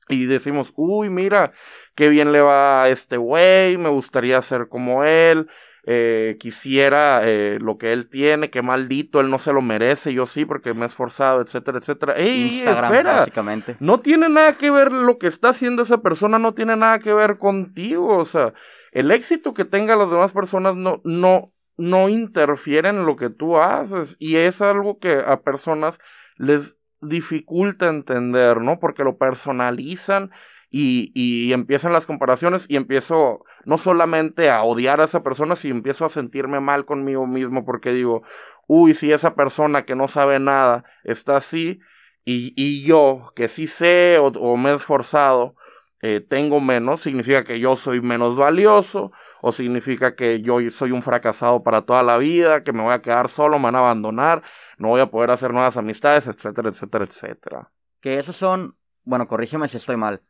y 0.10 0.26
decimos, 0.26 0.72
uy, 0.76 1.10
mira, 1.10 1.54
qué 1.96 2.10
bien 2.10 2.32
le 2.32 2.42
va 2.42 2.84
a 2.84 2.90
este 2.90 3.18
güey, 3.18 3.78
me 3.78 3.90
gustaría 3.90 4.42
ser 4.42 4.68
como 4.68 5.04
él, 5.04 5.50
eh, 5.90 6.36
quisiera 6.38 7.22
eh, 7.24 7.60
lo 7.62 7.78
que 7.78 7.94
él 7.94 8.10
tiene, 8.10 8.50
que 8.50 8.62
maldito, 8.62 9.22
él 9.22 9.30
no 9.30 9.40
se 9.40 9.54
lo 9.54 9.62
merece, 9.62 10.14
yo 10.14 10.28
sí, 10.28 10.44
porque 10.44 10.74
me 10.74 10.84
he 10.84 10.88
esforzado, 10.88 11.40
etcétera, 11.40 11.78
etcétera. 11.78 12.14
¡Ey, 12.18 12.60
espera! 12.60 13.20
Básicamente. 13.20 13.78
No 13.80 14.02
tiene 14.02 14.28
nada 14.28 14.58
que 14.58 14.70
ver 14.70 14.92
lo 14.92 15.18
que 15.18 15.28
está 15.28 15.50
haciendo 15.50 15.84
esa 15.84 16.02
persona, 16.02 16.40
no 16.40 16.54
tiene 16.54 16.76
nada 16.76 17.00
que 17.00 17.14
ver 17.14 17.38
contigo, 17.38 18.18
o 18.18 18.26
sea, 18.26 18.54
el 18.92 19.12
éxito 19.12 19.54
que 19.54 19.64
tengan 19.64 20.00
las 20.00 20.10
demás 20.10 20.34
personas 20.34 20.76
no, 20.76 21.00
no, 21.06 21.46
no 21.78 22.10
interfiere 22.10 22.90
en 22.90 23.06
lo 23.06 23.16
que 23.16 23.30
tú 23.30 23.58
haces, 23.58 24.18
y 24.20 24.36
es 24.36 24.62
algo 24.62 25.00
que 25.00 25.24
a 25.26 25.40
personas 25.40 26.00
les 26.36 26.76
dificulta 27.00 27.88
entender, 27.88 28.60
¿no? 28.60 28.80
Porque 28.80 29.06
lo 29.06 29.18
personalizan 29.18 30.32
y, 30.70 31.12
y 31.14 31.54
empiezan 31.54 31.94
las 31.94 32.06
comparaciones 32.06 32.66
y 32.70 32.76
empiezo 32.76 33.44
no 33.66 33.78
solamente 33.78 34.50
a 34.50 34.64
odiar 34.64 35.02
a 35.02 35.06
esa 35.06 35.24
persona, 35.24 35.56
sino 35.56 35.76
empiezo 35.76 36.06
a 36.06 36.10
sentirme 36.10 36.60
mal 36.60 36.86
conmigo 36.86 37.26
mismo 37.26 37.66
porque 37.66 37.92
digo, 37.92 38.24
uy, 38.68 38.94
si 38.94 39.12
esa 39.12 39.36
persona 39.36 39.86
que 39.86 39.96
no 39.96 40.08
sabe 40.08 40.40
nada 40.40 40.84
está 41.04 41.38
así 41.38 41.80
y, 42.26 42.54
y 42.56 42.84
yo 42.84 43.32
que 43.36 43.48
sí 43.48 43.68
sé 43.68 44.18
o, 44.20 44.58
me 44.58 44.72
he 44.72 44.74
esforzado, 44.74 45.56
eh, 46.02 46.20
tengo 46.20 46.60
menos, 46.60 47.02
significa 47.02 47.44
que 47.44 47.60
yo 47.60 47.76
soy 47.76 48.02
menos 48.02 48.36
valioso 48.36 49.12
o 49.42 49.52
significa 49.52 50.16
que 50.16 50.42
yo 50.42 50.60
soy 50.70 50.92
un 50.92 51.02
fracasado 51.02 51.64
para 51.64 51.84
toda 51.84 52.04
la 52.04 52.18
vida, 52.18 52.64
que 52.64 52.74
me 52.74 52.84
voy 52.84 52.94
a 52.94 53.02
quedar 53.02 53.30
solo, 53.30 53.58
me 53.58 53.66
van 53.66 53.76
a 53.76 53.80
abandonar, 53.80 54.44
no 54.78 54.90
voy 54.90 55.02
a 55.02 55.10
poder 55.10 55.32
hacer 55.32 55.54
nuevas 55.54 55.78
amistades, 55.78 56.28
etcétera, 56.28 56.70
etcétera, 56.70 57.06
etcétera. 57.06 57.72
Que 58.02 58.20
esos 58.20 58.36
son, 58.36 58.76
bueno, 59.06 59.28
corrígeme 59.28 59.68
si 59.68 59.78
estoy 59.78 59.96
mal, 59.98 60.22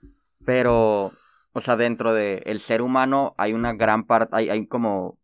pero, 0.48 1.12
o 1.52 1.60
sea, 1.60 1.76
dentro 1.76 2.14
del 2.14 2.42
el 2.46 2.62
ser 2.62 2.82
humano 2.82 3.36
hay 3.38 3.52
una 3.52 3.74
gran 3.74 4.06
parte, 4.06 4.34
hay, 4.34 4.50
hay 4.50 4.66
como 4.66 5.20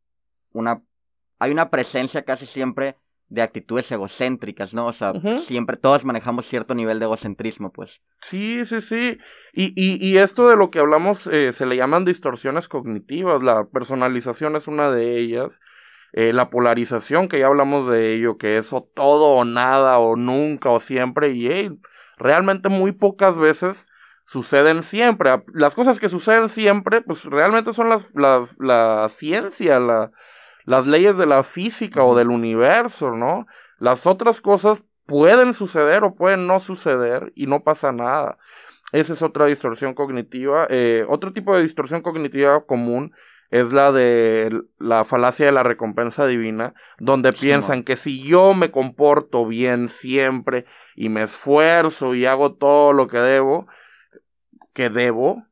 una, 0.52 0.82
hay 1.40 1.50
una 1.54 1.70
presencia 1.70 2.24
casi 2.24 2.46
siempre 2.46 2.98
de 3.30 3.42
actitudes 3.42 3.90
egocéntricas, 3.90 4.74
¿no? 4.74 4.88
O 4.88 4.92
sea, 4.92 5.14
siempre 5.38 5.78
todos 5.78 6.04
manejamos 6.04 6.46
cierto 6.46 6.76
nivel 6.76 7.00
de 7.00 7.06
egocentrismo, 7.06 7.72
pues. 7.72 8.02
Sí, 8.20 8.66
sí, 8.66 8.82
sí. 8.82 9.18
Y, 9.54 9.68
y, 9.82 10.06
y 10.06 10.18
esto 10.18 10.50
de 10.50 10.58
lo 10.58 10.72
que 10.72 10.80
hablamos 10.80 11.26
eh, 11.28 11.54
se 11.54 11.66
le 11.66 11.78
llaman 11.78 12.04
distorsiones 12.04 12.68
cognitivas. 12.68 13.42
La 13.42 13.64
personalización 13.64 14.58
es 14.58 14.68
una 14.68 14.92
de 14.92 15.18
ellas. 15.20 15.62
Eh, 16.12 16.34
la 16.34 16.50
polarización, 16.50 17.30
que 17.30 17.40
ya 17.40 17.48
hablamos 17.48 17.88
de 17.88 18.14
ello, 18.14 18.38
que 18.38 18.58
eso 18.58 18.88
todo 18.94 19.38
o 19.38 19.46
nada 19.46 20.00
o 20.00 20.18
nunca 20.18 20.70
o 20.70 20.82
siempre. 20.82 21.30
Y 21.30 21.80
realmente 22.18 22.68
muy 22.68 22.92
pocas 22.92 23.38
veces 23.38 23.88
suceden 24.26 24.84
siempre. 24.84 25.44
Las 25.54 25.76
cosas 25.76 26.00
que 26.00 26.10
suceden 26.10 26.50
siempre, 26.50 27.02
pues 27.02 27.26
realmente 27.26 27.74
son 27.74 27.90
las, 27.90 28.14
las, 28.16 28.56
la 28.60 29.08
ciencia, 29.10 29.80
la, 29.80 30.12
las 30.66 30.88
leyes 30.88 31.18
de 31.18 31.26
la 31.26 31.44
física 31.44 32.04
o 32.04 32.16
del 32.16 32.30
universo, 32.30 33.12
¿no? 33.12 33.46
Las 33.80 34.06
otras 34.06 34.42
cosas 34.42 34.84
pueden 35.06 35.54
suceder 35.54 36.04
o 36.04 36.16
pueden 36.16 36.48
no 36.48 36.60
suceder 36.60 37.32
y 37.36 37.48
no 37.48 37.64
pasa 37.64 37.92
nada. 37.92 38.38
esa 38.92 39.14
es 39.14 39.22
otra 39.22 39.46
distorsión 39.46 39.94
cognitiva. 39.94 40.68
Eh, 40.70 41.06
otro 41.10 41.34
tipo 41.34 41.56
de 41.56 41.64
distorsión 41.64 42.02
cognitiva 42.02 42.66
común 42.66 43.14
es 43.50 43.72
la 43.72 43.92
de 43.92 44.64
la 44.80 45.04
falacia 45.04 45.46
de 45.46 45.52
la 45.52 45.62
recompensa 45.62 46.26
divina, 46.26 46.74
donde 46.98 47.32
piensan 47.34 47.84
que 47.84 47.96
si 47.98 48.24
yo 48.24 48.56
me 48.56 48.72
comporto 48.72 49.46
bien 49.46 49.90
siempre 49.90 50.66
y 50.96 51.10
me 51.10 51.22
esfuerzo 51.22 52.16
y 52.16 52.26
hago 52.26 52.56
todo 52.56 52.94
lo 52.94 53.08
que 53.08 53.20
debo, 53.20 53.68
que 54.74 54.90
debo, 54.90 55.46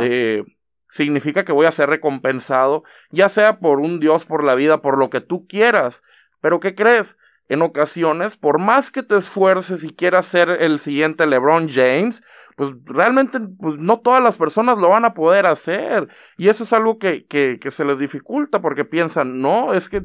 eh, 0.00 0.44
significa 0.88 1.44
que 1.44 1.52
voy 1.52 1.66
a 1.66 1.70
ser 1.70 1.88
recompensado, 1.88 2.84
ya 3.10 3.28
sea 3.28 3.58
por 3.58 3.80
un 3.80 4.00
Dios, 4.00 4.24
por 4.24 4.44
la 4.44 4.54
vida, 4.54 4.80
por 4.80 4.98
lo 4.98 5.10
que 5.10 5.20
tú 5.20 5.46
quieras. 5.46 6.02
Pero 6.40 6.60
¿qué 6.60 6.74
crees? 6.74 7.18
En 7.48 7.62
ocasiones, 7.62 8.36
por 8.36 8.58
más 8.58 8.90
que 8.90 9.02
te 9.02 9.16
esfuerces 9.16 9.82
y 9.82 9.94
quieras 9.94 10.26
ser 10.26 10.50
el 10.50 10.78
siguiente 10.78 11.26
LeBron 11.26 11.68
James, 11.70 12.22
pues 12.56 12.72
realmente 12.84 13.40
pues, 13.40 13.80
no 13.80 14.00
todas 14.00 14.22
las 14.22 14.36
personas 14.36 14.78
lo 14.78 14.90
van 14.90 15.04
a 15.04 15.14
poder 15.14 15.46
hacer. 15.46 16.08
Y 16.36 16.48
eso 16.48 16.64
es 16.64 16.72
algo 16.72 16.98
que, 16.98 17.26
que, 17.26 17.58
que 17.60 17.70
se 17.70 17.84
les 17.84 17.98
dificulta 17.98 18.60
porque 18.60 18.84
piensan, 18.84 19.40
no, 19.40 19.72
es 19.72 19.88
que 19.88 20.02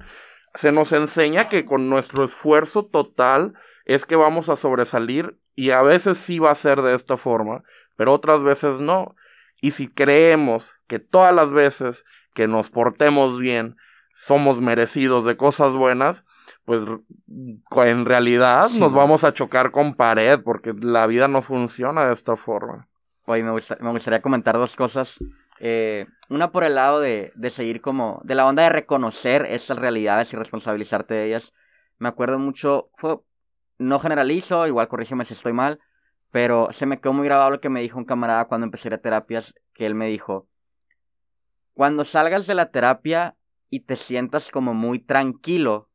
se 0.55 0.71
nos 0.71 0.91
enseña 0.91 1.49
que 1.49 1.65
con 1.65 1.89
nuestro 1.89 2.23
esfuerzo 2.23 2.85
total 2.85 3.53
es 3.85 4.05
que 4.05 4.15
vamos 4.15 4.49
a 4.49 4.55
sobresalir 4.55 5.37
y 5.55 5.71
a 5.71 5.81
veces 5.81 6.17
sí 6.17 6.39
va 6.39 6.51
a 6.51 6.55
ser 6.55 6.81
de 6.81 6.95
esta 6.95 7.17
forma, 7.17 7.63
pero 7.95 8.13
otras 8.13 8.43
veces 8.43 8.79
no. 8.79 9.15
Y 9.61 9.71
si 9.71 9.87
creemos 9.87 10.73
que 10.87 10.99
todas 10.99 11.33
las 11.33 11.51
veces 11.51 12.05
que 12.33 12.47
nos 12.47 12.69
portemos 12.69 13.39
bien 13.39 13.77
somos 14.13 14.59
merecidos 14.59 15.25
de 15.25 15.37
cosas 15.37 15.73
buenas, 15.73 16.23
pues 16.65 16.83
en 17.27 18.05
realidad 18.05 18.69
nos 18.69 18.93
vamos 18.93 19.23
a 19.23 19.33
chocar 19.33 19.71
con 19.71 19.95
pared 19.95 20.39
porque 20.43 20.73
la 20.73 21.07
vida 21.07 21.27
no 21.27 21.41
funciona 21.41 22.05
de 22.05 22.13
esta 22.13 22.35
forma. 22.35 22.87
Oye, 23.25 23.43
me, 23.43 23.51
gustaría 23.51 24.21
comentar 24.21 24.57
dos 24.57 24.75
cosas. 24.75 25.17
Eh, 25.59 26.07
una 26.29 26.51
por 26.51 26.63
el 26.63 26.75
lado 26.75 26.99
de, 26.99 27.31
de, 27.35 27.49
seguir 27.49 27.81
como, 27.81 28.21
de 28.23 28.35
la 28.35 28.45
onda 28.45 28.63
de 28.63 28.69
reconocer 28.69 29.45
esas 29.45 29.77
realidades 29.77 30.33
y 30.33 30.35
responsabilizarte 30.35 31.13
de 31.13 31.27
ellas. 31.27 31.53
Me 31.99 32.09
acuerdo 32.09 32.37
mucho, 32.37 32.89
fue, 32.97 33.19
no 33.77 33.99
generalizo, 33.99 34.67
igual 34.67 34.87
corrígeme 34.89 35.25
si 35.25 35.33
estoy 35.33 35.53
mal, 35.53 35.79
pero 36.33 36.69
se 36.71 36.87
me 36.87 36.99
quedó 36.99 37.13
muy 37.13 37.25
grabado 37.25 37.51
lo 37.51 37.61
que 37.61 37.69
me 37.69 37.81
dijo 37.81 37.99
un 37.99 38.05
camarada 38.05 38.45
cuando 38.45 38.65
empecé 38.65 38.91
a 38.91 38.97
terapias, 38.97 39.53
que 39.75 39.85
él 39.85 39.93
me 39.93 40.07
dijo, 40.07 40.47
cuando 41.75 42.05
salgas 42.05 42.47
de 42.47 42.55
la 42.55 42.71
terapia 42.71 43.37
y 43.69 43.81
te 43.81 43.95
sientas 43.95 44.49
como 44.49 44.73
muy 44.73 44.97
tranquilo, 44.97 45.91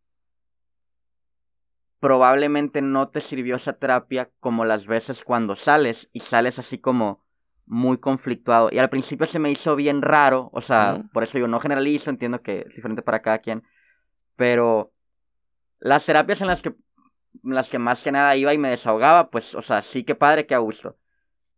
probablemente 1.98 2.82
no 2.82 3.08
te 3.08 3.20
sirvió 3.20 3.56
esa 3.56 3.72
terapia 3.72 4.30
como 4.38 4.64
las 4.64 4.86
veces 4.86 5.24
cuando 5.24 5.56
sales 5.56 6.08
y 6.12 6.20
sales 6.20 6.60
así 6.60 6.78
como 6.78 7.24
muy 7.66 7.98
conflictuado. 7.98 8.68
Y 8.70 8.78
al 8.78 8.90
principio 8.90 9.26
se 9.26 9.40
me 9.40 9.50
hizo 9.50 9.74
bien 9.74 10.02
raro, 10.02 10.50
o 10.52 10.60
sea, 10.60 11.02
por 11.12 11.24
eso 11.24 11.40
yo 11.40 11.48
no 11.48 11.58
generalizo, 11.58 12.10
entiendo 12.10 12.42
que 12.42 12.60
es 12.60 12.76
diferente 12.76 13.02
para 13.02 13.22
cada 13.22 13.40
quien, 13.40 13.64
pero 14.36 14.92
las 15.80 16.06
terapias 16.06 16.40
en 16.42 16.46
las 16.46 16.62
que 16.62 16.76
las 17.42 17.70
que 17.70 17.78
más 17.78 18.02
que 18.02 18.12
nada 18.12 18.36
iba 18.36 18.52
y 18.54 18.58
me 18.58 18.70
desahogaba, 18.70 19.30
pues, 19.30 19.54
o 19.54 19.62
sea, 19.62 19.82
sí 19.82 20.04
que 20.04 20.14
padre, 20.14 20.46
que 20.46 20.54
a 20.54 20.58
gusto. 20.58 20.96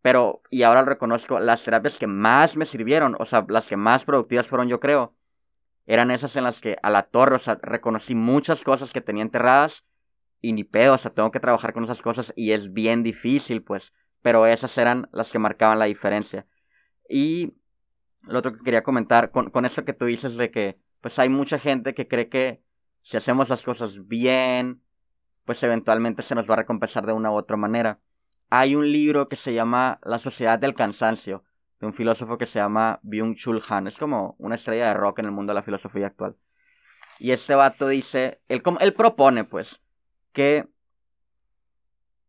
Pero, 0.01 0.41
y 0.49 0.63
ahora 0.63 0.81
lo 0.81 0.87
reconozco, 0.87 1.39
las 1.39 1.63
terapias 1.63 1.99
que 1.99 2.07
más 2.07 2.57
me 2.57 2.65
sirvieron, 2.65 3.15
o 3.19 3.25
sea, 3.25 3.45
las 3.49 3.67
que 3.67 3.77
más 3.77 4.03
productivas 4.03 4.47
fueron, 4.47 4.67
yo 4.67 4.79
creo, 4.79 5.15
eran 5.85 6.11
esas 6.11 6.35
en 6.35 6.43
las 6.43 6.61
que 6.61 6.77
a 6.81 6.89
la 6.89 7.03
torre, 7.03 7.35
o 7.35 7.39
sea, 7.39 7.59
reconocí 7.61 8.15
muchas 8.15 8.63
cosas 8.63 8.91
que 8.91 9.01
tenía 9.01 9.23
enterradas 9.23 9.85
y 10.41 10.53
ni 10.53 10.63
pedo, 10.63 10.93
o 10.93 10.97
sea, 10.97 11.11
tengo 11.13 11.31
que 11.31 11.39
trabajar 11.39 11.73
con 11.73 11.83
esas 11.83 12.01
cosas 12.01 12.33
y 12.35 12.51
es 12.51 12.73
bien 12.73 13.03
difícil, 13.03 13.61
pues, 13.63 13.93
pero 14.21 14.45
esas 14.47 14.77
eran 14.77 15.09
las 15.11 15.31
que 15.31 15.39
marcaban 15.39 15.79
la 15.79 15.85
diferencia. 15.85 16.47
Y 17.09 17.53
lo 18.23 18.39
otro 18.39 18.53
que 18.53 18.63
quería 18.63 18.83
comentar, 18.83 19.31
con, 19.31 19.49
con 19.49 19.65
eso 19.65 19.85
que 19.85 19.93
tú 19.93 20.05
dices 20.05 20.35
de 20.37 20.51
que, 20.51 20.79
pues 21.01 21.17
hay 21.19 21.29
mucha 21.29 21.59
gente 21.59 21.93
que 21.93 22.07
cree 22.07 22.29
que 22.29 22.63
si 23.01 23.17
hacemos 23.17 23.49
las 23.49 23.63
cosas 23.63 24.07
bien, 24.07 24.81
pues 25.45 25.61
eventualmente 25.63 26.21
se 26.21 26.35
nos 26.35 26.49
va 26.49 26.53
a 26.53 26.57
recompensar 26.57 27.05
de 27.05 27.13
una 27.13 27.31
u 27.31 27.35
otra 27.35 27.57
manera. 27.57 27.99
Hay 28.49 28.75
un 28.75 28.91
libro 28.91 29.27
que 29.27 29.35
se 29.35 29.53
llama 29.53 29.99
La 30.03 30.19
Sociedad 30.19 30.59
del 30.59 30.75
Cansancio, 30.75 31.43
de 31.79 31.87
un 31.87 31.93
filósofo 31.93 32.37
que 32.37 32.45
se 32.45 32.59
llama 32.59 32.99
Byung-Chul 33.03 33.63
Han. 33.69 33.87
Es 33.87 33.97
como 33.97 34.35
una 34.37 34.55
estrella 34.55 34.87
de 34.87 34.93
rock 34.93 35.19
en 35.19 35.25
el 35.25 35.31
mundo 35.31 35.51
de 35.51 35.55
la 35.55 35.63
filosofía 35.63 36.07
actual. 36.07 36.35
Y 37.19 37.31
este 37.31 37.55
vato 37.55 37.87
dice, 37.87 38.41
él, 38.47 38.61
él 38.79 38.93
propone 38.93 39.43
pues, 39.43 39.81
que 40.31 40.67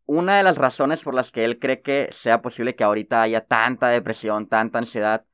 una 0.05 0.37
de 0.37 0.43
las 0.43 0.57
razones 0.57 1.01
por 1.03 1.13
las 1.13 1.31
que 1.31 1.45
él 1.45 1.59
cree 1.59 1.81
que 1.81 2.09
sea 2.11 2.41
posible 2.41 2.75
que 2.75 2.83
ahorita 2.83 3.21
haya 3.21 3.41
tanta 3.41 3.87
depresión, 3.87 4.47
tanta 4.47 4.79
ansiedad, 4.79 5.25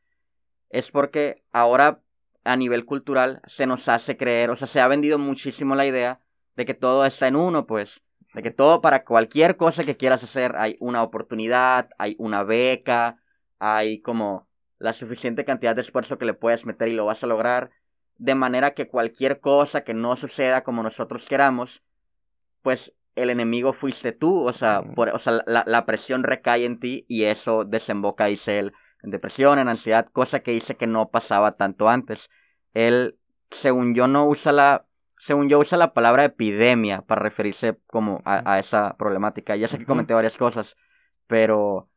es 0.70 0.92
porque 0.92 1.44
ahora 1.52 2.02
a 2.44 2.56
nivel 2.56 2.86
cultural 2.86 3.42
se 3.46 3.66
nos 3.66 3.88
hace 3.90 4.18
creer, 4.18 4.50
o 4.50 4.56
sea, 4.56 4.68
se 4.68 4.80
ha 4.80 4.88
vendido 4.88 5.18
muchísimo 5.18 5.76
la 5.76 5.86
idea 5.86 6.22
de 6.60 6.66
que 6.66 6.74
todo 6.74 7.06
está 7.06 7.26
en 7.30 7.38
uno, 7.38 7.66
pues, 7.66 8.04
de 8.34 8.44
que 8.44 8.52
todo 8.52 8.82
para 8.82 9.06
cualquier 9.06 9.56
cosa 9.56 9.86
que 9.86 9.96
quieras 9.96 10.26
hacer 10.26 10.58
hay 10.58 10.76
una 10.82 11.04
oportunidad, 11.04 11.90
hay 11.98 12.18
una 12.20 12.44
beca, 12.44 13.16
hay 13.60 14.02
como 14.02 14.50
la 14.78 14.92
suficiente 14.92 15.46
cantidad 15.46 15.74
de 15.74 15.80
esfuerzo 15.80 16.18
que 16.18 16.26
le 16.26 16.34
puedes 16.34 16.66
meter 16.66 16.90
y 16.90 16.96
lo 16.96 17.06
vas 17.06 17.24
a 17.24 17.28
lograr, 17.28 17.72
de 18.18 18.36
manera 18.36 18.74
que 18.74 18.90
cualquier 18.90 19.40
cosa 19.40 19.86
que 19.86 19.94
no 19.94 20.18
suceda 20.18 20.66
como 20.66 20.84
nosotros 20.84 21.30
queramos, 21.30 21.82
pues 22.62 22.94
el 23.16 23.30
enemigo 23.30 23.72
fuiste 23.72 24.12
tú, 24.12 24.46
o 24.46 24.52
sea, 24.52 24.82
por, 24.82 25.08
o 25.16 25.20
sea 25.20 25.42
la, 25.46 25.86
presión 25.86 26.24
recae 26.24 26.66
en 26.66 26.82
ti 26.82 27.06
y 27.08 27.24
eso 27.24 27.64
desemboca, 27.64 28.26
dice 28.26 28.60
él, 28.60 28.74
en 29.02 29.12
depresión, 29.12 29.60
en 29.60 29.70
ansiedad, 29.70 30.10
cosa 30.12 30.42
que 30.42 30.52
dice 30.52 30.76
que 30.76 30.88
no 30.88 31.10
pasaba 31.10 31.56
tanto 31.56 31.88
antes. 31.88 32.30
Él, 32.74 33.18
según 33.50 33.96
yo, 33.96 34.08
no 34.08 34.28
usa 34.28 34.52
la 34.52 34.89
según 35.20 35.50
yo, 35.50 35.60
usa 35.60 35.78
la 35.78 35.94
palabra 35.94 36.24
epidemia 36.24 37.02
para 37.02 37.22
referirse 37.22 37.78
como 37.88 38.22
a, 38.24 38.58
esa 38.58 38.96
problemática. 38.98 39.56
Ya 39.58 39.68
sé 39.68 39.78
que 39.78 39.86
comenté 39.86 40.14
varias 40.14 40.38
cosas, 40.38 40.78
pero 41.28 41.90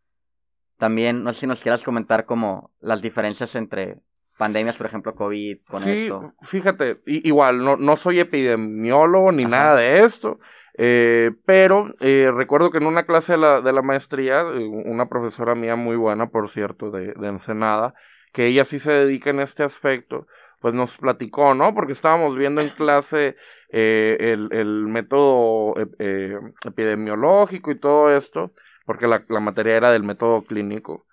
también 0.77 1.23
no 1.23 1.33
sé 1.33 1.41
si 1.41 1.47
nos 1.47 1.63
quieras 1.63 1.85
comentar 1.85 2.27
como 2.27 2.73
las 2.81 3.01
diferencias 3.01 3.55
entre 3.55 4.01
pandemias, 4.37 4.77
por 4.77 4.87
ejemplo, 4.87 5.15
COVID, 5.15 5.59
con 5.69 5.83
sí, 5.83 6.11
Fíjate, 6.43 7.01
igual, 7.07 7.65
no, 7.65 7.77
no 7.77 7.97
soy 7.97 8.19
epidemiólogo 8.19 9.31
ni 9.31 9.45
nada 9.45 9.77
de 9.77 10.03
esto, 10.03 10.41
eh, 10.77 11.31
pero 11.47 11.95
eh, 12.01 12.33
recuerdo 12.35 12.73
que 12.73 12.79
en 12.79 12.87
una 12.87 13.07
clase 13.07 13.35
de 13.35 13.39
la, 13.39 13.61
de 13.61 13.73
la 13.73 13.83
maestría, 13.83 14.41
eh, 14.41 14.67
una 14.67 15.09
profesora 15.09 15.55
mía 15.55 15.77
muy 15.77 15.95
buena, 15.95 16.31
por 16.31 16.49
cierto, 16.49 16.91
de, 16.91 17.13
de 17.13 17.29
Ensenada, 17.29 17.95
que 18.33 18.47
ella 18.47 18.65
sí 18.65 18.81
se 18.81 18.91
dedica 18.91 19.31
en 19.31 19.39
este 19.39 19.63
aspecto, 19.63 20.27
pues 20.63 20.75
nos 20.75 20.97
platicó, 20.97 21.55
¿no? 21.55 21.75
Porque 21.75 21.93
estábamos 21.93 22.37
viendo 22.39 22.63
en 22.63 22.69
clase 22.71 23.37
eh, 23.71 24.17
el, 24.21 24.49
el, 24.53 24.87
método 24.87 25.75
eh, 25.77 25.87
eh, 25.99 26.39
epidemiológico 26.65 27.73
y 27.73 27.79
todo 27.79 28.17
esto, 28.17 28.53
porque 28.87 29.09
la, 29.09 29.25
la, 29.29 29.41
materia 29.41 29.77
era 29.77 29.91
del 29.91 30.05
método 30.05 30.43
clínico, 30.45 31.05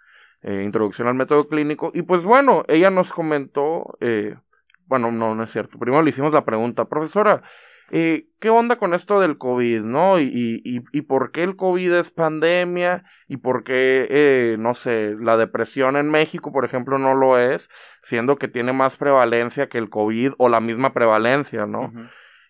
introducción 0.43 1.08
al 1.10 1.16
método 1.16 1.50
clínico, 1.50 1.91
y 1.93 2.04
pues 2.04 2.24
bueno, 2.24 2.64
ella 2.70 2.91
nos 2.91 3.12
comentó, 3.12 3.97
bueno, 4.86 5.12
no, 5.12 5.36
no 5.36 5.43
es 5.43 5.52
cierto, 5.52 5.78
primero 5.78 6.02
le 6.02 6.12
hicimos 6.12 6.32
la 6.32 6.45
pregunta, 6.45 6.86
profesora, 6.86 7.43
eh, 7.91 8.27
¿qué 8.39 8.49
onda 8.49 8.77
con 8.77 8.93
esto 8.93 9.19
del 9.19 9.37
COVID, 9.37 9.81
no? 9.81 10.19
Y, 10.19 10.61
y, 10.63 10.83
y, 10.91 11.01
por 11.01 11.31
qué 11.31 11.43
el 11.43 11.55
COVID 11.55 11.93
es 11.93 12.11
pandemia 12.11 13.03
y 13.27 13.37
por 13.37 13.63
qué, 13.63 14.07
eh, 14.09 14.57
no 14.59 14.73
sé, 14.73 15.15
la 15.19 15.37
depresión 15.37 15.97
en 15.97 16.09
México, 16.09 16.51
por 16.51 16.65
ejemplo, 16.65 16.99
no 16.99 17.15
lo 17.15 17.37
es, 17.37 17.69
siendo 18.03 18.37
que 18.37 18.47
tiene 18.47 18.73
más 18.73 18.97
prevalencia 18.97 19.69
que 19.69 19.77
el 19.77 19.89
COVID 19.89 20.33
o 20.37 20.49
la 20.49 20.61
misma 20.61 20.93
prevalencia, 20.93 21.65
¿no? 21.65 21.91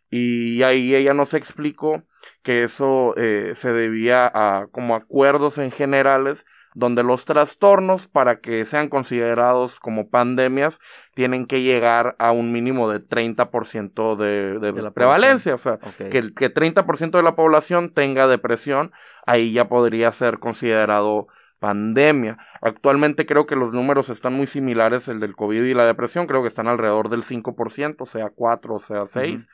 Y 0.09 0.63
ahí 0.63 0.95
ella 0.95 1.13
nos 1.13 1.33
explicó 1.33 2.03
que 2.43 2.63
eso 2.63 3.13
eh, 3.17 3.53
se 3.55 3.71
debía 3.71 4.29
a 4.33 4.67
como 4.71 4.95
acuerdos 4.95 5.57
en 5.57 5.71
generales 5.71 6.45
donde 6.75 7.03
los 7.03 7.25
trastornos 7.25 8.07
para 8.07 8.39
que 8.39 8.65
sean 8.65 8.89
considerados 8.89 9.79
como 9.79 10.09
pandemias 10.09 10.79
tienen 11.13 11.45
que 11.45 11.61
llegar 11.61 12.15
a 12.19 12.31
un 12.31 12.51
mínimo 12.51 12.89
de 12.89 12.99
30% 12.99 14.15
de, 14.15 14.59
de, 14.59 14.71
de 14.71 14.81
la 14.81 14.91
prevalencia, 14.91 15.55
o 15.55 15.57
sea, 15.57 15.79
que, 15.97 16.09
que 16.09 16.53
30% 16.53 17.11
de 17.11 17.23
la 17.23 17.35
población 17.35 17.93
tenga 17.93 18.27
depresión, 18.27 18.91
ahí 19.25 19.51
ya 19.51 19.67
podría 19.67 20.11
ser 20.11 20.39
considerado 20.39 21.27
pandemia. 21.59 22.37
Actualmente 22.61 23.25
creo 23.25 23.45
que 23.45 23.55
los 23.55 23.73
números 23.73 24.09
están 24.09 24.33
muy 24.33 24.47
similares, 24.47 25.07
el 25.07 25.19
del 25.19 25.35
COVID 25.35 25.63
y 25.63 25.73
la 25.73 25.85
depresión, 25.85 26.25
creo 26.25 26.41
que 26.41 26.47
están 26.47 26.67
alrededor 26.67 27.09
del 27.09 27.23
5%, 27.23 28.05
sea 28.05 28.29
4 28.33 28.75
o 28.75 28.79
sea 28.79 29.05
6. 29.05 29.47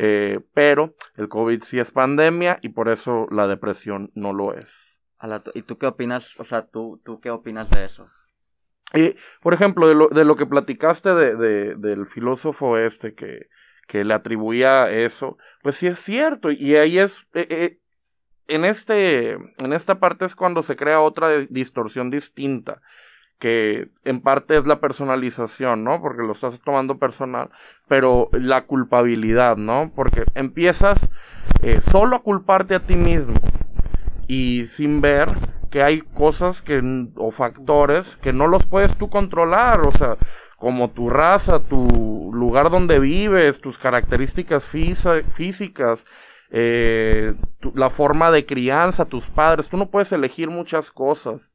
Eh, 0.00 0.40
pero 0.54 0.94
el 1.16 1.28
COVID 1.28 1.62
sí 1.62 1.80
es 1.80 1.90
pandemia 1.90 2.58
y 2.62 2.68
por 2.68 2.88
eso 2.88 3.26
la 3.30 3.48
depresión 3.48 4.12
no 4.14 4.32
lo 4.32 4.54
es. 4.54 4.97
¿Y 5.54 5.62
tú 5.62 5.78
qué 5.78 5.86
opinas? 5.86 6.38
O 6.38 6.44
sea, 6.44 6.66
¿tú, 6.66 7.00
tú 7.04 7.20
qué 7.20 7.30
opinas 7.30 7.70
de 7.70 7.84
eso? 7.84 8.08
Y, 8.94 9.16
por 9.42 9.52
ejemplo, 9.52 9.88
de 9.88 9.94
lo, 9.94 10.08
de 10.08 10.24
lo 10.24 10.36
que 10.36 10.46
platicaste 10.46 11.14
de, 11.14 11.36
de, 11.36 11.74
del 11.74 12.06
filósofo 12.06 12.78
este 12.78 13.14
que, 13.14 13.48
que 13.86 14.04
le 14.04 14.14
atribuía 14.14 14.90
eso, 14.90 15.36
pues 15.62 15.76
sí 15.76 15.88
es 15.88 15.98
cierto. 15.98 16.50
Y 16.50 16.76
ahí 16.76 16.98
es, 16.98 17.26
eh, 17.34 17.46
eh, 17.50 17.78
en, 18.46 18.64
este, 18.64 19.32
en 19.32 19.72
esta 19.72 19.98
parte 19.98 20.24
es 20.24 20.34
cuando 20.34 20.62
se 20.62 20.76
crea 20.76 21.00
otra 21.00 21.28
distorsión 21.50 22.10
distinta, 22.10 22.80
que 23.38 23.90
en 24.04 24.20
parte 24.22 24.56
es 24.56 24.66
la 24.66 24.80
personalización, 24.80 25.84
¿no? 25.84 26.00
Porque 26.00 26.22
lo 26.22 26.32
estás 26.32 26.60
tomando 26.62 26.98
personal, 26.98 27.50
pero 27.88 28.30
la 28.32 28.64
culpabilidad, 28.64 29.56
¿no? 29.56 29.92
Porque 29.94 30.24
empiezas 30.34 31.08
eh, 31.62 31.80
solo 31.80 32.16
a 32.16 32.22
culparte 32.22 32.74
a 32.74 32.80
ti 32.80 32.96
mismo 32.96 33.34
y 34.28 34.66
sin 34.66 35.00
ver 35.00 35.30
que 35.70 35.82
hay 35.82 36.02
cosas 36.02 36.62
que 36.62 36.80
o 37.16 37.30
factores 37.30 38.16
que 38.18 38.32
no 38.32 38.46
los 38.46 38.66
puedes 38.66 38.96
tú 38.96 39.10
controlar, 39.10 39.80
o 39.80 39.90
sea, 39.90 40.16
como 40.56 40.90
tu 40.90 41.08
raza, 41.08 41.60
tu 41.60 42.30
lugar 42.32 42.70
donde 42.70 42.98
vives, 42.98 43.60
tus 43.60 43.78
características 43.78 44.64
físicas, 44.64 46.06
eh, 46.50 47.34
la 47.74 47.90
forma 47.90 48.30
de 48.30 48.46
crianza, 48.46 49.04
tus 49.04 49.24
padres, 49.24 49.68
tú 49.68 49.76
no 49.76 49.90
puedes 49.90 50.12
elegir 50.12 50.50
muchas 50.50 50.90
cosas. 50.90 51.50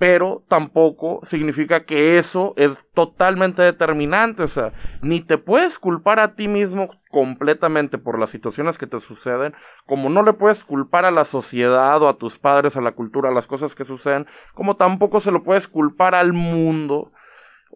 Pero 0.00 0.46
tampoco 0.48 1.20
significa 1.24 1.84
que 1.84 2.16
eso 2.16 2.54
es 2.56 2.86
totalmente 2.94 3.60
determinante, 3.60 4.42
o 4.42 4.48
sea, 4.48 4.72
ni 5.02 5.20
te 5.20 5.36
puedes 5.36 5.78
culpar 5.78 6.20
a 6.20 6.34
ti 6.34 6.48
mismo 6.48 6.88
completamente 7.10 7.98
por 7.98 8.18
las 8.18 8.30
situaciones 8.30 8.78
que 8.78 8.86
te 8.86 8.98
suceden, 8.98 9.52
como 9.84 10.08
no 10.08 10.22
le 10.22 10.32
puedes 10.32 10.64
culpar 10.64 11.04
a 11.04 11.10
la 11.10 11.26
sociedad 11.26 12.00
o 12.00 12.08
a 12.08 12.16
tus 12.16 12.38
padres, 12.38 12.78
a 12.78 12.80
la 12.80 12.92
cultura, 12.92 13.28
a 13.28 13.34
las 13.34 13.46
cosas 13.46 13.74
que 13.74 13.84
suceden, 13.84 14.26
como 14.54 14.76
tampoco 14.76 15.20
se 15.20 15.32
lo 15.32 15.42
puedes 15.42 15.68
culpar 15.68 16.14
al 16.14 16.32
mundo 16.32 17.12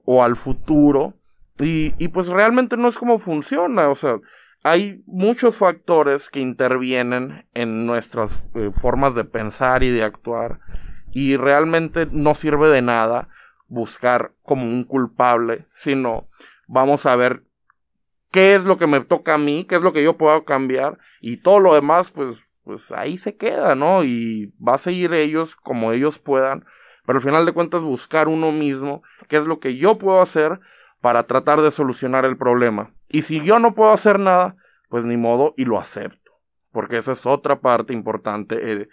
o 0.07 0.25
al 0.25 0.35
futuro. 0.35 1.13
Y, 1.59 1.93
y 2.03 2.09
pues 2.09 2.29
realmente 2.29 2.79
no 2.79 2.89
es 2.89 2.97
como 2.97 3.19
funciona, 3.19 3.91
o 3.91 3.95
sea, 3.95 4.19
hay 4.63 5.03
muchos 5.07 5.59
factores 5.59 6.31
que 6.31 6.41
intervienen 6.41 7.47
en 7.53 7.85
nuestras 7.85 8.43
eh, 8.55 8.71
formas 8.73 9.15
de 9.15 9.25
pensar 9.25 9.83
y 9.83 9.91
de 9.91 10.03
actuar 10.03 10.61
y 11.15 11.37
realmente 11.37 12.07
no 12.11 12.35
sirve 12.35 12.69
de 12.69 12.83
nada 12.83 13.29
buscar 13.69 14.33
como 14.43 14.65
un 14.65 14.85
culpable, 14.85 15.67
sino 15.75 16.29
vamos 16.67 17.07
a 17.07 17.17
ver 17.17 17.45
qué 18.31 18.55
es 18.55 18.65
lo 18.65 18.77
que 18.77 18.87
me 18.87 19.01
toca 19.01 19.35
a 19.35 19.39
mí, 19.39 19.65
qué 19.65 19.77
es 19.77 19.83
lo 19.83 19.93
que 19.93 20.03
yo 20.03 20.19
puedo 20.19 20.45
cambiar 20.45 20.99
y 21.21 21.39
todo 21.39 21.61
lo 21.61 21.75
demás 21.75 22.11
pues 22.11 22.37
pues 22.65 22.91
ahí 22.93 23.19
se 23.19 23.37
queda, 23.37 23.75
¿no? 23.75 24.05
Y 24.05 24.53
va 24.57 24.75
a 24.75 24.79
seguir 24.79 25.13
ellos 25.13 25.55
como 25.55 25.93
ellos 25.93 26.19
puedan, 26.19 26.65
pero 27.07 27.19
al 27.19 27.23
final 27.23 27.45
de 27.45 27.53
cuentas 27.53 27.83
buscar 27.83 28.27
uno 28.27 28.53
mismo 28.53 29.03
qué 29.29 29.37
es 29.37 29.45
lo 29.45 29.61
que 29.61 29.77
yo 29.77 29.99
puedo 29.99 30.21
hacer 30.21 30.61
para 31.01 31.27
tratar 31.27 31.61
de 31.61 31.71
solucionar 31.71 32.25
el 32.25 32.39
problema. 32.39 32.95
Y 33.09 33.23
si 33.23 33.41
yo 33.41 33.59
no 33.59 33.75
puedo 33.75 33.93
hacer 33.93 34.19
nada, 34.19 34.57
pues 34.89 35.05
ni 35.05 35.17
modo 35.19 35.53
y 35.57 35.67
lo 35.67 35.79
acepto. 35.79 36.33
Porque 36.73 36.97
esa 36.97 37.13
es 37.13 37.27
otra 37.27 37.61
parte 37.61 37.93
importante. 37.93 38.57
Eh, 38.73 38.89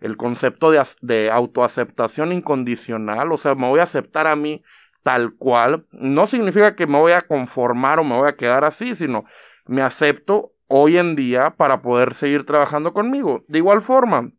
el 0.00 0.16
concepto 0.16 0.70
de, 0.70 1.30
autoaceptación 1.30 2.32
incondicional, 2.32 3.32
o 3.32 3.38
sea, 3.38 3.54
me 3.54 3.68
voy 3.68 3.80
a 3.80 3.84
aceptar 3.84 4.26
a 4.26 4.36
mí 4.36 4.62
tal 5.02 5.34
cual, 5.36 5.86
no 5.92 6.26
significa 6.26 6.74
que 6.74 6.86
me 6.86 6.98
voy 6.98 7.12
a 7.12 7.22
conformar 7.22 8.00
o 8.00 8.04
me 8.04 8.16
voy 8.16 8.28
a 8.28 8.36
quedar 8.36 8.64
así, 8.64 8.94
sino 8.94 9.24
me 9.64 9.82
acepto 9.82 10.52
hoy 10.66 10.98
en 10.98 11.14
día 11.14 11.50
para 11.56 11.80
poder 11.80 12.14
seguir 12.14 12.44
trabajando 12.44 12.92
conmigo. 12.92 13.44
De 13.46 13.58
igual 13.58 13.82
forma, 13.82 14.32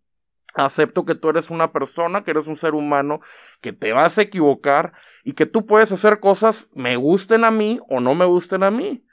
acepto 0.53 1.05
que 1.05 1.15
tú 1.15 1.29
eres 1.29 1.49
una 1.49 1.71
persona, 1.71 2.23
que 2.23 2.31
eres 2.31 2.47
un 2.47 2.57
ser 2.57 2.73
humano, 2.73 3.21
que 3.61 3.73
te 3.73 3.93
vas 3.93 4.17
a 4.17 4.23
equivocar 4.23 4.93
y 5.23 5.33
que 5.33 5.45
tú 5.45 5.65
puedes 5.65 5.91
hacer 5.91 6.19
cosas 6.19 6.69
me 6.73 6.95
gusten 6.95 7.45
a 7.45 7.51
mí 7.51 7.79
o 7.87 7.99
no 7.99 8.15
me 8.15 8.25
gusten 8.25 8.63
a 8.63 8.71
mí. 8.71 9.05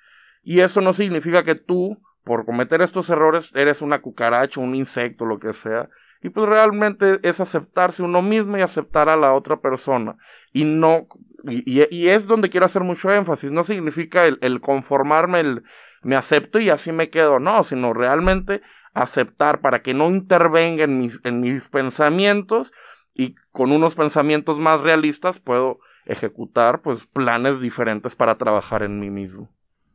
Y 0.42 0.60
eso 0.60 0.80
no 0.80 0.92
significa 0.92 1.44
que 1.44 1.54
tú, 1.54 2.02
por 2.22 2.44
cometer 2.44 2.82
estos 2.82 3.08
errores, 3.10 3.54
eres 3.54 3.80
una 3.80 4.00
cucaracha, 4.02 4.60
un 4.60 4.74
insecto, 4.74 5.24
lo 5.24 5.38
que 5.38 5.52
sea. 5.52 5.88
Y 6.24 6.30
pues 6.30 6.48
realmente 6.48 7.20
es 7.22 7.38
aceptarse 7.38 8.02
uno 8.02 8.22
mismo 8.22 8.56
y 8.56 8.62
aceptar 8.62 9.10
a 9.10 9.16
la 9.16 9.34
otra 9.34 9.60
persona. 9.60 10.16
Y 10.54 10.64
no, 10.64 11.06
y, 11.44 12.08
es 12.08 12.26
donde 12.26 12.48
quiero 12.48 12.64
hacer 12.64 12.82
mucho 12.82 13.12
énfasis. 13.12 13.52
No 13.52 13.62
significa 13.62 14.24
el, 14.24 14.60
conformarme, 14.62 15.40
el 15.40 15.64
me 16.02 16.16
acepto 16.16 16.58
y 16.58 16.70
así 16.70 16.92
me 16.92 17.10
quedo, 17.10 17.40
no, 17.40 17.62
sino 17.62 17.92
realmente 17.92 18.62
aceptar 18.94 19.60
para 19.60 19.82
que 19.82 19.92
no 19.92 20.08
intervenga 20.08 20.84
en 20.84 20.96
mis, 20.96 21.22
mis 21.26 21.68
pensamientos 21.68 22.72
y 23.12 23.34
con 23.52 23.70
unos 23.70 23.94
pensamientos 23.94 24.58
más 24.58 24.80
realistas 24.80 25.40
puedo 25.40 25.80
ejecutar 26.06 26.80
pues 26.80 27.06
planes 27.06 27.60
diferentes 27.60 28.16
para 28.16 28.38
trabajar 28.38 28.82
en 28.82 28.98
mí 28.98 29.10
mismo. 29.10 29.50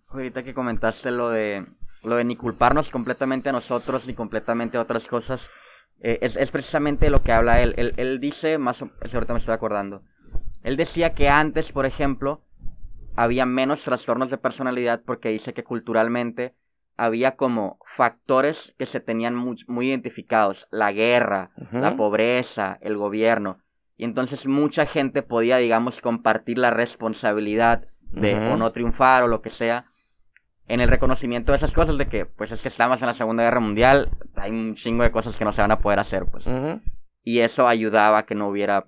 Ahorita 0.10 0.44
que 0.44 0.54
comentaste 0.54 1.10
lo 1.10 1.32
de 1.32 1.66
lo 2.04 2.16
de 2.16 2.24
ni 2.24 2.36
culparnos 2.36 2.90
completamente 2.92 3.50
a 3.50 3.52
nosotros 3.52 4.08
ni 4.08 4.14
completamente 4.14 4.78
a 4.78 4.82
otras 4.82 5.08
cosas, 5.08 5.50
eh, 6.02 6.20
es, 6.22 6.36
es, 6.36 6.52
precisamente 6.52 7.10
lo 7.10 7.22
que 7.22 7.32
habla 7.32 7.62
él. 7.62 7.74
él. 7.78 7.94
Él 7.98 8.20
dice, 8.20 8.58
más 8.58 8.82
o, 8.82 8.92
ahorita 9.14 9.34
me 9.34 9.40
estoy 9.40 9.54
acordando, 9.54 10.04
él 10.64 10.78
decía 10.78 11.14
que 11.14 11.30
antes, 11.30 11.72
por 11.72 11.86
ejemplo, 11.86 12.44
había 13.16 13.46
menos 13.46 13.84
trastornos 13.84 14.30
de 14.30 14.38
personalidad 14.38 15.02
porque 15.06 15.30
dice 15.30 15.54
que 15.54 15.64
culturalmente 15.64 16.56
había 16.98 17.38
como 17.38 17.80
factores 17.86 18.76
que 18.78 18.86
se 18.86 19.00
tenían 19.00 19.36
muy, 19.36 19.88
identificados, 19.88 20.68
la 20.70 20.92
guerra, 20.92 21.52
la 21.72 21.96
pobreza, 21.96 22.78
el 22.82 22.98
gobierno. 22.98 23.60
Y 23.96 24.04
entonces 24.04 24.48
mucha 24.48 24.86
gente 24.86 25.22
podía, 25.22 25.58
digamos, 25.58 26.02
compartir 26.02 26.58
la 26.58 26.72
responsabilidad 26.72 27.88
de 28.12 28.36
o 28.36 28.58
no 28.58 28.72
triunfar 28.72 29.24
o 29.24 29.28
lo 29.28 29.42
que 29.42 29.50
sea 29.50 29.86
en 30.70 30.80
el 30.82 30.88
reconocimiento 30.88 31.52
de 31.52 31.58
esas 31.58 31.74
cosas 31.74 31.98
de 31.98 32.08
que, 32.08 32.26
pues 32.26 32.52
es 32.52 32.62
que 32.62 32.68
estamos 32.68 33.02
en 33.02 33.08
la 33.08 33.16
Segunda 33.16 33.44
Guerra 33.44 33.60
Mundial, 33.60 34.10
hay 34.36 34.52
un 34.52 34.76
chingo 34.76 35.04
de 35.04 35.12
cosas 35.12 35.36
que 35.36 35.44
no 35.44 35.52
se 35.52 35.62
van 35.62 35.72
a 35.72 35.80
poder 35.80 36.00
hacer, 36.00 36.28
pues. 36.28 36.46
Y 37.24 37.40
eso 37.40 37.68
ayudaba 37.68 38.20
a 38.20 38.26
que 38.26 38.36
no 38.36 38.48
hubiera 38.48 38.86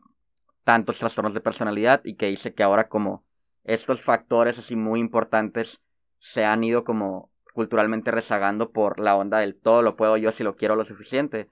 tantos 0.63 0.99
trastornos 0.99 1.33
de 1.33 1.41
personalidad 1.41 2.01
y 2.03 2.15
que 2.15 2.27
dice 2.27 2.53
que 2.53 2.61
ahora 2.61 2.87
como 2.87 3.25
estos 3.63 4.03
factores 4.03 4.59
así 4.59 4.75
muy 4.75 4.99
importantes 4.99 5.81
se 6.19 6.45
han 6.45 6.63
ido 6.63 6.83
como 6.83 7.31
culturalmente 7.55 8.11
rezagando 8.11 8.71
por 8.71 8.99
la 8.99 9.15
onda 9.15 9.39
del 9.39 9.59
todo 9.59 9.81
lo 9.81 9.95
puedo 9.95 10.17
yo 10.17 10.31
si 10.31 10.43
lo 10.43 10.55
quiero 10.55 10.75
lo 10.75 10.85
suficiente, 10.85 11.49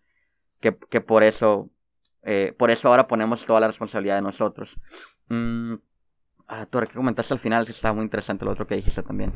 que, 0.62 0.78
que 0.78 1.02
por 1.02 1.24
eso, 1.24 1.72
eh, 2.22 2.54
por 2.56 2.70
eso 2.70 2.88
ahora 2.88 3.08
ponemos 3.08 3.46
toda 3.48 3.62
la 3.62 3.68
responsabilidad 3.68 4.18
de 4.18 4.22
nosotros. 4.22 4.80
Mm, 5.28 5.74
ah, 6.48 6.68
tú, 6.70 6.80
que 6.82 6.94
comentaste 6.94 7.34
al 7.34 7.40
final, 7.40 7.66
que 7.66 7.72
estaba 7.72 7.96
muy 7.96 8.04
interesante 8.04 8.46
lo 8.46 8.52
otro 8.52 8.68
que 8.68 8.76
dijiste 8.76 9.02
también. 9.02 9.34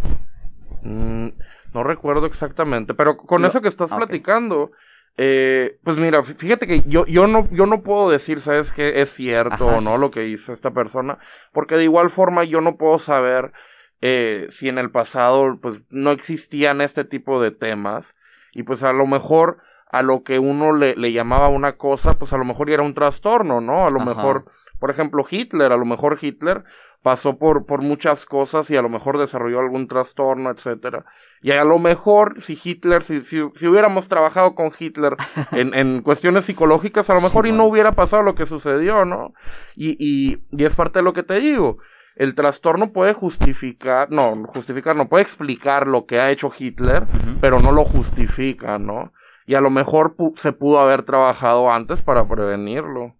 Mm, 0.81 1.29
no 1.73 1.83
recuerdo 1.83 2.25
exactamente, 2.25 2.93
pero 2.93 3.17
con 3.17 3.45
eso 3.45 3.61
que 3.61 3.67
estás 3.67 3.91
ah, 3.91 3.97
platicando, 3.97 4.71
eh, 5.17 5.77
pues 5.83 5.97
mira, 5.97 6.23
fíjate 6.23 6.65
que 6.65 6.81
yo, 6.87 7.05
yo, 7.05 7.27
no, 7.27 7.47
yo 7.51 7.65
no 7.65 7.83
puedo 7.83 8.09
decir, 8.09 8.41
¿sabes 8.41 8.71
qué? 8.71 9.01
Es 9.01 9.09
cierto 9.09 9.67
o 9.67 9.81
no 9.81 9.97
lo 9.97 10.11
que 10.11 10.27
hizo 10.27 10.51
esta 10.51 10.71
persona, 10.71 11.19
porque 11.51 11.75
de 11.75 11.83
igual 11.83 12.09
forma 12.09 12.43
yo 12.43 12.61
no 12.61 12.77
puedo 12.77 12.99
saber 12.99 13.53
eh, 14.01 14.47
si 14.49 14.69
en 14.69 14.77
el 14.77 14.91
pasado 14.91 15.59
pues 15.61 15.81
no 15.89 16.11
existían 16.11 16.81
este 16.81 17.05
tipo 17.05 17.41
de 17.41 17.51
temas 17.51 18.15
y 18.51 18.63
pues 18.63 18.83
a 18.83 18.91
lo 18.91 19.07
mejor 19.07 19.59
a 19.93 20.01
lo 20.01 20.23
que 20.23 20.39
uno 20.39 20.73
le, 20.73 20.95
le 20.95 21.11
llamaba 21.11 21.49
una 21.49 21.77
cosa, 21.77 22.17
pues 22.17 22.33
a 22.33 22.37
lo 22.37 22.45
mejor 22.45 22.71
era 22.71 22.81
un 22.81 22.95
trastorno, 22.95 23.61
¿no? 23.61 23.85
A 23.85 23.91
lo 23.91 23.99
mejor, 23.99 24.45
por 24.83 24.91
ejemplo, 24.91 25.23
Hitler, 25.31 25.71
a 25.71 25.77
lo 25.77 25.85
mejor 25.85 26.19
Hitler 26.21 26.65
pasó 27.01 27.37
por, 27.37 27.65
por 27.65 27.81
muchas 27.81 28.25
cosas 28.25 28.69
y 28.69 28.75
a 28.75 28.81
lo 28.81 28.89
mejor 28.89 29.17
desarrolló 29.17 29.61
algún 29.61 29.87
trastorno, 29.87 30.51
etcétera. 30.51 31.05
Y 31.41 31.51
a 31.51 31.63
lo 31.63 31.79
mejor, 31.79 32.41
si 32.41 32.59
Hitler, 32.61 33.01
si, 33.01 33.21
si, 33.21 33.41
si 33.55 33.67
hubiéramos 33.67 34.09
trabajado 34.09 34.55
con 34.55 34.73
Hitler 34.77 35.15
en, 35.53 35.73
en, 35.73 36.01
cuestiones 36.01 36.43
psicológicas, 36.43 37.09
a 37.09 37.13
lo 37.13 37.21
mejor 37.21 37.47
y 37.47 37.53
no 37.53 37.63
hubiera 37.63 37.93
pasado 37.93 38.23
lo 38.23 38.35
que 38.35 38.45
sucedió, 38.45 39.05
¿no? 39.05 39.33
Y, 39.73 39.95
y, 40.05 40.43
y 40.51 40.65
es 40.65 40.75
parte 40.75 40.99
de 40.99 41.03
lo 41.03 41.13
que 41.13 41.23
te 41.23 41.39
digo 41.39 41.77
el 42.17 42.35
trastorno 42.35 42.91
puede 42.91 43.13
justificar, 43.13 44.11
no, 44.11 44.47
justificar, 44.47 44.97
no 44.97 45.07
puede 45.07 45.23
explicar 45.23 45.87
lo 45.87 46.05
que 46.05 46.19
ha 46.19 46.29
hecho 46.29 46.51
Hitler, 46.59 47.05
pero 47.39 47.61
no 47.61 47.71
lo 47.71 47.85
justifica, 47.85 48.77
¿no? 48.79 49.13
Y 49.45 49.55
a 49.55 49.61
lo 49.61 49.69
mejor 49.69 50.17
se 50.35 50.51
pudo 50.51 50.81
haber 50.81 51.03
trabajado 51.03 51.71
antes 51.71 52.01
para 52.01 52.27
prevenirlo. 52.27 53.15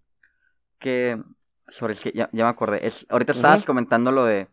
Que, 0.78 1.18
sobre, 1.68 1.94
es 1.94 2.00
que 2.00 2.12
ya, 2.12 2.28
me 2.32 2.42
acordé, 2.42 2.86
es, 2.86 3.06
ahorita 3.08 3.32
estabas 3.32 3.64
comentando 3.64 4.12
lo 4.12 4.24
de 4.24 4.48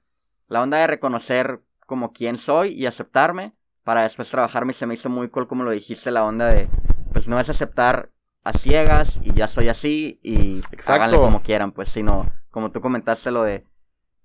la 0.47 0.61
onda 0.61 0.77
de 0.77 0.87
reconocer 0.87 1.61
como 1.85 2.13
quién 2.13 2.37
soy 2.37 2.73
y 2.73 2.85
aceptarme 2.85 3.53
para 3.83 4.03
después 4.03 4.29
trabajarme 4.29 4.71
y 4.71 4.75
se 4.75 4.85
me 4.85 4.93
hizo 4.93 5.09
muy 5.09 5.29
cool 5.29 5.47
como 5.47 5.63
lo 5.63 5.71
dijiste, 5.71 6.11
la 6.11 6.23
onda 6.23 6.47
de, 6.47 6.67
pues 7.13 7.27
no 7.27 7.39
es 7.39 7.49
aceptar 7.49 8.09
a 8.43 8.53
ciegas 8.53 9.19
y 9.23 9.33
ya 9.33 9.47
soy 9.47 9.69
así 9.69 10.19
y 10.23 10.61
háganle 10.87 11.17
como 11.17 11.41
quieran, 11.41 11.71
pues 11.71 11.89
sino, 11.89 12.31
como 12.49 12.71
tú 12.71 12.81
comentaste 12.81 13.31
lo 13.31 13.43
de 13.43 13.65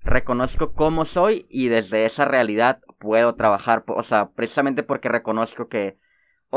reconozco 0.07 0.72
cómo 0.72 1.05
soy 1.05 1.47
y 1.51 1.68
desde 1.68 2.07
esa 2.07 2.24
realidad 2.24 2.80
puedo 2.99 3.34
trabajar. 3.34 3.84
O 3.89 4.03
sea, 4.03 4.30
precisamente 4.30 4.82
porque 4.82 5.09
reconozco 5.09 5.68
que, 5.68 5.99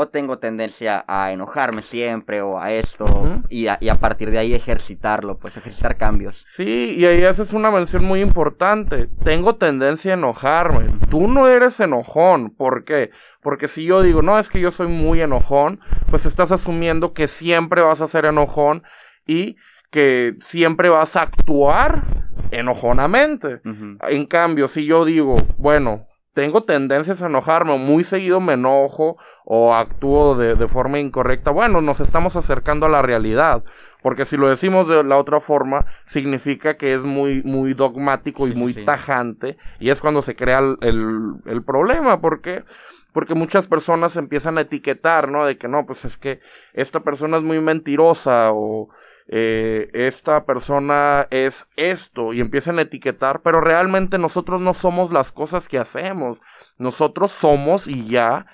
o 0.00 0.08
tengo 0.08 0.38
tendencia 0.38 1.04
a 1.06 1.30
enojarme 1.30 1.82
siempre 1.82 2.40
o 2.40 2.58
a 2.58 2.72
esto 2.72 3.04
y, 3.50 3.66
a, 3.66 3.78
partir 4.00 4.30
de 4.30 4.38
ahí 4.38 4.54
ejercitarlo, 4.54 5.36
pues 5.36 5.58
ejercitar 5.58 5.98
cambios. 5.98 6.42
Sí, 6.46 6.94
y 6.96 7.04
ahí 7.04 7.22
haces 7.24 7.52
una 7.52 7.70
mención 7.70 8.06
muy 8.06 8.22
importante. 8.22 9.10
Tengo 9.22 9.56
tendencia 9.56 10.12
a 10.12 10.16
enojarme. 10.16 10.86
Tú 11.10 11.28
no 11.28 11.48
eres 11.48 11.80
enojón. 11.80 12.48
¿Por 12.48 12.84
qué? 12.84 13.10
Porque 13.42 13.68
si 13.68 13.84
yo 13.84 14.00
digo, 14.00 14.22
no, 14.22 14.38
es 14.38 14.48
que 14.48 14.58
yo 14.58 14.70
soy 14.70 14.88
muy 14.88 15.20
enojón, 15.20 15.80
pues 16.08 16.24
estás 16.24 16.50
asumiendo 16.50 17.12
que 17.12 17.28
siempre 17.28 17.82
vas 17.82 18.00
a 18.00 18.08
ser 18.08 18.24
enojón 18.24 18.82
y 19.26 19.56
que 19.90 20.36
siempre 20.40 20.88
vas 20.88 21.16
a 21.16 21.22
actuar 21.22 22.04
enojonamente. 22.50 23.60
En 24.08 24.24
cambio, 24.24 24.66
si 24.68 24.86
yo 24.86 25.04
digo, 25.04 25.36
bueno, 25.58 26.06
tengo 26.34 26.62
tendencias 26.62 27.22
a 27.22 27.26
enojarme, 27.26 27.76
muy 27.76 28.04
seguido 28.04 28.40
me 28.40 28.54
enojo 28.54 29.16
o 29.44 29.74
actúo 29.74 30.36
de, 30.36 30.54
forma 30.68 30.98
incorrecta, 30.98 31.50
bueno, 31.50 31.80
nos 31.80 32.00
estamos 32.00 32.36
acercando 32.36 32.86
a 32.86 32.88
la 32.88 33.02
realidad. 33.02 33.64
Porque 34.02 34.24
si 34.24 34.36
lo 34.36 34.48
decimos 34.48 34.88
de 34.88 35.04
la 35.04 35.18
otra 35.18 35.40
forma, 35.40 35.84
significa 36.06 36.78
que 36.78 36.94
es 36.94 37.02
muy, 37.02 37.42
muy 37.42 37.74
dogmático 37.74 38.48
y 38.48 38.54
muy 38.54 38.72
tajante. 38.72 39.58
Y 39.78 39.90
es 39.90 40.00
cuando 40.00 40.22
se 40.22 40.34
crea 40.34 40.60
el, 40.60 41.34
el, 41.44 41.62
problema. 41.62 42.20
porque 42.20 42.64
Porque 43.12 43.34
muchas 43.34 43.66
personas 43.66 44.16
empiezan 44.16 44.56
a 44.56 44.62
etiquetar, 44.62 45.28
¿no? 45.28 45.44
De 45.44 45.58
que 45.58 45.68
no, 45.68 45.84
pues 45.84 46.06
es 46.06 46.16
que 46.16 46.40
esta 46.72 47.00
persona 47.00 47.36
es 47.36 47.42
muy 47.42 47.60
mentirosa 47.60 48.52
o 48.52 48.88
eh, 49.32 49.88
esta 49.92 50.44
persona 50.44 51.28
es 51.30 51.68
esto 51.76 52.32
y 52.32 52.40
empiezan 52.40 52.80
a 52.80 52.82
etiquetar, 52.82 53.42
pero 53.42 53.60
realmente 53.60 54.18
nosotros 54.18 54.60
no 54.60 54.74
somos 54.74 55.12
las 55.12 55.30
cosas 55.30 55.68
que 55.68 55.78
hacemos, 55.78 56.38
nosotros 56.78 57.30
somos 57.30 57.86
y 57.86 58.08
ya, 58.08 58.46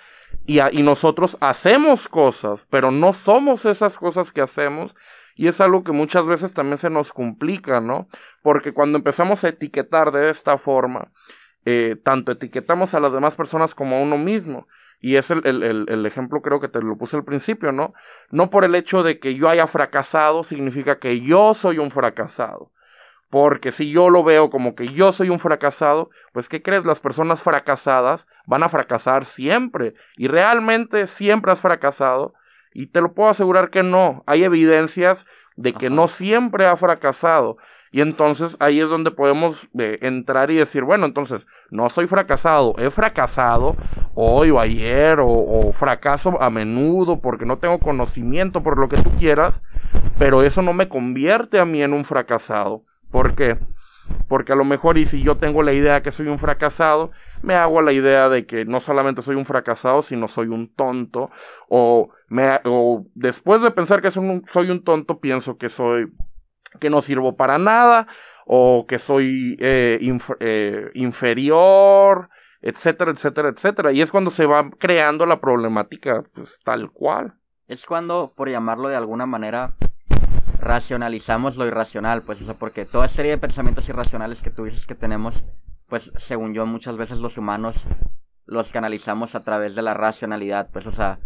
y, 0.45 0.83
nosotros 0.83 1.39
hacemos 1.41 2.09
cosas, 2.09 2.67
pero 2.69 2.91
no 2.91 3.15
somos 3.15 3.65
esas 3.65 3.97
cosas 3.97 4.33
que 4.33 4.43
hacemos. 4.43 4.95
Y 5.35 5.49
es 5.49 5.61
algo 5.61 5.83
que 5.83 5.93
muchas 5.93 6.27
veces 6.27 6.55
también 6.55 6.79
se 6.79 6.89
nos 6.89 7.13
complica, 7.13 7.81
¿no? 7.81 8.09
Porque 8.43 8.73
cuando 8.73 8.99
empezamos 8.99 9.45
a 9.45 9.49
etiquetar 9.49 10.13
de 10.13 10.31
esta 10.31 10.57
forma, 10.57 11.11
eh, 11.65 11.97
tanto 12.03 12.33
etiquetamos 12.33 12.95
a 12.95 13.01
las 13.01 13.13
demás 13.13 13.35
personas 13.35 13.75
como 13.75 13.97
a 13.97 14.01
uno 14.01 14.19
mismo. 14.19 14.69
Y 14.99 15.17
es 15.17 15.31
el, 15.31 16.07
ejemplo, 16.07 16.41
creo 16.41 16.61
que 16.61 16.69
te 16.69 16.81
lo 16.81 16.97
puse 16.97 17.17
al 17.17 17.25
principio, 17.25 17.71
¿no? 17.71 17.93
No 18.31 18.51
por 18.51 18.65
el 18.65 18.75
hecho 18.75 19.03
de 19.03 19.19
que 19.19 19.35
yo 19.35 19.49
haya 19.49 19.67
fracasado 19.67 20.43
significa 20.43 20.99
que 20.99 21.21
yo 21.21 21.55
soy 21.55 21.79
un 21.79 21.91
fracasado. 21.91 22.73
Porque 23.29 23.73
si 23.73 23.91
yo 23.91 24.09
lo 24.09 24.23
veo 24.23 24.51
como 24.51 24.75
que 24.75 24.89
yo 24.89 25.13
soy 25.13 25.31
un 25.31 25.39
fracasado, 25.39 26.11
pues 26.33 26.49
¿qué 26.49 26.63
crees? 26.63 26.85
Las 26.85 27.01
personas 27.01 27.43
fracasadas 27.43 28.27
van 28.47 28.63
a 28.63 28.69
fracasar 28.69 29.25
siempre. 29.25 29.95
Y 30.17 30.29
realmente 30.29 31.07
siempre 31.07 31.53
has 31.53 31.61
fracasado. 31.61 32.35
Y 32.73 32.89
te 32.89 33.01
lo 33.01 33.15
puedo 33.15 33.29
asegurar 33.29 33.71
que 33.71 33.83
no. 33.83 34.23
Hay 34.27 34.45
evidencias 34.45 35.27
de 35.57 35.73
que 35.73 35.91
no 35.91 36.09
siempre 36.09 36.67
ha 36.67 36.77
fracasado. 36.77 37.57
Y 37.91 38.03
entonces 38.03 38.57
ahí 38.61 38.81
es 38.81 38.89
donde 38.89 39.11
podemos 39.11 39.69
eh, 39.79 39.99
entrar 40.03 40.51
y 40.51 40.57
decir, 40.57 40.85
bueno, 40.85 41.07
entonces 41.07 41.47
no 41.71 41.89
soy 41.89 42.07
fracasado, 42.07 42.75
he 42.79 42.91
fracasado 42.91 43.75
hoy 44.15 44.51
o 44.51 44.61
ayer 44.61 45.19
o, 45.21 45.73
fracaso 45.73 46.41
a 46.43 46.51
menudo 46.51 47.21
porque 47.21 47.47
no 47.47 47.59
tengo 47.59 47.79
conocimiento 47.79 48.63
por 48.63 48.79
lo 48.79 48.89
que 48.89 48.97
tú 48.97 49.11
quieras, 49.19 49.63
pero 50.19 50.43
eso 50.43 50.63
no 50.63 50.73
me 50.73 50.89
convierte 50.89 51.59
a 51.59 51.65
mí 51.65 51.83
en 51.83 51.93
un 51.93 52.05
fracasado. 52.05 52.85
¿Por 53.11 53.35
qué? 53.35 53.57
Porque 53.57 53.76
a 54.29 54.55
lo 54.55 54.65
mejor, 54.65 54.99
y 54.99 55.07
si 55.07 55.23
yo 55.23 55.37
tengo 55.37 55.63
la 55.63 55.73
idea 55.73 56.03
que 56.03 56.11
soy 56.11 56.29
un 56.29 56.39
fracasado, 56.39 57.11
me 57.43 57.55
hago 57.55 57.81
la 57.83 57.93
idea 57.93 58.29
de 58.29 58.47
que 58.47 58.65
no 58.65 58.81
solamente 58.81 59.23
soy 59.23 59.37
un 59.37 59.45
fracasado, 59.45 60.03
sino 60.03 60.29
soy 60.29 60.49
un 60.49 60.73
tonto. 60.75 61.31
O, 61.69 62.11
me, 62.29 62.61
o 62.65 63.07
después 63.15 63.63
de 63.63 63.71
pensar 63.71 64.03
que 64.03 64.11
soy 64.11 64.29
un, 64.29 64.45
soy 64.53 64.71
un 64.71 64.83
tonto, 64.83 65.21
pienso 65.21 65.57
que 65.57 65.69
soy 65.69 66.13
que 66.81 66.91
no 66.91 67.01
sirvo 67.01 67.37
para 67.37 67.59
nada 67.59 68.07
o 68.45 68.87
que 68.87 68.99
soy 68.99 69.57
eh, 69.61 69.99
eh, 70.41 70.91
inferior, 70.95 72.29
etcétera, 72.61 73.11
etcétera, 73.11 73.49
etcétera. 73.49 73.93
Y 73.93 74.03
es 74.03 74.11
cuando 74.11 74.31
se 74.31 74.47
va 74.47 74.71
creando 74.79 75.27
la 75.27 75.41
problemática, 75.41 76.25
pues 76.35 76.59
tal 76.65 76.91
cual. 76.91 77.35
Es 77.67 77.87
cuando, 77.87 78.33
por 78.37 78.49
llamarlo 78.49 78.89
de 78.89 78.97
alguna 78.97 79.27
manera, 79.27 79.75
racionalizamos 80.61 81.57
lo 81.57 81.67
irracional, 81.67 82.23
pues, 82.23 82.41
o 82.43 82.45
sea, 82.45 82.55
porque 82.55 82.85
toda 82.85 83.09
serie 83.09 83.33
de 83.33 83.39
pensamientos 83.39 83.89
irracionales 83.89 84.43
que 84.43 84.51
tú 84.51 84.65
dices 84.65 84.87
que 84.87 84.95
tenemos, 84.95 85.45
pues, 85.89 86.13
según 86.17 86.55
yo, 86.55 86.67
muchas 86.67 86.97
veces 86.97 87.19
los 87.19 87.39
humanos 87.39 87.85
los 88.47 88.73
canalizamos 88.73 89.35
a 89.35 89.43
través 89.43 89.75
de 89.75 89.83
la 89.83 89.95
racionalidad, 89.95 90.69
pues, 90.73 90.87
o 90.87 90.91
sea, 90.91 91.19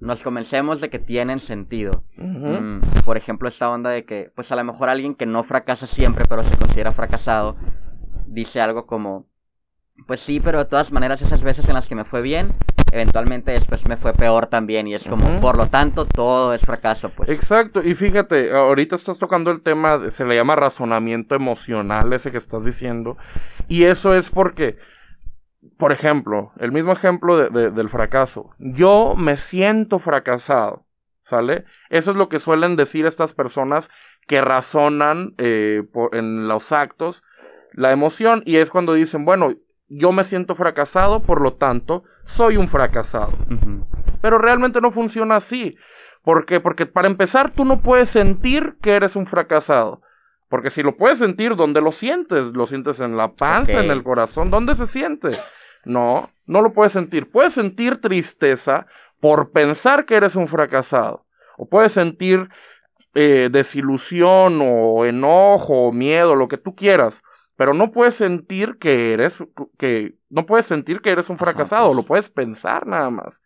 nos 0.00 0.22
convencemos 0.22 0.80
de 0.80 0.88
que 0.88 0.98
tienen 0.98 1.38
sentido. 1.40 2.04
Mm, 2.16 2.80
por 3.04 3.16
ejemplo, 3.16 3.48
esta 3.48 3.70
onda 3.70 3.90
de 3.90 4.04
que, 4.04 4.32
pues 4.34 4.50
a 4.50 4.56
lo 4.56 4.64
mejor 4.64 4.88
alguien 4.88 5.14
que 5.14 5.26
no 5.26 5.42
fracasa 5.42 5.86
siempre, 5.86 6.24
pero 6.28 6.42
se 6.42 6.56
considera 6.56 6.92
fracasado, 6.92 7.56
dice 8.26 8.60
algo 8.60 8.86
como, 8.86 9.26
pues 10.06 10.20
sí, 10.20 10.40
pero 10.40 10.58
de 10.58 10.64
todas 10.64 10.92
maneras 10.92 11.22
esas 11.22 11.42
veces 11.42 11.68
en 11.68 11.74
las 11.74 11.88
que 11.88 11.94
me 11.94 12.04
fue 12.04 12.22
bien, 12.22 12.52
eventualmente 12.92 13.52
después 13.52 13.86
me 13.86 13.96
fue 13.96 14.12
peor 14.12 14.46
también 14.46 14.86
y 14.86 14.94
es 14.94 15.04
como, 15.04 15.40
por 15.40 15.56
lo 15.56 15.66
tanto, 15.66 16.04
todo 16.04 16.54
es 16.54 16.62
fracaso, 16.62 17.10
pues. 17.10 17.28
Exacto, 17.28 17.82
y 17.82 17.94
fíjate, 17.94 18.52
ahorita 18.52 18.96
estás 18.96 19.18
tocando 19.18 19.50
el 19.50 19.62
tema, 19.62 20.10
se 20.10 20.24
le 20.24 20.36
llama 20.36 20.56
razonamiento 20.56 21.34
emocional, 21.34 22.12
ese 22.12 22.30
que 22.30 22.38
estás 22.38 22.64
diciendo, 22.64 23.16
y 23.68 23.84
eso 23.84 24.14
es 24.14 24.28
porque 24.28 24.78
por 25.76 25.92
ejemplo, 25.92 26.52
el 26.58 26.72
mismo 26.72 26.92
ejemplo 26.92 27.36
del 27.50 27.88
fracaso. 27.88 28.50
Yo 28.58 29.14
me 29.16 29.36
siento 29.36 29.98
fracasado, 29.98 30.86
¿sale? 31.22 31.64
Eso 31.90 32.12
es 32.12 32.16
lo 32.16 32.28
que 32.28 32.38
suelen 32.38 32.76
decir 32.76 33.06
estas 33.06 33.34
personas 33.34 33.90
que 34.26 34.40
razonan 34.40 35.34
eh, 35.38 35.82
en 36.12 36.48
los 36.48 36.72
actos 36.72 37.22
la 37.72 37.92
emoción 37.92 38.42
y 38.46 38.56
es 38.56 38.70
cuando 38.70 38.94
dicen, 38.94 39.24
bueno, 39.24 39.54
yo 39.90 40.12
me 40.12 40.24
siento 40.24 40.54
fracasado, 40.54 41.20
por 41.20 41.42
lo 41.42 41.52
tanto, 41.54 42.04
soy 42.24 42.56
un 42.56 42.68
fracasado. 42.68 43.32
Pero 44.22 44.38
realmente 44.38 44.80
no 44.80 44.92
funciona 44.92 45.36
así. 45.36 45.76
¿Por 46.22 46.46
qué? 46.46 46.60
Porque 46.60 46.86
para 46.86 47.08
empezar, 47.08 47.50
tú 47.50 47.64
no 47.64 47.80
puedes 47.80 48.08
sentir 48.08 48.76
que 48.80 48.92
eres 48.92 49.16
un 49.16 49.26
fracasado. 49.26 50.00
Porque 50.48 50.70
si 50.70 50.82
lo 50.82 50.96
puedes 50.96 51.18
sentir, 51.18 51.56
¿dónde 51.56 51.80
lo 51.80 51.92
sientes? 51.92 52.52
¿Lo 52.54 52.66
sientes 52.66 53.00
en 53.00 53.16
la 53.16 53.32
panza, 53.32 53.80
en 53.80 53.90
el 53.90 54.02
corazón? 54.02 54.50
¿Dónde 54.50 54.74
se 54.74 54.86
siente? 54.86 55.32
No, 55.84 56.30
no 56.46 56.62
lo 56.62 56.72
puedes 56.72 56.92
sentir. 56.92 57.30
Puedes 57.30 57.54
sentir 57.54 58.00
tristeza 58.00 58.86
por 59.20 59.50
pensar 59.50 60.06
que 60.06 60.16
eres 60.16 60.36
un 60.36 60.46
fracasado. 60.46 61.26
O 61.56 61.68
puedes 61.68 61.92
sentir 61.92 62.48
eh, 63.14 63.48
desilusión 63.50 64.60
o 64.62 65.04
enojo 65.04 65.88
o 65.88 65.92
miedo, 65.92 66.36
lo 66.36 66.48
que 66.48 66.58
tú 66.58 66.74
quieras. 66.74 67.22
Pero 67.60 67.74
no 67.74 67.92
puedes 67.92 68.14
sentir 68.14 68.78
que 68.78 69.12
eres, 69.12 69.44
que, 69.76 70.14
no 70.30 70.46
puedes 70.46 70.64
sentir 70.64 71.02
que 71.02 71.10
eres 71.10 71.28
un 71.28 71.36
fracasado, 71.36 71.88
pues. 71.88 71.96
lo 71.96 72.02
puedes 72.04 72.30
pensar 72.30 72.86
nada 72.86 73.10
más. 73.10 73.42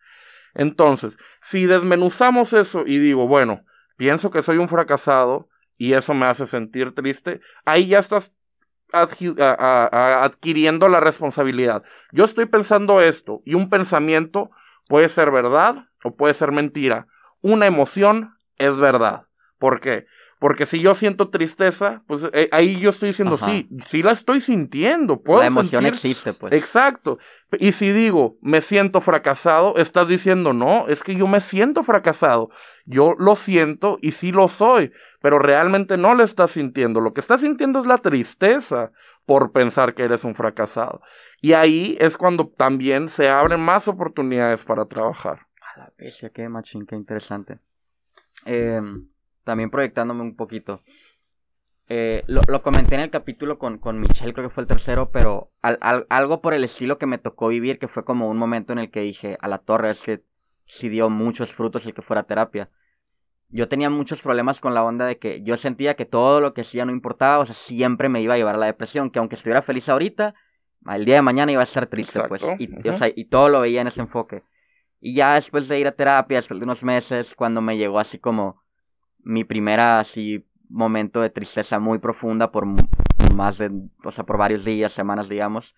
Entonces, 0.54 1.18
si 1.42 1.66
desmenuzamos 1.66 2.52
eso 2.52 2.84
y 2.86 2.98
digo, 3.00 3.26
bueno, 3.26 3.64
pienso 3.96 4.30
que 4.30 4.44
soy 4.44 4.58
un 4.58 4.68
fracasado, 4.68 5.48
y 5.76 5.94
eso 5.94 6.14
me 6.14 6.26
hace 6.26 6.46
sentir 6.46 6.94
triste, 6.94 7.40
ahí 7.64 7.88
ya 7.88 7.98
estás 7.98 8.32
adquiriendo 8.92 10.88
la 10.88 11.00
responsabilidad. 11.00 11.82
Yo 12.12 12.24
estoy 12.24 12.46
pensando 12.46 13.00
esto 13.00 13.42
y 13.44 13.54
un 13.54 13.68
pensamiento 13.68 14.52
puede 14.86 15.08
ser 15.08 15.32
verdad 15.32 15.88
o 16.04 16.14
puede 16.14 16.34
ser 16.34 16.52
mentira. 16.52 17.08
Una 17.40 17.66
emoción 17.66 18.36
es 18.58 18.76
verdad. 18.76 19.26
¿Por 19.58 19.80
qué? 19.80 20.06
Porque 20.38 20.66
si 20.66 20.80
yo 20.80 20.94
siento 20.94 21.30
tristeza, 21.30 22.02
pues 22.06 22.26
eh, 22.32 22.48
ahí 22.52 22.78
yo 22.78 22.90
estoy 22.90 23.08
diciendo, 23.10 23.38
sí, 23.38 23.68
sí 23.88 24.02
la 24.02 24.12
estoy 24.12 24.40
sintiendo. 24.40 25.22
¿Puedo 25.22 25.40
la 25.40 25.46
emoción 25.46 25.86
existe, 25.86 26.34
pues. 26.34 26.52
Exacto. 26.52 27.18
Y 27.58 27.72
si 27.72 27.92
digo, 27.92 28.36
me 28.42 28.60
siento 28.60 29.00
fracasado, 29.00 29.76
estás 29.76 30.08
diciendo, 30.08 30.52
no, 30.52 30.86
es 30.88 31.02
que 31.02 31.14
yo 31.14 31.26
me 31.26 31.40
siento 31.40 31.82
fracasado. 31.82 32.50
Yo 32.84 33.14
lo 33.18 33.36
siento 33.36 33.98
y 34.02 34.10
sí 34.10 34.32
lo 34.32 34.48
soy, 34.48 34.92
pero 35.22 35.38
realmente 35.38 35.96
no 35.96 36.14
lo 36.14 36.24
estás 36.24 36.50
sintiendo. 36.50 37.00
Lo 37.00 37.14
que 37.14 37.20
estás 37.20 37.40
sintiendo 37.40 37.80
es 37.80 37.86
la 37.86 37.98
tristeza 37.98 38.92
por 39.24 39.52
pensar 39.52 39.94
que 39.94 40.02
eres 40.02 40.24
un 40.24 40.34
fracasado. 40.34 41.00
Y 41.40 41.52
ahí 41.54 41.96
es 42.00 42.16
cuando 42.16 42.48
también 42.48 43.08
se 43.08 43.30
abren 43.30 43.60
más 43.60 43.88
oportunidades 43.88 44.64
para 44.64 44.84
trabajar. 44.86 45.46
A 45.74 45.78
la 45.78 45.92
bestia, 45.96 46.30
qué 46.30 46.48
machín, 46.48 46.84
qué 46.86 46.96
interesante. 46.96 47.54
Eh 48.44 48.80
también 49.44 49.70
proyectándome 49.70 50.22
un 50.22 50.36
poquito. 50.36 50.80
Eh, 51.86 52.24
lo, 52.26 52.62
comenté 52.62 52.94
en 52.94 53.02
el 53.02 53.10
capítulo 53.10 53.58
con, 53.58 53.78
con 53.78 54.00
Michelle, 54.00 54.32
creo 54.32 54.48
que 54.48 54.54
fue 54.54 54.62
el 54.62 54.66
tercero, 54.66 55.10
pero 55.10 55.52
algo 55.60 56.40
por 56.40 56.54
el 56.54 56.64
estilo 56.64 56.96
que 56.96 57.06
me 57.06 57.18
tocó 57.18 57.48
vivir, 57.48 57.78
que 57.78 57.88
fue 57.88 58.04
como 58.04 58.30
un 58.30 58.38
momento 58.38 58.72
en 58.72 58.78
el 58.78 58.90
que 58.90 59.00
dije, 59.00 59.36
a 59.40 59.48
la 59.48 59.58
torre, 59.58 59.90
es 59.90 60.02
que 60.02 60.22
sí 60.64 60.88
dio 60.88 61.10
muchos 61.10 61.52
frutos 61.52 61.84
el 61.84 61.92
que 61.92 62.00
fuera 62.00 62.22
terapia. 62.22 62.70
Yo 63.50 63.68
tenía 63.68 63.90
muchos 63.90 64.22
problemas 64.22 64.60
con 64.60 64.72
la 64.72 64.82
onda 64.82 65.06
de 65.06 65.18
que 65.18 65.42
yo 65.42 65.56
sentía 65.58 65.94
que 65.94 66.06
todo 66.06 66.40
lo 66.40 66.54
que 66.54 66.62
hacía 66.62 66.86
no 66.86 66.92
importaba, 66.92 67.38
o 67.38 67.46
sea, 67.46 67.54
siempre 67.54 68.08
me 68.08 68.22
iba 68.22 68.34
a 68.34 68.38
llevar 68.38 68.54
a 68.54 68.58
la 68.58 68.66
depresión, 68.66 69.10
que 69.10 69.18
aunque 69.18 69.34
estuviera 69.36 69.60
feliz 69.60 69.88
ahorita, 69.88 70.34
el 70.90 71.04
día 71.04 71.16
de 71.16 71.22
mañana 71.22 71.52
iba 71.52 71.60
a 71.60 71.64
estar 71.64 71.86
triste, 71.86 72.20
pues, 72.28 72.42
y, 72.58 72.70
y 73.14 73.24
todo 73.26 73.50
lo 73.50 73.60
veía 73.60 73.82
en 73.82 73.88
ese 73.88 74.00
enfoque. 74.00 74.42
Y 75.00 75.14
ya 75.14 75.34
después 75.34 75.68
de 75.68 75.78
ir 75.78 75.86
a 75.86 75.92
terapia, 75.92 76.38
después 76.38 76.58
de 76.58 76.64
unos 76.64 76.82
meses, 76.82 77.34
cuando 77.34 77.60
me 77.60 77.76
llegó 77.76 77.98
así 77.98 78.18
como 78.18 78.63
mi 79.24 79.44
primera 79.44 80.00
así 80.00 80.46
momento 80.68 81.20
de 81.20 81.30
tristeza 81.30 81.78
muy 81.78 81.98
profunda 81.98 82.50
por 82.50 82.66
más 83.34 83.58
de, 83.58 83.70
o 84.04 84.10
sea, 84.10 84.24
por 84.24 84.38
varios 84.38 84.64
días, 84.64 84.92
semanas, 84.92 85.28
digamos. 85.28 85.74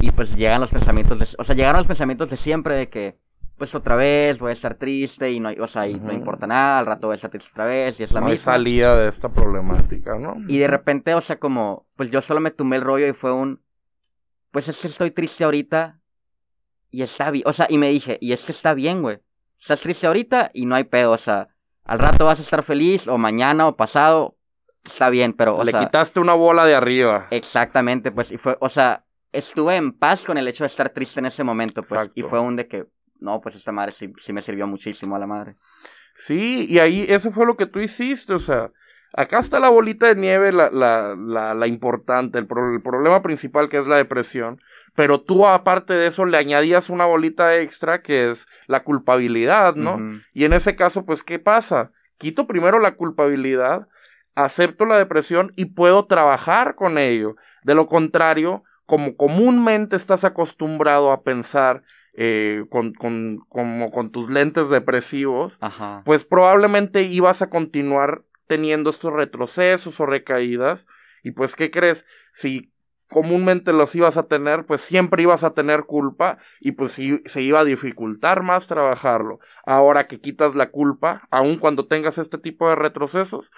Y 0.00 0.10
pues 0.12 0.34
llegan 0.36 0.60
los 0.60 0.70
pensamientos, 0.70 1.18
de, 1.18 1.26
o 1.38 1.44
sea, 1.44 1.54
llegaron 1.54 1.78
los 1.78 1.86
pensamientos 1.86 2.30
de 2.30 2.36
siempre 2.36 2.74
de 2.74 2.88
que, 2.88 3.18
pues 3.56 3.74
otra 3.74 3.94
vez 3.96 4.38
voy 4.38 4.50
a 4.50 4.52
estar 4.54 4.74
triste 4.74 5.30
y 5.30 5.38
no, 5.38 5.50
o 5.60 5.66
sea, 5.66 5.86
y 5.86 5.94
no 5.94 6.12
importa 6.12 6.46
nada, 6.46 6.80
al 6.80 6.86
rato 6.86 7.06
voy 7.06 7.14
a 7.14 7.16
estar 7.16 7.30
triste 7.30 7.50
otra 7.52 7.66
vez 7.66 8.00
y 8.00 8.02
es 8.02 8.12
la 8.12 8.20
no 8.20 8.26
misma. 8.26 8.52
hay 8.52 8.56
salida 8.56 8.96
de 8.96 9.08
esta 9.08 9.28
problemática, 9.28 10.18
¿no? 10.18 10.36
Y 10.48 10.58
de 10.58 10.66
repente, 10.66 11.14
o 11.14 11.20
sea, 11.20 11.38
como, 11.38 11.86
pues 11.96 12.10
yo 12.10 12.20
solo 12.20 12.40
me 12.40 12.50
tumbé 12.50 12.76
el 12.76 12.82
rollo 12.82 13.06
y 13.06 13.12
fue 13.12 13.32
un, 13.32 13.60
pues 14.50 14.68
es 14.68 14.80
que 14.80 14.88
estoy 14.88 15.10
triste 15.10 15.44
ahorita 15.44 16.00
y 16.90 17.02
está 17.02 17.30
bien, 17.30 17.44
o 17.46 17.52
sea, 17.52 17.66
y 17.68 17.78
me 17.78 17.88
dije, 17.88 18.18
y 18.20 18.32
es 18.32 18.44
que 18.44 18.52
está 18.52 18.74
bien, 18.74 19.02
güey. 19.02 19.20
Estás 19.60 19.80
triste 19.80 20.08
ahorita 20.08 20.50
y 20.52 20.66
no 20.66 20.74
hay 20.74 20.84
pedo, 20.84 21.12
o 21.12 21.18
sea, 21.18 21.51
al 21.84 21.98
rato 21.98 22.24
vas 22.24 22.38
a 22.38 22.42
estar 22.42 22.62
feliz 22.62 23.08
o 23.08 23.18
mañana 23.18 23.66
o 23.66 23.76
pasado, 23.76 24.36
está 24.84 25.10
bien, 25.10 25.32
pero, 25.32 25.56
o 25.56 25.64
Le 25.64 25.72
sea, 25.72 25.80
quitaste 25.80 26.20
una 26.20 26.34
bola 26.34 26.64
de 26.64 26.74
arriba. 26.74 27.26
exactamente, 27.30 28.10
pues, 28.12 28.30
y 28.32 28.38
fue, 28.38 28.56
o 28.60 28.68
sea, 28.68 29.04
estuve 29.32 29.76
en 29.76 29.92
paz 29.92 30.24
con 30.24 30.38
el 30.38 30.48
hecho 30.48 30.64
de 30.64 30.68
estar 30.68 30.90
triste 30.90 31.20
en 31.20 31.26
ese 31.26 31.44
momento, 31.44 31.82
pues, 31.82 32.10
y 32.14 32.22
fue 32.22 32.40
un 32.40 32.56
de 32.56 32.68
que, 32.68 32.86
no, 33.18 33.40
pues 33.40 33.54
esta 33.54 33.72
madre 33.72 33.92
sí, 33.92 34.12
sí 34.18 34.32
me 34.32 34.42
sirvió 34.42 34.66
muchísimo 34.66 35.16
a 35.16 35.18
la 35.18 35.26
madre. 35.26 35.56
Sí, 36.14 36.66
y 36.68 36.78
ahí 36.78 37.06
eso 37.08 37.30
fue 37.30 37.46
lo 37.46 37.56
que 37.56 37.66
tú 37.66 37.80
hiciste, 37.80 38.34
o 38.34 38.38
sea, 38.38 38.70
acá 39.14 39.38
está 39.38 39.58
la 39.60 39.68
bolita 39.68 40.06
de 40.06 40.16
nieve, 40.16 40.52
la, 40.52 40.70
la, 40.70 41.14
la, 41.16 41.54
la 41.54 41.66
importante, 41.66 42.38
el, 42.38 42.46
pro- 42.46 42.74
el 42.74 42.82
problema 42.82 43.22
principal 43.22 43.68
que 43.68 43.78
es 43.78 43.86
la 43.86 43.96
depresión, 43.96 44.60
pero 44.94 45.20
tú 45.20 45.46
aparte 45.46 45.94
de 45.94 46.06
eso 46.06 46.24
le 46.24 46.36
añadías 46.36 46.90
una 46.90 47.04
bolita 47.06 47.56
extra 47.56 48.02
que 48.02 48.30
es 48.30 48.46
la 48.66 48.82
culpabilidad, 48.84 49.74
¿no? 49.74 49.98
Y 50.34 50.44
en 50.44 50.52
ese 50.52 50.76
caso, 50.76 51.04
pues, 51.04 51.22
¿qué 51.22 51.38
pasa? 51.38 51.92
Quito 52.18 52.46
primero 52.46 52.78
la 52.78 52.94
culpabilidad, 52.94 53.88
acepto 54.34 54.84
la 54.86 54.98
depresión 54.98 55.52
y 55.56 55.66
puedo 55.66 56.06
trabajar 56.06 56.74
con 56.74 56.98
ello. 56.98 57.36
De 57.64 57.74
lo 57.74 57.86
contrario, 57.86 58.64
como 58.86 59.16
comúnmente 59.16 59.96
estás 59.96 60.24
acostumbrado 60.24 61.12
a 61.12 61.22
pensar 61.22 61.82
eh, 62.14 62.64
con, 62.70 62.92
con, 62.92 63.38
como 63.48 63.90
con 63.90 64.10
tus 64.10 64.28
lentes 64.30 64.68
depresivos, 64.68 65.56
Ajá. 65.60 66.02
pues 66.04 66.24
probablemente 66.24 67.02
ibas 67.02 67.40
a 67.40 67.48
continuar 67.48 68.22
teniendo 68.46 68.90
estos 68.90 69.12
retrocesos 69.12 69.98
o 70.00 70.06
recaídas. 70.06 70.86
Y 71.22 71.32
pues, 71.32 71.54
¿qué 71.54 71.70
crees? 71.70 72.06
Si 72.32 72.72
comúnmente 73.08 73.72
los 73.72 73.94
ibas 73.94 74.16
a 74.16 74.26
tener, 74.26 74.64
pues 74.66 74.80
siempre 74.80 75.22
ibas 75.22 75.44
a 75.44 75.54
tener 75.54 75.84
culpa 75.84 76.38
y 76.60 76.72
pues 76.72 76.92
se 76.92 77.42
iba 77.42 77.60
a 77.60 77.64
dificultar 77.64 78.42
más 78.42 78.66
trabajarlo. 78.66 79.38
Ahora 79.64 80.08
que 80.08 80.20
quitas 80.20 80.54
la 80.54 80.70
culpa, 80.70 81.28
aun 81.30 81.58
cuando 81.58 81.86
tengas 81.86 82.18
este 82.18 82.38
tipo 82.38 82.68
de 82.68 82.74
retrocesos, 82.74 83.50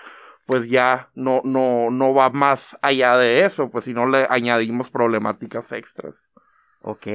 pues 0.46 0.68
ya 0.68 1.10
no, 1.14 1.40
no, 1.44 1.90
no 1.90 2.12
va 2.12 2.30
más 2.30 2.76
allá 2.82 3.16
de 3.16 3.44
eso, 3.44 3.70
pues 3.70 3.84
si 3.84 3.94
no 3.94 4.06
le 4.06 4.26
añadimos 4.28 4.90
problemáticas 4.90 5.72
extras. 5.72 6.28
Ok. 6.82 7.06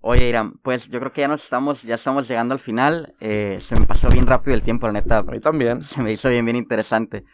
Oye, 0.00 0.28
Iram, 0.28 0.58
pues 0.62 0.88
yo 0.88 1.00
creo 1.00 1.12
que 1.12 1.22
ya 1.22 1.28
nos 1.28 1.42
estamos, 1.42 1.82
ya 1.82 1.96
estamos 1.96 2.28
llegando 2.28 2.54
al 2.54 2.60
final. 2.60 3.14
Eh, 3.20 3.58
se 3.60 3.74
me 3.76 3.84
pasó 3.84 4.08
bien 4.08 4.26
rápido 4.26 4.54
el 4.54 4.62
tiempo, 4.62 4.86
la 4.86 4.92
neta. 4.92 5.18
A 5.18 5.22
mí 5.24 5.40
también. 5.40 5.82
Se 5.82 6.00
me 6.02 6.12
hizo 6.12 6.28
bien, 6.28 6.44
bien 6.44 6.56
interesante. 6.56 7.24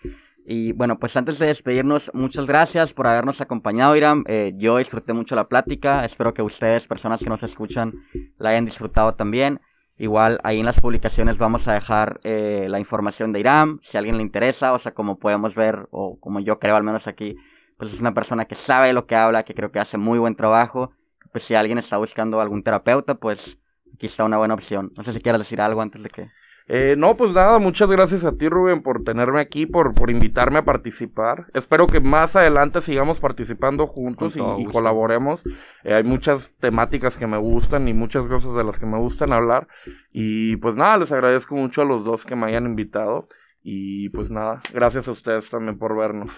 Y 0.47 0.73
bueno, 0.73 0.99
pues 0.99 1.17
antes 1.17 1.39
de 1.39 1.47
despedirnos, 1.47 2.11
muchas 2.15 2.47
gracias 2.47 2.93
por 2.93 3.07
habernos 3.07 3.41
acompañado, 3.41 3.97
Iram. 3.97 4.25
Eh, 4.27 4.53
yo 4.57 4.79
disfruté 4.79 5.13
mucho 5.13 5.37
la 5.37 5.49
plática. 5.49 6.05
Espero 6.05 6.33
que 6.33 6.43
ustedes, 6.43 6.87
personas 6.87 7.21
que 7.21 7.29
nos 7.29 7.43
escuchan, 7.43 7.93
la 8.39 8.51
hayan 8.51 8.65
disfrutado 8.65 9.15
también. 9.15 9.61
Igual 9.97 10.41
ahí 10.43 10.59
en 10.59 10.67
las 10.67 10.81
publicaciones 10.81 11.39
vamos 11.39 11.69
a 11.69 11.75
dejar 11.75 12.21
eh, 12.25 12.67
la 12.69 12.81
información 12.81 13.33
de 13.33 13.41
Iram, 13.41 13.79
si 13.83 13.97
a 13.97 14.01
alguien 14.01 14.17
le 14.17 14.25
interesa, 14.25 14.73
o 14.73 14.79
sea, 14.79 14.93
como 14.93 15.19
podemos 15.19 15.55
ver, 15.55 15.87
o 15.93 16.19
como 16.19 16.41
yo 16.41 16.59
creo 16.59 16.75
al 16.75 16.83
menos 16.83 17.07
aquí, 17.07 17.37
pues 17.77 17.93
es 17.93 18.01
una 18.01 18.13
persona 18.13 18.47
que 18.47 18.57
sabe 18.57 18.93
lo 18.93 19.07
que 19.07 19.15
habla, 19.15 19.45
que 19.45 19.55
creo 19.55 19.71
que 19.71 19.79
hace 19.79 19.97
muy 19.97 20.19
buen 20.19 20.35
trabajo. 20.35 20.91
Pues 21.35 21.43
si 21.43 21.57
alguien 21.57 21.79
está 21.79 21.97
buscando 21.97 22.41
algún 22.41 22.63
terapeuta, 22.63 23.17
pues 23.17 23.59
aquí 23.93 24.07
está 24.07 24.23
una 24.23 24.39
buena 24.39 24.55
opción. 24.55 24.93
No 24.97 25.03
sé 25.03 25.13
si 25.13 25.21
quieras 25.21 25.41
decir 25.41 25.61
algo 25.61 25.83
antes 25.83 26.01
de 26.01 26.09
que... 26.09 26.29
Eh, 26.69 26.95
no, 26.97 27.17
pues 27.17 27.33
nada, 27.33 27.59
muchas 27.59 27.91
gracias 27.91 28.25
a 28.25 28.37
ti 28.37 28.49
Rubén 28.49 28.85
por 28.85 29.03
tenerme 29.03 29.41
aquí, 29.41 29.67
por, 29.67 29.95
por 29.95 30.13
invitarme 30.13 30.61
a 30.61 30.65
participar. 30.65 31.47
Espero 31.53 31.89
que 31.89 31.99
más 31.99 32.37
adelante 32.37 32.81
sigamos 32.83 33.19
participando 33.19 33.89
juntos 33.89 34.37
y, 34.37 34.65
colaboremos. 34.67 35.43
Eh, 35.83 35.95
hay 35.95 36.05
muchas 36.05 36.53
temáticas 36.61 37.17
que 37.17 37.27
me 37.27 37.39
gustan 37.39 37.89
y 37.89 37.95
muchas 37.95 38.29
cosas 38.29 38.55
de 38.55 38.63
las 38.63 38.79
que 38.79 38.87
me 38.87 38.99
gustan 38.99 39.33
hablar. 39.33 39.67
Y 40.13 40.55
pues 40.59 40.77
nada, 40.77 40.99
les 40.99 41.11
agradezco 41.11 41.57
mucho 41.57 41.83
a 41.83 41.85
los 41.85 42.05
dos 42.05 42.25
que 42.25 42.37
me 42.37 42.47
hayan 42.47 42.67
invitado. 42.67 43.27
Y 43.61 44.11
pues 44.11 44.31
nada, 44.31 44.61
gracias 44.73 45.09
a 45.09 45.11
ustedes 45.11 45.51
también 45.51 45.79
por 45.79 45.97
vernos. 45.97 46.31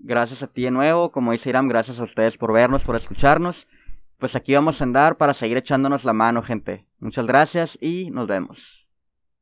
Gracias 0.00 0.42
a 0.42 0.48
ti 0.48 0.64
de 0.64 0.70
nuevo, 0.70 1.12
como 1.12 1.32
dice 1.32 1.48
Iram, 1.48 1.66
gracias 1.66 1.98
a 1.98 2.02
ustedes 2.02 2.36
por 2.36 2.52
vernos, 2.52 2.84
por 2.84 2.94
escucharnos. 2.94 3.66
Pues 4.24 4.36
aquí 4.36 4.54
vamos 4.54 4.80
a 4.80 4.84
andar 4.84 5.18
para 5.18 5.34
seguir 5.34 5.58
echándonos 5.58 6.02
la 6.06 6.14
mano, 6.14 6.40
gente. 6.40 6.86
Muchas 6.98 7.26
gracias 7.26 7.76
y 7.78 8.10
nos 8.10 8.26
vemos. 8.26 8.83